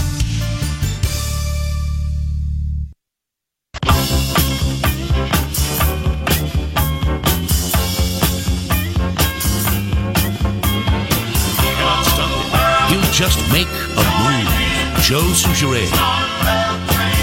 You 12.90 13.02
just 13.12 13.40
make 13.52 13.68
a 13.68 14.06
move. 14.24 15.04
Joe 15.04 15.20
Soucheray. 15.36 15.90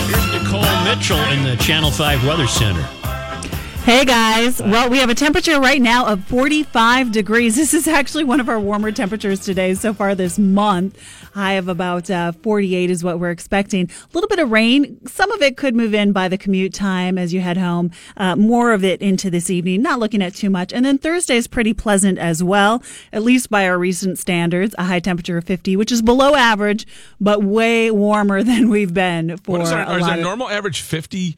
Here's 0.07 0.43
Nicole 0.43 0.85
Mitchell 0.85 1.17
in 1.33 1.45
the 1.45 1.57
Channel 1.57 1.91
5 1.91 2.27
Weather 2.27 2.47
Center. 2.47 2.87
Hey 3.85 4.05
guys. 4.05 4.61
Well, 4.61 4.88
we 4.88 4.99
have 4.99 5.11
a 5.11 5.14
temperature 5.16 5.59
right 5.59 5.83
now 5.83 6.07
of 6.07 6.23
45 6.27 7.11
degrees. 7.11 7.57
This 7.61 7.75
is 7.75 7.88
actually 7.88 8.23
one 8.25 8.38
of 8.38 8.49
our 8.49 8.61
warmer 8.61 8.93
temperatures 8.93 9.40
today 9.40 9.75
so 9.75 9.93
far 9.93 10.14
this 10.14 10.38
month. 10.38 10.97
High 11.35 11.55
of 11.55 11.66
about 11.69 12.09
uh, 12.11 12.33
48 12.33 12.88
is 12.90 13.03
what 13.03 13.19
we're 13.19 13.31
expecting. 13.33 13.87
A 13.90 14.09
little 14.14 14.29
bit 14.29 14.38
of 14.38 14.51
rain. 14.51 15.05
Some 15.07 15.33
of 15.33 15.43
it 15.43 15.57
could 15.57 15.75
move 15.75 15.93
in 15.93 16.12
by 16.12 16.29
the 16.29 16.38
commute 16.38 16.73
time 16.73 17.19
as 17.19 17.33
you 17.35 17.40
head 17.40 17.57
home. 17.57 17.90
Uh, 18.16 18.37
more 18.37 18.73
of 18.73 18.85
it 18.85 19.01
into 19.03 19.29
this 19.29 19.51
evening. 19.51 19.83
Not 19.83 19.99
looking 19.99 20.23
at 20.23 20.35
too 20.35 20.51
much. 20.51 20.73
And 20.73 20.85
then 20.85 20.97
Thursday 20.99 21.37
is 21.37 21.49
pretty 21.49 21.73
pleasant 21.75 22.19
as 22.19 22.45
well, 22.45 22.83
at 23.12 23.23
least 23.23 23.51
by 23.51 23.66
our 23.66 23.79
recent 23.79 24.19
standards. 24.19 24.75
A 24.79 24.85
high 24.85 25.01
temperature 25.01 25.37
of 25.38 25.45
50, 25.45 25.77
which 25.77 25.90
is 25.90 26.01
below 26.03 26.35
average, 26.37 26.87
but 27.21 27.43
way 27.43 27.90
warmer 27.90 28.43
than 28.45 28.69
we've 28.69 28.95
been 28.95 29.37
for 29.38 29.53
What 29.53 29.62
is 29.62 29.73
our, 29.73 29.81
a 29.83 29.95
is 29.97 30.03
lot 30.03 30.11
our 30.12 30.16
of- 30.19 30.23
normal 30.23 30.49
average 30.49 30.81
55? 30.83 31.37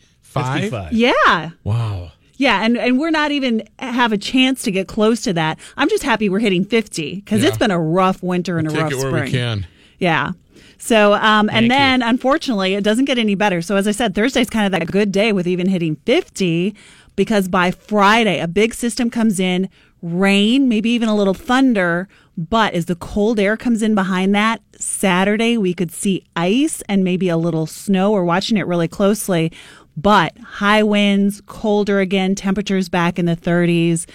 55. 0.62 0.92
Yeah. 0.92 1.50
Wow. 1.64 2.12
Yeah, 2.42 2.64
and, 2.64 2.76
and 2.76 2.98
we're 2.98 3.10
not 3.10 3.30
even 3.30 3.62
have 3.78 4.10
a 4.12 4.18
chance 4.18 4.62
to 4.62 4.72
get 4.72 4.88
close 4.88 5.22
to 5.22 5.32
that. 5.34 5.60
I'm 5.76 5.88
just 5.88 6.02
happy 6.02 6.28
we're 6.28 6.40
hitting 6.40 6.64
50 6.64 7.14
because 7.16 7.42
Yeah. 7.42 7.48
it's 7.48 7.56
been 7.58 7.70
a 7.70 7.78
rough 7.78 8.20
winter 8.20 8.58
and 8.58 8.66
a 8.66 8.70
Take 8.72 8.80
rough 8.80 8.92
spring. 8.94 9.24
we 9.26 9.30
can. 9.30 9.66
Yeah. 9.98 10.32
So, 10.76 11.12
um, 11.14 11.46
Thank 11.46 11.52
and 11.62 11.70
then 11.70 12.02
unfortunately, 12.02 12.74
it 12.74 12.82
doesn't 12.82 13.04
get 13.04 13.16
any 13.16 13.36
better. 13.36 13.62
So, 13.62 13.76
as 13.76 13.86
I 13.86 13.92
said, 13.92 14.16
Thursday's 14.16 14.50
kind 14.50 14.66
of 14.66 14.72
that 14.72 14.90
good 14.90 15.12
day 15.12 15.32
with 15.32 15.46
even 15.46 15.68
hitting 15.68 15.94
50 16.04 16.74
because 17.14 17.46
by 17.46 17.70
Friday, 17.70 18.40
a 18.40 18.48
big 18.48 18.74
system 18.74 19.08
comes 19.08 19.38
in, 19.38 19.68
rain, 20.02 20.68
maybe 20.68 20.90
even 20.90 21.08
a 21.08 21.14
little 21.14 21.34
thunder. 21.34 22.08
But 22.36 22.72
as 22.74 22.86
the 22.86 22.96
cold 22.96 23.38
air 23.38 23.56
comes 23.56 23.82
in 23.82 23.94
behind 23.94 24.34
that, 24.34 24.60
Saturday, 24.76 25.56
we 25.58 25.74
could 25.74 25.92
see 25.92 26.24
ice 26.34 26.82
and 26.88 27.04
maybe 27.04 27.28
a 27.28 27.36
little 27.36 27.66
snow. 27.66 28.10
We're 28.10 28.24
watching 28.24 28.56
it 28.56 28.66
really 28.66 28.88
closely. 28.88 29.52
But 29.96 30.36
high 30.38 30.82
winds, 30.82 31.42
colder 31.46 32.00
again, 32.00 32.34
temperatures 32.34 32.88
back 32.88 33.18
in 33.18 33.26
the 33.26 33.36
30s. 33.36 34.06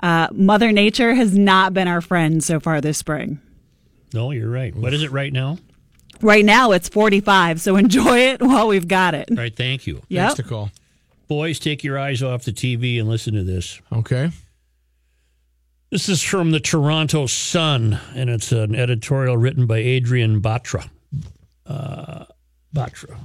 Uh, 0.00 0.28
Mother 0.32 0.70
Nature 0.70 1.14
has 1.14 1.36
not 1.36 1.74
been 1.74 1.88
our 1.88 2.00
friend 2.00 2.42
so 2.42 2.60
far 2.60 2.80
this 2.80 2.98
spring. 2.98 3.40
No, 4.12 4.30
you're 4.30 4.50
right. 4.50 4.74
What 4.74 4.94
is 4.94 5.02
it 5.02 5.10
right 5.10 5.32
now? 5.32 5.58
Right 6.20 6.44
now 6.44 6.70
it's 6.72 6.88
45, 6.88 7.60
so 7.60 7.76
enjoy 7.76 8.18
it 8.18 8.42
while 8.42 8.68
we've 8.68 8.86
got 8.86 9.14
it. 9.14 9.30
All 9.30 9.36
right, 9.36 9.54
thank 9.54 9.86
you. 9.86 10.02
Yep. 10.08 10.26
Thanks, 10.26 10.38
Nicole. 10.38 10.70
Boys, 11.26 11.58
take 11.58 11.82
your 11.82 11.98
eyes 11.98 12.22
off 12.22 12.44
the 12.44 12.52
TV 12.52 13.00
and 13.00 13.08
listen 13.08 13.34
to 13.34 13.42
this. 13.42 13.80
Okay. 13.92 14.30
This 15.90 16.08
is 16.08 16.22
from 16.22 16.50
the 16.50 16.60
Toronto 16.60 17.26
Sun, 17.26 17.98
and 18.14 18.28
it's 18.28 18.52
an 18.52 18.74
editorial 18.74 19.36
written 19.36 19.66
by 19.66 19.78
Adrienne 19.78 20.40
Batra. 20.42 20.88
Uh, 21.66 22.24
Batra. 22.74 23.16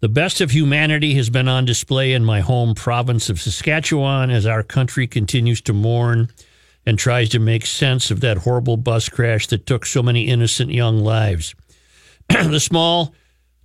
The 0.00 0.08
best 0.08 0.40
of 0.40 0.50
humanity 0.50 1.14
has 1.14 1.28
been 1.28 1.46
on 1.46 1.66
display 1.66 2.14
in 2.14 2.24
my 2.24 2.40
home 2.40 2.74
province 2.74 3.28
of 3.28 3.38
Saskatchewan 3.38 4.30
as 4.30 4.46
our 4.46 4.62
country 4.62 5.06
continues 5.06 5.60
to 5.62 5.74
mourn 5.74 6.30
and 6.86 6.98
tries 6.98 7.28
to 7.30 7.38
make 7.38 7.66
sense 7.66 8.10
of 8.10 8.20
that 8.20 8.38
horrible 8.38 8.78
bus 8.78 9.10
crash 9.10 9.46
that 9.48 9.66
took 9.66 9.84
so 9.84 10.02
many 10.02 10.26
innocent 10.26 10.70
young 10.72 11.00
lives. 11.00 11.54
the 12.30 12.60
small, 12.60 13.14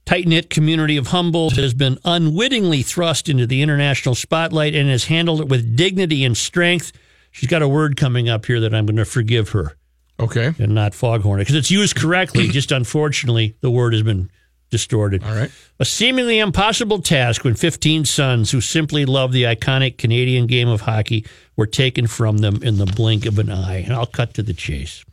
tight 0.06 0.28
knit 0.28 0.50
community 0.50 0.98
of 0.98 1.08
Humboldt 1.08 1.56
has 1.56 1.74
been 1.74 1.98
unwittingly 2.04 2.82
thrust 2.82 3.30
into 3.30 3.48
the 3.48 3.62
international 3.62 4.14
spotlight 4.14 4.76
and 4.76 4.90
has 4.90 5.06
handled 5.06 5.40
it 5.40 5.48
with 5.48 5.78
dignity 5.78 6.26
and 6.26 6.36
strength. 6.36 6.92
She's 7.32 7.50
got 7.50 7.62
a 7.62 7.68
word 7.68 7.96
coming 7.96 8.28
up 8.28 8.46
here 8.46 8.60
that 8.60 8.76
I'm 8.76 8.86
going 8.86 8.98
to 8.98 9.06
forgive 9.06 9.50
her 9.50 9.78
Okay. 10.20 10.54
and 10.60 10.76
not 10.76 10.94
foghorn 10.94 11.40
it 11.40 11.44
because 11.44 11.56
it's 11.56 11.72
used 11.72 11.96
correctly. 11.96 12.48
just 12.50 12.74
unfortunately, 12.74 13.56
the 13.62 13.72
word 13.72 13.94
has 13.94 14.04
been 14.04 14.30
distorted. 14.76 15.24
All 15.24 15.34
right. 15.34 15.50
A 15.80 15.86
seemingly 15.86 16.40
impossible 16.40 17.02
task 17.02 17.46
when 17.46 17.56
15 17.56 18.04
sons 18.04 18.52
who 18.52 18.60
simply 18.60 19.06
love 19.06 19.32
the 19.32 19.44
iconic 19.44 19.98
Canadian 19.98 20.48
game 20.48 20.68
of 20.68 20.82
hockey 20.82 21.26
were 21.56 21.66
taken 21.66 22.08
from 22.08 22.40
them 22.40 22.62
in 22.62 22.78
the 22.78 22.86
blink 22.86 23.26
of 23.26 23.40
an 23.40 23.50
eye. 23.50 23.78
And 23.78 23.94
I'll 23.94 24.06
cut 24.06 24.34
to 24.34 24.44
the 24.44 24.54
chase. 24.54 25.06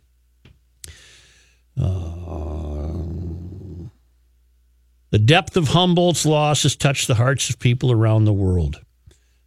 Uh, 1.80 3.12
the 5.10 5.20
depth 5.20 5.56
of 5.56 5.68
Humboldt's 5.68 6.26
loss 6.26 6.64
has 6.64 6.74
touched 6.74 7.06
the 7.06 7.14
hearts 7.14 7.48
of 7.48 7.60
people 7.60 7.92
around 7.92 8.24
the 8.24 8.32
world. 8.32 8.80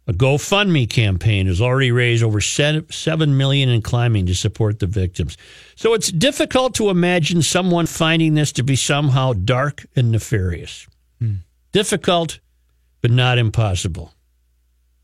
A 0.08 0.12
GoFundMe 0.12 0.88
campaign 0.88 1.48
has 1.48 1.60
already 1.60 1.90
raised 1.90 2.22
over 2.22 2.40
seven 2.40 3.36
million 3.36 3.68
in 3.68 3.82
climbing 3.82 4.26
to 4.26 4.34
support 4.34 4.78
the 4.78 4.86
victims. 4.86 5.36
So 5.74 5.94
it's 5.94 6.12
difficult 6.12 6.76
to 6.76 6.90
imagine 6.90 7.42
someone 7.42 7.86
finding 7.86 8.34
this 8.34 8.52
to 8.52 8.62
be 8.62 8.76
somehow 8.76 9.32
dark 9.32 9.84
and 9.96 10.12
nefarious. 10.12 10.86
Hmm. 11.18 11.36
Difficult, 11.72 12.38
but 13.00 13.10
not 13.10 13.38
impossible. 13.38 14.12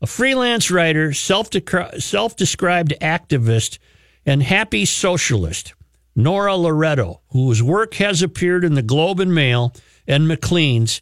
A 0.01 0.07
freelance 0.07 0.71
writer, 0.71 1.13
self 1.13 1.49
described 1.49 2.93
activist, 3.01 3.79
and 4.25 4.41
happy 4.41 4.85
socialist, 4.85 5.73
Nora 6.15 6.55
Loreto, 6.55 7.21
whose 7.29 7.61
work 7.61 7.95
has 7.95 8.21
appeared 8.21 8.63
in 8.63 8.73
the 8.73 8.81
Globe 8.81 9.19
and 9.19 9.35
Mail 9.35 9.73
and 10.07 10.27
Maclean's, 10.27 11.01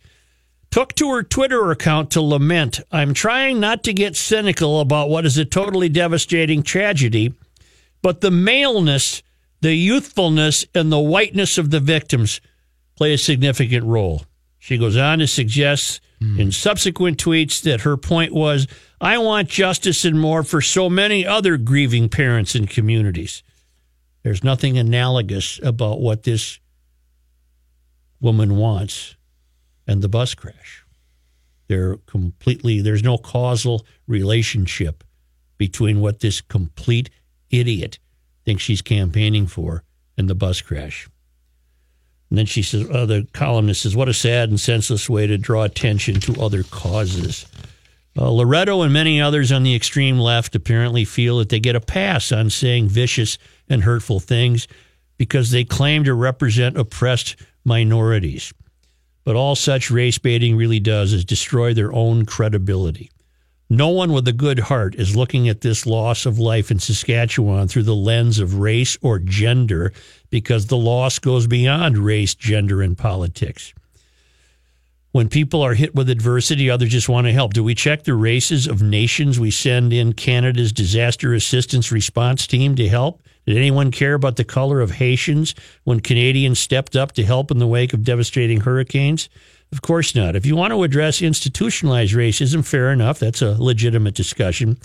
took 0.72 0.96
to 0.96 1.12
her 1.12 1.22
Twitter 1.22 1.70
account 1.70 2.12
to 2.12 2.22
lament 2.22 2.80
I'm 2.92 3.14
trying 3.14 3.60
not 3.60 3.84
to 3.84 3.94
get 3.94 4.16
cynical 4.16 4.80
about 4.80 5.10
what 5.10 5.26
is 5.26 5.38
a 5.38 5.46
totally 5.46 5.90
devastating 5.90 6.64
tragedy, 6.64 7.34
but 8.02 8.22
the 8.22 8.32
maleness, 8.32 9.22
the 9.60 9.76
youthfulness, 9.76 10.66
and 10.74 10.92
the 10.92 11.00
whiteness 11.00 11.58
of 11.58 11.70
the 11.70 11.82
victims 11.82 12.42
play 12.96 13.14
a 13.14 13.18
significant 13.18 13.86
role. 13.86 14.24
She 14.58 14.78
goes 14.78 14.96
on 14.96 15.20
to 15.20 15.28
suggest 15.28 16.02
hmm. 16.20 16.40
in 16.40 16.52
subsequent 16.52 17.18
tweets 17.18 17.62
that 17.64 17.82
her 17.82 17.98
point 17.98 18.34
was 18.34 18.68
I 19.02 19.18
want 19.18 19.50
justice 19.50 20.06
and 20.06 20.20
more 20.20 20.44
for 20.44 20.62
so 20.62 20.90
many 20.90 21.26
other 21.26 21.58
grieving 21.58 22.10
parents 22.10 22.56
and 22.56 22.70
communities. 22.70 23.44
There's 24.24 24.44
nothing 24.44 24.78
analogous 24.78 25.60
about 25.64 26.00
what 26.00 26.24
this 26.24 26.60
woman 28.20 28.56
wants 28.56 29.16
and 29.92 30.02
the 30.02 30.10
bus 30.10 30.34
crash. 30.34 30.86
They're 31.68 31.98
completely, 31.98 32.82
there's 32.82 33.04
no 33.04 33.18
causal 33.18 33.86
relationship 34.08 35.04
between 35.58 36.00
what 36.00 36.22
this 36.22 36.42
complete 36.42 37.10
idiot 37.50 38.00
thinks 38.46 38.64
she's 38.64 38.82
campaigning 38.82 39.48
for 39.48 39.84
and 40.18 40.30
the 40.30 40.36
bus 40.36 40.62
crash. 40.62 41.10
And 42.30 42.38
then 42.38 42.46
she 42.46 42.64
says, 42.64 42.90
uh, 42.90 43.06
the 43.06 43.28
columnist 43.34 43.82
says, 43.82 43.96
what 43.96 44.08
a 44.08 44.14
sad 44.14 44.50
and 44.50 44.60
senseless 44.60 45.10
way 45.10 45.28
to 45.28 45.38
draw 45.38 45.64
attention 45.64 46.22
to 46.22 46.42
other 46.42 46.64
causes. 46.64 47.46
Uh, 48.18 48.32
Loreto 48.32 48.82
and 48.84 48.94
many 48.94 49.22
others 49.22 49.52
on 49.52 49.64
the 49.64 49.76
extreme 49.76 50.18
left 50.18 50.56
apparently 50.56 51.04
feel 51.04 51.38
that 51.40 51.50
they 51.50 51.60
get 51.60 51.76
a 51.76 51.82
pass 51.82 52.32
on 52.32 52.50
saying 52.50 52.88
vicious 52.88 53.38
and 53.70 53.84
hurtful 53.84 54.22
things 54.22 54.68
because 55.18 55.52
they 55.52 55.66
claim 55.66 56.06
to 56.06 56.14
represent 56.14 56.78
oppressed 56.78 57.36
minorities. 57.66 58.54
But 59.24 59.36
all 59.36 59.56
such 59.56 59.92
race 59.92 60.18
baiting 60.18 60.56
really 60.56 60.80
does 60.80 61.14
is 61.14 61.24
destroy 61.26 61.74
their 61.74 61.94
own 61.94 62.26
credibility. 62.26 63.12
No 63.70 63.88
one 63.88 64.12
with 64.12 64.28
a 64.28 64.34
good 64.34 64.60
heart 64.60 64.96
is 64.96 65.16
looking 65.16 65.48
at 65.48 65.62
this 65.62 65.86
loss 65.86 66.26
of 66.26 66.40
life 66.40 66.72
in 66.72 66.80
Saskatchewan 66.80 67.70
through 67.70 67.84
the 67.84 67.96
lens 67.96 68.40
of 68.40 68.56
race 68.56 68.98
or 69.02 69.18
gender 69.18 69.94
because 70.30 70.66
the 70.66 70.76
loss 70.76 71.20
goes 71.20 71.48
beyond 71.48 71.98
race, 71.98 72.36
gender, 72.36 72.82
and 72.82 72.98
politics. 72.98 73.74
When 75.14 75.30
people 75.30 75.62
are 75.62 75.74
hit 75.74 75.96
with 75.96 76.10
adversity, 76.10 76.70
others 76.70 76.90
just 76.90 77.08
want 77.08 77.28
to 77.28 77.34
help. 77.34 77.54
Do 77.54 77.64
we 77.64 77.76
check 77.76 78.04
the 78.04 78.14
races 78.14 78.68
of 78.68 78.82
nations 78.82 79.40
we 79.40 79.52
send 79.52 79.94
in 79.94 80.14
Canada's 80.14 80.74
disaster 80.74 81.34
assistance 81.34 81.94
response 81.94 82.48
team 82.48 82.76
to 82.76 82.90
help? 82.90 83.22
Did 83.46 83.58
anyone 83.58 83.92
care 83.92 84.14
about 84.14 84.36
the 84.36 84.44
color 84.44 84.82
of 84.82 84.92
Haitians 84.92 85.56
when 85.84 86.00
Canadians 86.00 86.60
stepped 86.60 86.96
up 86.96 87.14
to 87.14 87.24
help 87.24 87.52
in 87.52 87.58
the 87.58 87.68
wake 87.68 87.94
of 87.94 88.04
devastating 88.04 88.62
hurricanes? 88.62 89.30
Of 89.72 89.82
course 89.82 90.16
not. 90.16 90.36
If 90.36 90.46
you 90.46 90.56
want 90.56 90.72
to 90.74 90.84
address 90.84 91.22
institutionalized 91.22 92.14
racism, 92.14 92.66
fair 92.66 92.92
enough. 92.92 93.20
That's 93.20 93.42
a 93.42 93.62
legitimate 93.62 94.16
discussion. 94.16 94.78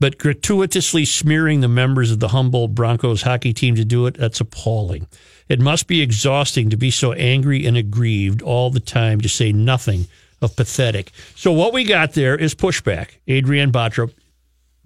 But 0.00 0.18
gratuitously 0.18 1.04
smearing 1.04 1.60
the 1.60 1.68
members 1.68 2.10
of 2.10 2.20
the 2.20 2.28
Humboldt 2.28 2.74
Broncos 2.74 3.22
hockey 3.22 3.52
team 3.52 3.76
to 3.76 3.84
do 3.84 4.06
it, 4.06 4.14
that's 4.18 4.40
appalling. 4.40 5.06
It 5.48 5.60
must 5.60 5.86
be 5.86 6.00
exhausting 6.00 6.70
to 6.70 6.76
be 6.76 6.90
so 6.90 7.12
angry 7.12 7.64
and 7.66 7.76
aggrieved 7.76 8.42
all 8.42 8.70
the 8.70 8.80
time 8.80 9.20
to 9.20 9.28
say 9.28 9.52
nothing 9.52 10.06
of 10.42 10.56
pathetic. 10.56 11.12
So 11.36 11.52
what 11.52 11.72
we 11.72 11.84
got 11.84 12.12
there 12.12 12.34
is 12.36 12.54
pushback. 12.54 13.18
Adrienne 13.28 13.72
Batra 13.72 14.12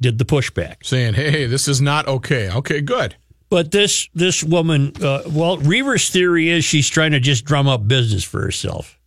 did 0.00 0.18
the 0.18 0.24
pushback. 0.24 0.84
Saying, 0.84 1.14
hey, 1.14 1.46
this 1.46 1.68
is 1.68 1.80
not 1.80 2.06
okay. 2.06 2.50
Okay, 2.50 2.80
good. 2.80 3.16
But 3.50 3.70
this 3.70 4.08
this 4.14 4.44
woman, 4.44 4.92
uh, 5.02 5.22
well, 5.30 5.56
Reaver's 5.58 6.10
theory 6.10 6.50
is 6.50 6.64
she's 6.64 6.88
trying 6.88 7.12
to 7.12 7.20
just 7.20 7.44
drum 7.44 7.66
up 7.66 7.88
business 7.88 8.22
for 8.24 8.42
herself. 8.42 8.98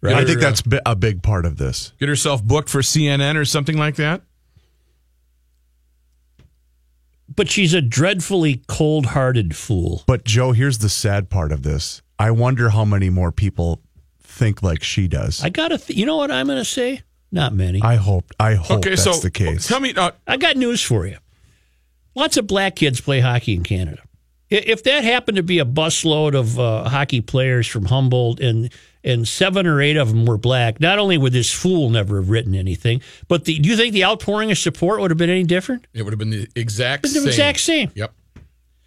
Right? 0.00 0.14
I 0.14 0.24
think 0.24 0.38
uh, 0.38 0.40
that's 0.42 0.62
a 0.86 0.94
big 0.94 1.22
part 1.22 1.44
of 1.44 1.56
this. 1.56 1.92
Get 1.98 2.08
herself 2.08 2.44
booked 2.44 2.68
for 2.68 2.80
CNN 2.80 3.36
or 3.36 3.44
something 3.44 3.76
like 3.76 3.96
that. 3.96 4.22
But 7.34 7.50
she's 7.50 7.74
a 7.74 7.80
dreadfully 7.80 8.62
cold 8.68 9.06
hearted 9.06 9.56
fool. 9.56 10.02
But 10.06 10.24
Joe, 10.24 10.52
here's 10.52 10.78
the 10.78 10.88
sad 10.88 11.30
part 11.30 11.50
of 11.52 11.62
this. 11.62 12.02
I 12.18 12.30
wonder 12.30 12.70
how 12.70 12.84
many 12.84 13.10
more 13.10 13.32
people 13.32 13.80
think 14.20 14.62
like 14.62 14.82
she 14.82 15.08
does. 15.08 15.42
I 15.42 15.48
gotta, 15.48 15.78
th- 15.78 15.98
you 15.98 16.06
know 16.06 16.16
what 16.16 16.30
I'm 16.30 16.46
gonna 16.46 16.64
say? 16.64 17.02
Not 17.30 17.52
many. 17.52 17.82
I 17.82 17.96
hope. 17.96 18.32
I 18.40 18.54
hope 18.54 18.78
Okay, 18.78 18.90
that's 18.90 19.04
so 19.04 19.12
the 19.14 19.30
case. 19.30 19.66
tell 19.68 19.80
me, 19.80 19.92
uh, 19.94 20.12
I 20.26 20.36
got 20.38 20.56
news 20.56 20.82
for 20.82 21.06
you. 21.06 21.18
Lots 22.14 22.36
of 22.36 22.46
black 22.46 22.76
kids 22.76 23.00
play 23.00 23.20
hockey 23.20 23.54
in 23.54 23.62
Canada. 23.62 24.02
If 24.50 24.82
that 24.84 25.04
happened 25.04 25.36
to 25.36 25.42
be 25.42 25.58
a 25.58 25.66
busload 25.66 26.34
of 26.34 26.58
uh, 26.58 26.88
hockey 26.88 27.20
players 27.20 27.66
from 27.66 27.84
Humboldt 27.84 28.40
and 28.40 28.72
and 29.04 29.28
seven 29.28 29.66
or 29.66 29.80
eight 29.80 29.96
of 29.96 30.08
them 30.08 30.24
were 30.24 30.38
black, 30.38 30.80
not 30.80 30.98
only 30.98 31.18
would 31.18 31.32
this 31.34 31.52
fool 31.52 31.90
never 31.90 32.16
have 32.16 32.30
written 32.30 32.54
anything, 32.54 33.00
but 33.28 33.44
the, 33.44 33.58
do 33.58 33.68
you 33.68 33.76
think 33.76 33.92
the 33.92 34.04
outpouring 34.04 34.50
of 34.50 34.58
support 34.58 35.00
would 35.00 35.10
have 35.10 35.18
been 35.18 35.30
any 35.30 35.44
different? 35.44 35.86
it 35.94 36.02
would 36.02 36.12
have 36.12 36.18
been 36.18 36.30
the 36.30 36.48
exact 36.56 37.02
The 37.02 37.08
same. 37.10 37.26
exact 37.28 37.60
same. 37.60 37.90
Yep. 37.94 38.12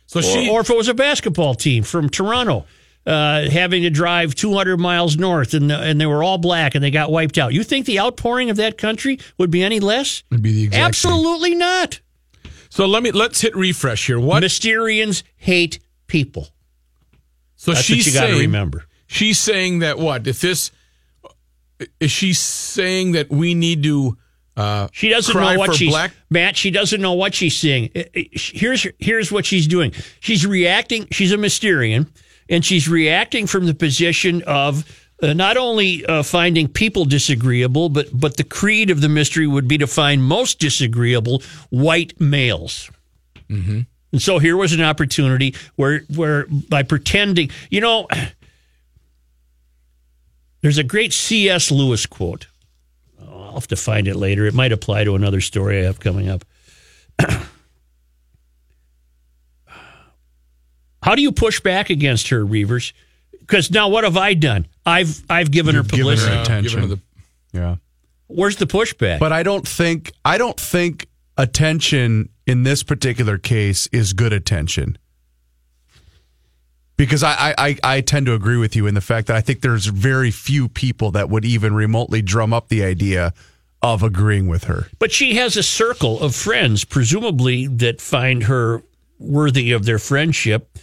So 0.07 0.19
Or, 0.19 0.23
she, 0.23 0.49
or 0.49 0.61
if 0.61 0.69
it 0.69 0.75
was 0.75 0.87
a 0.89 0.93
basketball 0.93 1.55
team 1.55 1.83
from 1.83 2.09
Toronto 2.09 2.65
uh, 3.05 3.49
having 3.49 3.83
to 3.83 3.89
drive 3.89 4.35
200 4.35 4.77
miles 4.77 5.17
north 5.17 5.53
and, 5.53 5.71
and 5.71 5.99
they 5.99 6.05
were 6.05 6.23
all 6.23 6.37
black 6.37 6.75
and 6.75 6.83
they 6.83 6.91
got 6.91 7.11
wiped 7.11 7.37
out, 7.37 7.53
you 7.53 7.63
think 7.63 7.85
the 7.85 7.99
outpouring 7.99 8.49
of 8.49 8.57
that 8.57 8.77
country 8.77 9.19
would 9.37 9.51
be 9.51 9.63
any 9.63 9.79
less? 9.79 10.23
would 10.29 10.41
be 10.41 10.53
the 10.53 10.63
exact 10.65 10.95
same. 10.95 11.11
Absolutely 11.11 11.55
not. 11.55 11.99
So 12.69 12.85
let 12.85 13.03
me 13.03 13.11
let's 13.11 13.41
hit 13.41 13.55
refresh 13.55 14.07
here. 14.07 14.19
What? 14.19 14.43
Mysterians 14.43 15.23
hate 15.35 15.79
people. 16.07 16.47
so 17.55 17.73
That's 17.73 17.83
she's 17.83 18.07
you 18.07 18.13
got 18.13 18.27
to 18.27 18.39
remember. 18.39 18.85
She's 19.07 19.39
saying 19.39 19.79
that 19.79 19.99
what? 19.99 20.25
If 20.25 20.39
this 20.39 20.71
is 21.99 22.11
she 22.11 22.33
saying 22.33 23.13
that 23.13 23.29
we 23.29 23.53
need 23.55 23.83
to 23.83 24.17
uh, 24.55 24.87
She 24.91 25.09
doesn't 25.09 25.35
know 25.35 25.57
what 25.57 25.75
she's 25.75 25.91
black? 25.91 26.11
Matt. 26.29 26.55
She 26.55 26.71
doesn't 26.71 27.01
know 27.01 27.13
what 27.13 27.33
she's 27.33 27.57
seeing. 27.57 27.89
Here's 28.13 28.85
here's 28.99 29.31
what 29.31 29.45
she's 29.45 29.67
doing. 29.67 29.93
She's 30.19 30.45
reacting. 30.45 31.07
She's 31.11 31.31
a 31.31 31.37
Mysterian, 31.37 32.07
and 32.51 32.63
she's 32.63 32.87
reacting 32.87 33.47
from 33.47 33.65
the 33.65 33.73
position 33.73 34.43
of 34.43 34.85
uh, 35.23 35.33
not 35.33 35.57
only 35.57 36.05
uh, 36.05 36.21
finding 36.21 36.67
people 36.67 37.05
disagreeable, 37.05 37.89
but 37.89 38.07
but 38.13 38.37
the 38.37 38.43
creed 38.43 38.91
of 38.91 39.01
the 39.01 39.09
mystery 39.09 39.47
would 39.47 39.67
be 39.67 39.77
to 39.79 39.87
find 39.87 40.23
most 40.23 40.59
disagreeable 40.59 41.41
white 41.69 42.19
males. 42.19 42.91
Mm-hmm. 43.49 43.81
And 44.11 44.21
so 44.21 44.39
here 44.39 44.57
was 44.57 44.73
an 44.73 44.81
opportunity 44.81 45.55
where 45.75 46.01
where 46.13 46.45
by 46.47 46.83
pretending, 46.83 47.49
you 47.69 47.81
know, 47.81 48.07
there's 50.61 50.77
a 50.77 50.83
great 50.83 51.13
C.S. 51.13 51.71
Lewis 51.71 52.05
quote. 52.05 52.47
I'll 53.21 53.53
have 53.53 53.67
to 53.67 53.75
find 53.75 54.07
it 54.07 54.15
later. 54.15 54.45
It 54.45 54.53
might 54.53 54.71
apply 54.71 55.03
to 55.05 55.15
another 55.15 55.41
story 55.41 55.79
I 55.79 55.83
have 55.83 55.99
coming 55.99 56.29
up. 56.29 56.45
How 61.01 61.15
do 61.15 61.21
you 61.21 61.31
push 61.31 61.59
back 61.59 61.89
against 61.89 62.29
her, 62.29 62.45
Reavers? 62.45 62.93
Because 63.39 63.71
now 63.71 63.89
what 63.89 64.03
have 64.03 64.17
I 64.17 64.33
done? 64.33 64.67
I've 64.85 65.23
I've 65.29 65.51
given 65.51 65.75
her 65.75 65.81
Given 65.83 65.99
publicity. 65.99 66.35
her 66.35 66.41
attention. 66.41 66.79
Given 66.81 66.89
her 66.89 66.95
the- 66.95 67.57
yeah. 67.59 67.75
Where's 68.27 68.55
the 68.55 68.65
pushback? 68.67 69.19
But 69.19 69.33
I 69.33 69.43
don't 69.43 69.67
think 69.67 70.11
I 70.23 70.37
don't 70.37 70.59
think 70.59 71.07
attention 71.37 72.29
in 72.45 72.63
this 72.63 72.83
particular 72.83 73.37
case 73.37 73.87
is 73.91 74.13
good 74.13 74.31
attention. 74.33 74.97
Because 76.97 77.23
I, 77.23 77.33
I, 77.33 77.55
I, 77.57 77.77
I 77.95 78.01
tend 78.01 78.27
to 78.27 78.33
agree 78.35 78.57
with 78.57 78.75
you 78.75 78.85
in 78.85 78.93
the 78.93 79.01
fact 79.01 79.27
that 79.27 79.35
I 79.35 79.41
think 79.41 79.61
there's 79.61 79.87
very 79.87 80.29
few 80.29 80.69
people 80.69 81.09
that 81.11 81.29
would 81.29 81.43
even 81.45 81.73
remotely 81.73 82.21
drum 82.21 82.53
up 82.53 82.67
the 82.69 82.83
idea 82.83 83.33
of 83.81 84.03
agreeing 84.03 84.47
with 84.47 84.65
her. 84.65 84.87
But 84.99 85.11
she 85.11 85.33
has 85.35 85.57
a 85.57 85.63
circle 85.63 86.19
of 86.21 86.35
friends, 86.35 86.85
presumably, 86.85 87.65
that 87.65 87.99
find 88.01 88.43
her 88.43 88.83
worthy 89.17 89.71
of 89.71 89.85
their 89.85 89.97
friendship. 89.97 90.77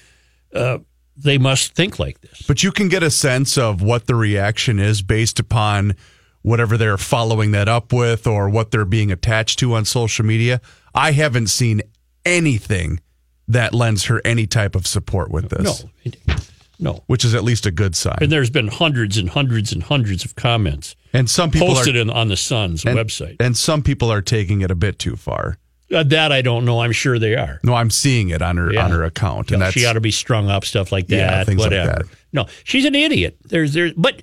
Uh, 0.55 0.79
they 1.17 1.39
must 1.39 1.75
think 1.75 1.99
like 1.99 2.21
this. 2.21 2.43
But 2.47 2.63
you 2.63 2.71
can 2.71 2.89
get 2.89 3.03
a 3.03 3.11
sense 3.11 3.59
of 3.59 3.83
what 3.83 4.07
the 4.07 4.15
reaction 4.15 4.79
is 4.79 5.03
based 5.03 5.41
upon 5.41 5.97
whatever 6.43 6.77
they're 6.77 6.97
following 6.97 7.51
that 7.51 7.69
up 7.69 7.93
with 7.93 8.27
or 8.27 8.49
what 8.49 8.71
they're 8.71 8.85
being 8.85 9.11
attached 9.11 9.59
to 9.59 9.75
on 9.75 9.85
social 9.85 10.25
media. 10.25 10.61
I 10.95 11.13
haven't 11.13 11.49
seen 11.49 11.83
anything 12.25 13.01
that 13.49 13.75
lends 13.75 14.05
her 14.05 14.21
any 14.25 14.47
type 14.47 14.75
of 14.75 14.87
support 14.87 15.31
with 15.31 15.49
this. 15.49 15.85
No, 15.85 16.35
no. 16.79 17.05
Which 17.07 17.25
is 17.25 17.35
at 17.35 17.43
least 17.43 17.67
a 17.67 17.71
good 17.71 17.97
sign. 17.97 18.19
And 18.21 18.31
there's 18.31 18.51
been 18.51 18.69
hundreds 18.69 19.17
and 19.17 19.29
hundreds 19.29 19.73
and 19.73 19.83
hundreds 19.83 20.25
of 20.25 20.37
comments 20.37 20.95
And 21.13 21.29
some 21.29 21.51
people 21.51 21.69
posted 21.69 21.97
are, 21.97 22.01
in, 22.01 22.11
on 22.11 22.29
the 22.29 22.37
Sun's 22.37 22.85
and, 22.85 22.97
website. 22.97 23.37
And 23.41 23.57
some 23.57 23.83
people 23.83 24.13
are 24.13 24.23
taking 24.23 24.61
it 24.61 24.71
a 24.71 24.75
bit 24.75 24.99
too 24.99 25.17
far. 25.17 25.59
Uh, 25.93 26.03
that 26.03 26.33
I 26.33 26.43
don't 26.43 26.65
know. 26.65 26.81
I'm 26.81 26.93
sure 26.93 27.19
they 27.19 27.35
are. 27.35 27.61
No, 27.63 27.75
I'm 27.75 27.91
seeing 27.91 28.29
it 28.29 28.43
on 28.43 28.57
her 28.59 28.73
Yeah. 28.73 28.85
on 28.85 28.91
her 28.91 29.05
account, 29.05 29.51
and 29.53 29.63
that's 29.63 29.73
she 29.73 29.87
ought 29.87 29.95
to 29.95 30.01
be 30.01 30.11
strung 30.11 30.51
up, 30.51 30.65
stuff 30.65 30.93
like 30.93 31.07
that. 31.09 31.17
Yeah, 31.17 31.45
things 31.45 31.59
like 31.59 31.71
whatever. 31.71 31.91
that. 32.05 32.07
No, 32.33 32.47
she's 32.65 32.85
an 32.85 32.95
idiot. 32.95 33.37
There's 33.49 33.73
there's 33.73 33.93
but 33.97 34.21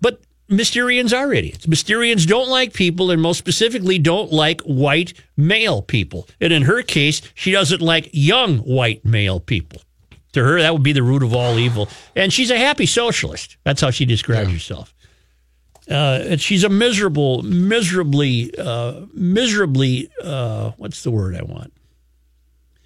but 0.00 0.20
Mysterians 0.50 1.16
are 1.16 1.32
idiots. 1.32 1.66
Mysterians 1.66 2.26
don't 2.26 2.48
like 2.48 2.72
people, 2.72 3.10
and 3.10 3.20
most 3.22 3.38
specifically, 3.38 3.98
don't 3.98 4.32
like 4.32 4.60
white 4.62 5.12
male 5.36 5.82
people. 5.82 6.28
And 6.40 6.52
in 6.52 6.62
her 6.62 6.82
case, 6.82 7.22
she 7.34 7.50
doesn't 7.52 7.80
like 7.82 8.08
young 8.12 8.58
white 8.58 9.04
male 9.04 9.38
people. 9.40 9.82
To 10.32 10.44
her, 10.44 10.60
that 10.60 10.72
would 10.72 10.82
be 10.82 10.92
the 10.92 11.02
root 11.02 11.22
of 11.22 11.32
all 11.34 11.58
evil. 11.58 11.88
And 12.14 12.32
she's 12.32 12.50
a 12.50 12.58
happy 12.58 12.84
socialist. 12.86 13.56
That's 13.64 13.80
how 13.80 13.90
she 13.90 14.04
describes 14.04 14.50
herself. 14.52 14.92
Uh, 15.88 16.20
and 16.30 16.40
she's 16.40 16.64
a 16.64 16.68
miserable, 16.68 17.42
miserably, 17.42 18.52
uh, 18.58 19.02
miserably. 19.14 20.10
Uh, 20.22 20.72
what's 20.78 21.02
the 21.04 21.10
word 21.10 21.36
I 21.36 21.42
want? 21.42 21.72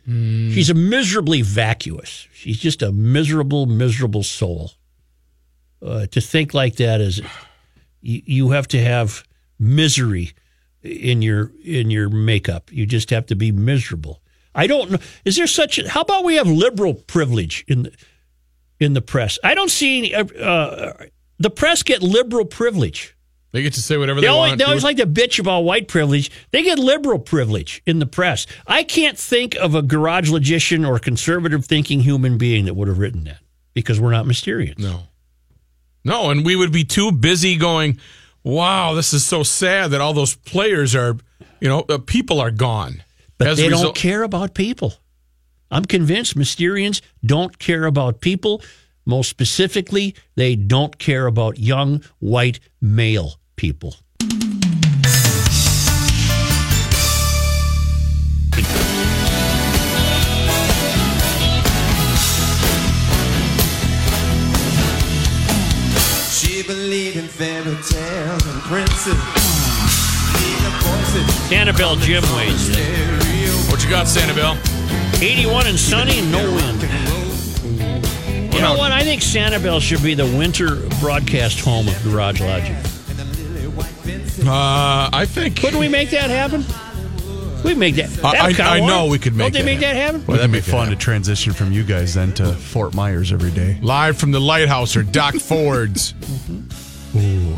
She's 0.07 0.71
a 0.71 0.75
miserably 0.75 1.41
vacuous. 1.41 2.27
She's 2.33 2.59
just 2.59 2.83
a 2.83 2.91
miserable, 2.91 3.67
miserable 3.67 4.25
soul. 4.25 4.73
Uh, 5.81 6.07
to 6.07 6.21
think 6.21 6.53
like 6.53 6.77
that 6.77 7.01
is, 7.01 7.23
you, 8.01 8.23
you 8.25 8.51
have 8.51 8.67
to 8.69 8.83
have 8.83 9.25
misery 9.59 10.33
in 10.83 11.23
your 11.23 11.53
in 11.65 11.91
your 11.91 12.09
makeup. 12.09 12.73
You 12.73 12.87
just 12.87 13.11
have 13.11 13.27
to 13.27 13.37
be 13.37 13.53
miserable. 13.53 14.21
I 14.55 14.67
don't 14.67 14.91
know. 14.91 14.99
Is 15.25 15.37
there 15.37 15.47
such? 15.47 15.79
A, 15.79 15.89
how 15.89 16.01
about 16.01 16.25
we 16.25 16.35
have 16.37 16.49
liberal 16.49 16.95
privilege 16.95 17.65
in 17.69 17.85
the 17.85 17.93
in 18.81 18.95
the 18.95 19.03
press? 19.03 19.39
I 19.45 19.55
don't 19.55 19.71
see 19.71 19.99
any. 19.99 20.15
Uh, 20.15 20.25
uh, 20.25 20.93
the 21.41 21.51
press 21.51 21.83
get 21.83 22.03
liberal 22.03 22.45
privilege. 22.45 23.17
They 23.53 23.63
get 23.63 23.73
to 23.75 23.83
say 23.83 23.97
whatever 23.97 24.21
They, 24.21 24.27
they, 24.27 24.31
always, 24.33 24.51
want. 24.51 24.59
they 24.59 24.65
always 24.65 24.85
like 24.85 24.99
to 24.99 25.07
bitch 25.07 25.41
about 25.41 25.61
white 25.61 25.89
privilege. 25.89 26.31
They 26.53 26.63
get 26.63 26.79
liberal 26.79 27.19
privilege 27.19 27.83
in 27.85 27.99
the 27.99 28.07
press. 28.07 28.47
I 28.65 28.85
can't 28.85 29.19
think 29.19 29.57
of 29.57 29.75
a 29.75 29.83
garage 29.83 30.31
logician 30.31 30.85
or 30.85 31.01
conservative 31.01 31.65
thinking 31.65 32.01
human 32.01 32.39
being 32.39 32.67
that 32.67 32.75
would 32.75 32.87
have 32.87 32.99
written 32.99 33.25
that 33.25 33.39
because 33.75 33.99
we're 33.99 34.13
not 34.13 34.25
Mysterians. 34.27 34.79
No. 34.79 35.03
No, 36.05 36.31
and 36.31 36.47
we 36.47 36.55
would 36.55 36.73
be 36.73 36.85
too 36.85 37.11
busy 37.11 37.57
going, 37.57 37.99
wow, 38.45 38.95
this 38.95 39.13
is 39.13 39.25
so 39.25 39.43
sad 39.43 39.91
that 39.91 40.01
all 40.01 40.15
those 40.15 40.37
players 40.37 40.95
are, 40.95 41.17
you 41.61 41.69
know, 41.69 41.85
uh, 41.89 41.99
people 41.99 42.41
are 42.41 42.53
gone. 42.53 43.03
But 43.37 43.57
they 43.57 43.69
don't 43.69 43.97
care 43.97 44.23
about 44.23 44.55
people. 44.55 44.95
I'm 45.71 45.85
convinced 45.85 46.37
Mysterians 46.37 47.01
don't 47.25 47.59
care 47.59 47.85
about 47.85 48.21
people. 48.21 48.63
Most 49.11 49.29
specifically, 49.29 50.15
they 50.37 50.55
don't 50.55 50.97
care 51.01 51.27
about 51.27 51.59
young 51.59 52.05
white 52.21 52.61
male 52.81 53.41
people. 53.57 53.97
She 66.31 66.63
believed 66.63 67.17
in 67.17 67.27
fairy 67.27 67.65
tales 67.65 68.47
and 68.47 68.63
princes. 68.63 69.15
The 70.63 70.71
voices 70.85 71.51
Annabelle 71.53 71.97
Jim 71.97 72.23
waits. 72.37 72.69
What 73.73 73.83
you 73.83 73.91
got, 73.91 74.07
Sanibel? 74.07 74.55
81 75.21 75.67
and 75.67 75.77
sunny, 75.77 76.21
no 76.31 76.55
wind. 76.55 77.20
You 78.53 78.61
know 78.61 78.77
what? 78.77 78.93
I 78.93 79.03
think 79.03 79.23
Sanibel 79.23 79.81
should 79.81 80.03
be 80.03 80.15
the 80.15 80.27
winter 80.27 80.77
broadcast 81.01 81.61
home 81.61 81.89
of 81.89 82.03
Garage 82.05 82.41
Logic. 82.41 82.77
Uh, 84.47 85.09
I 85.13 85.27
think. 85.27 85.57
Couldn't 85.61 85.79
we 85.79 85.89
make 85.89 86.11
that 86.11 86.31
happen? 86.31 86.65
We 87.65 87.75
make 87.75 87.97
that. 87.97 88.09
I- 88.25 88.33
that'd 88.53 88.61
I- 88.61 88.77
I 88.79 88.81
know 88.81 89.07
we 89.07 89.19
could 89.19 89.35
make 89.35 89.47
Don't 89.47 89.53
they 89.53 89.61
it 89.61 89.65
make 89.75 89.81
that 89.81 89.95
happen? 89.97 90.25
Well, 90.27 90.39
that'd 90.39 90.51
be 90.53 90.61
fun 90.61 90.89
to 90.91 90.97
transition 90.97 91.53
from 91.53 91.73
you 91.73 91.85
guys 91.85 92.15
then 92.15 92.33
to 92.35 92.53
Fort 92.55 92.95
Myers 92.95 93.33
every 93.33 93.51
day. 93.51 93.79
Live 93.83 94.17
from 94.19 94.33
the 94.33 94.41
lighthouse 94.41 94.97
or 94.97 95.03
Doc 95.03 95.35
Ford's. 95.41 96.15
Ooh. 97.17 97.57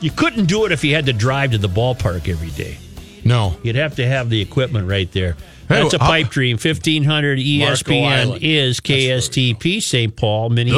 You 0.00 0.10
couldn't 0.10 0.46
do 0.46 0.66
it 0.66 0.72
if 0.72 0.82
you 0.84 0.94
had 0.94 1.06
to 1.06 1.12
drive 1.12 1.52
to 1.52 1.58
the 1.58 1.68
ballpark 1.68 2.28
every 2.28 2.50
day. 2.50 2.76
No. 3.24 3.56
You'd 3.62 3.76
have 3.76 3.96
to 3.96 4.06
have 4.06 4.28
the 4.28 4.40
equipment 4.40 4.88
right 4.88 5.10
there. 5.12 5.36
Hey, 5.68 5.82
That's 5.82 5.94
a 5.94 5.98
pipe 5.98 6.28
dream. 6.28 6.56
1500 6.56 7.38
ESPN 7.38 8.38
is 8.42 8.80
KSTP 8.80 9.82
St. 9.82 10.14
Paul, 10.14 10.50
Minneapolis. 10.50 10.72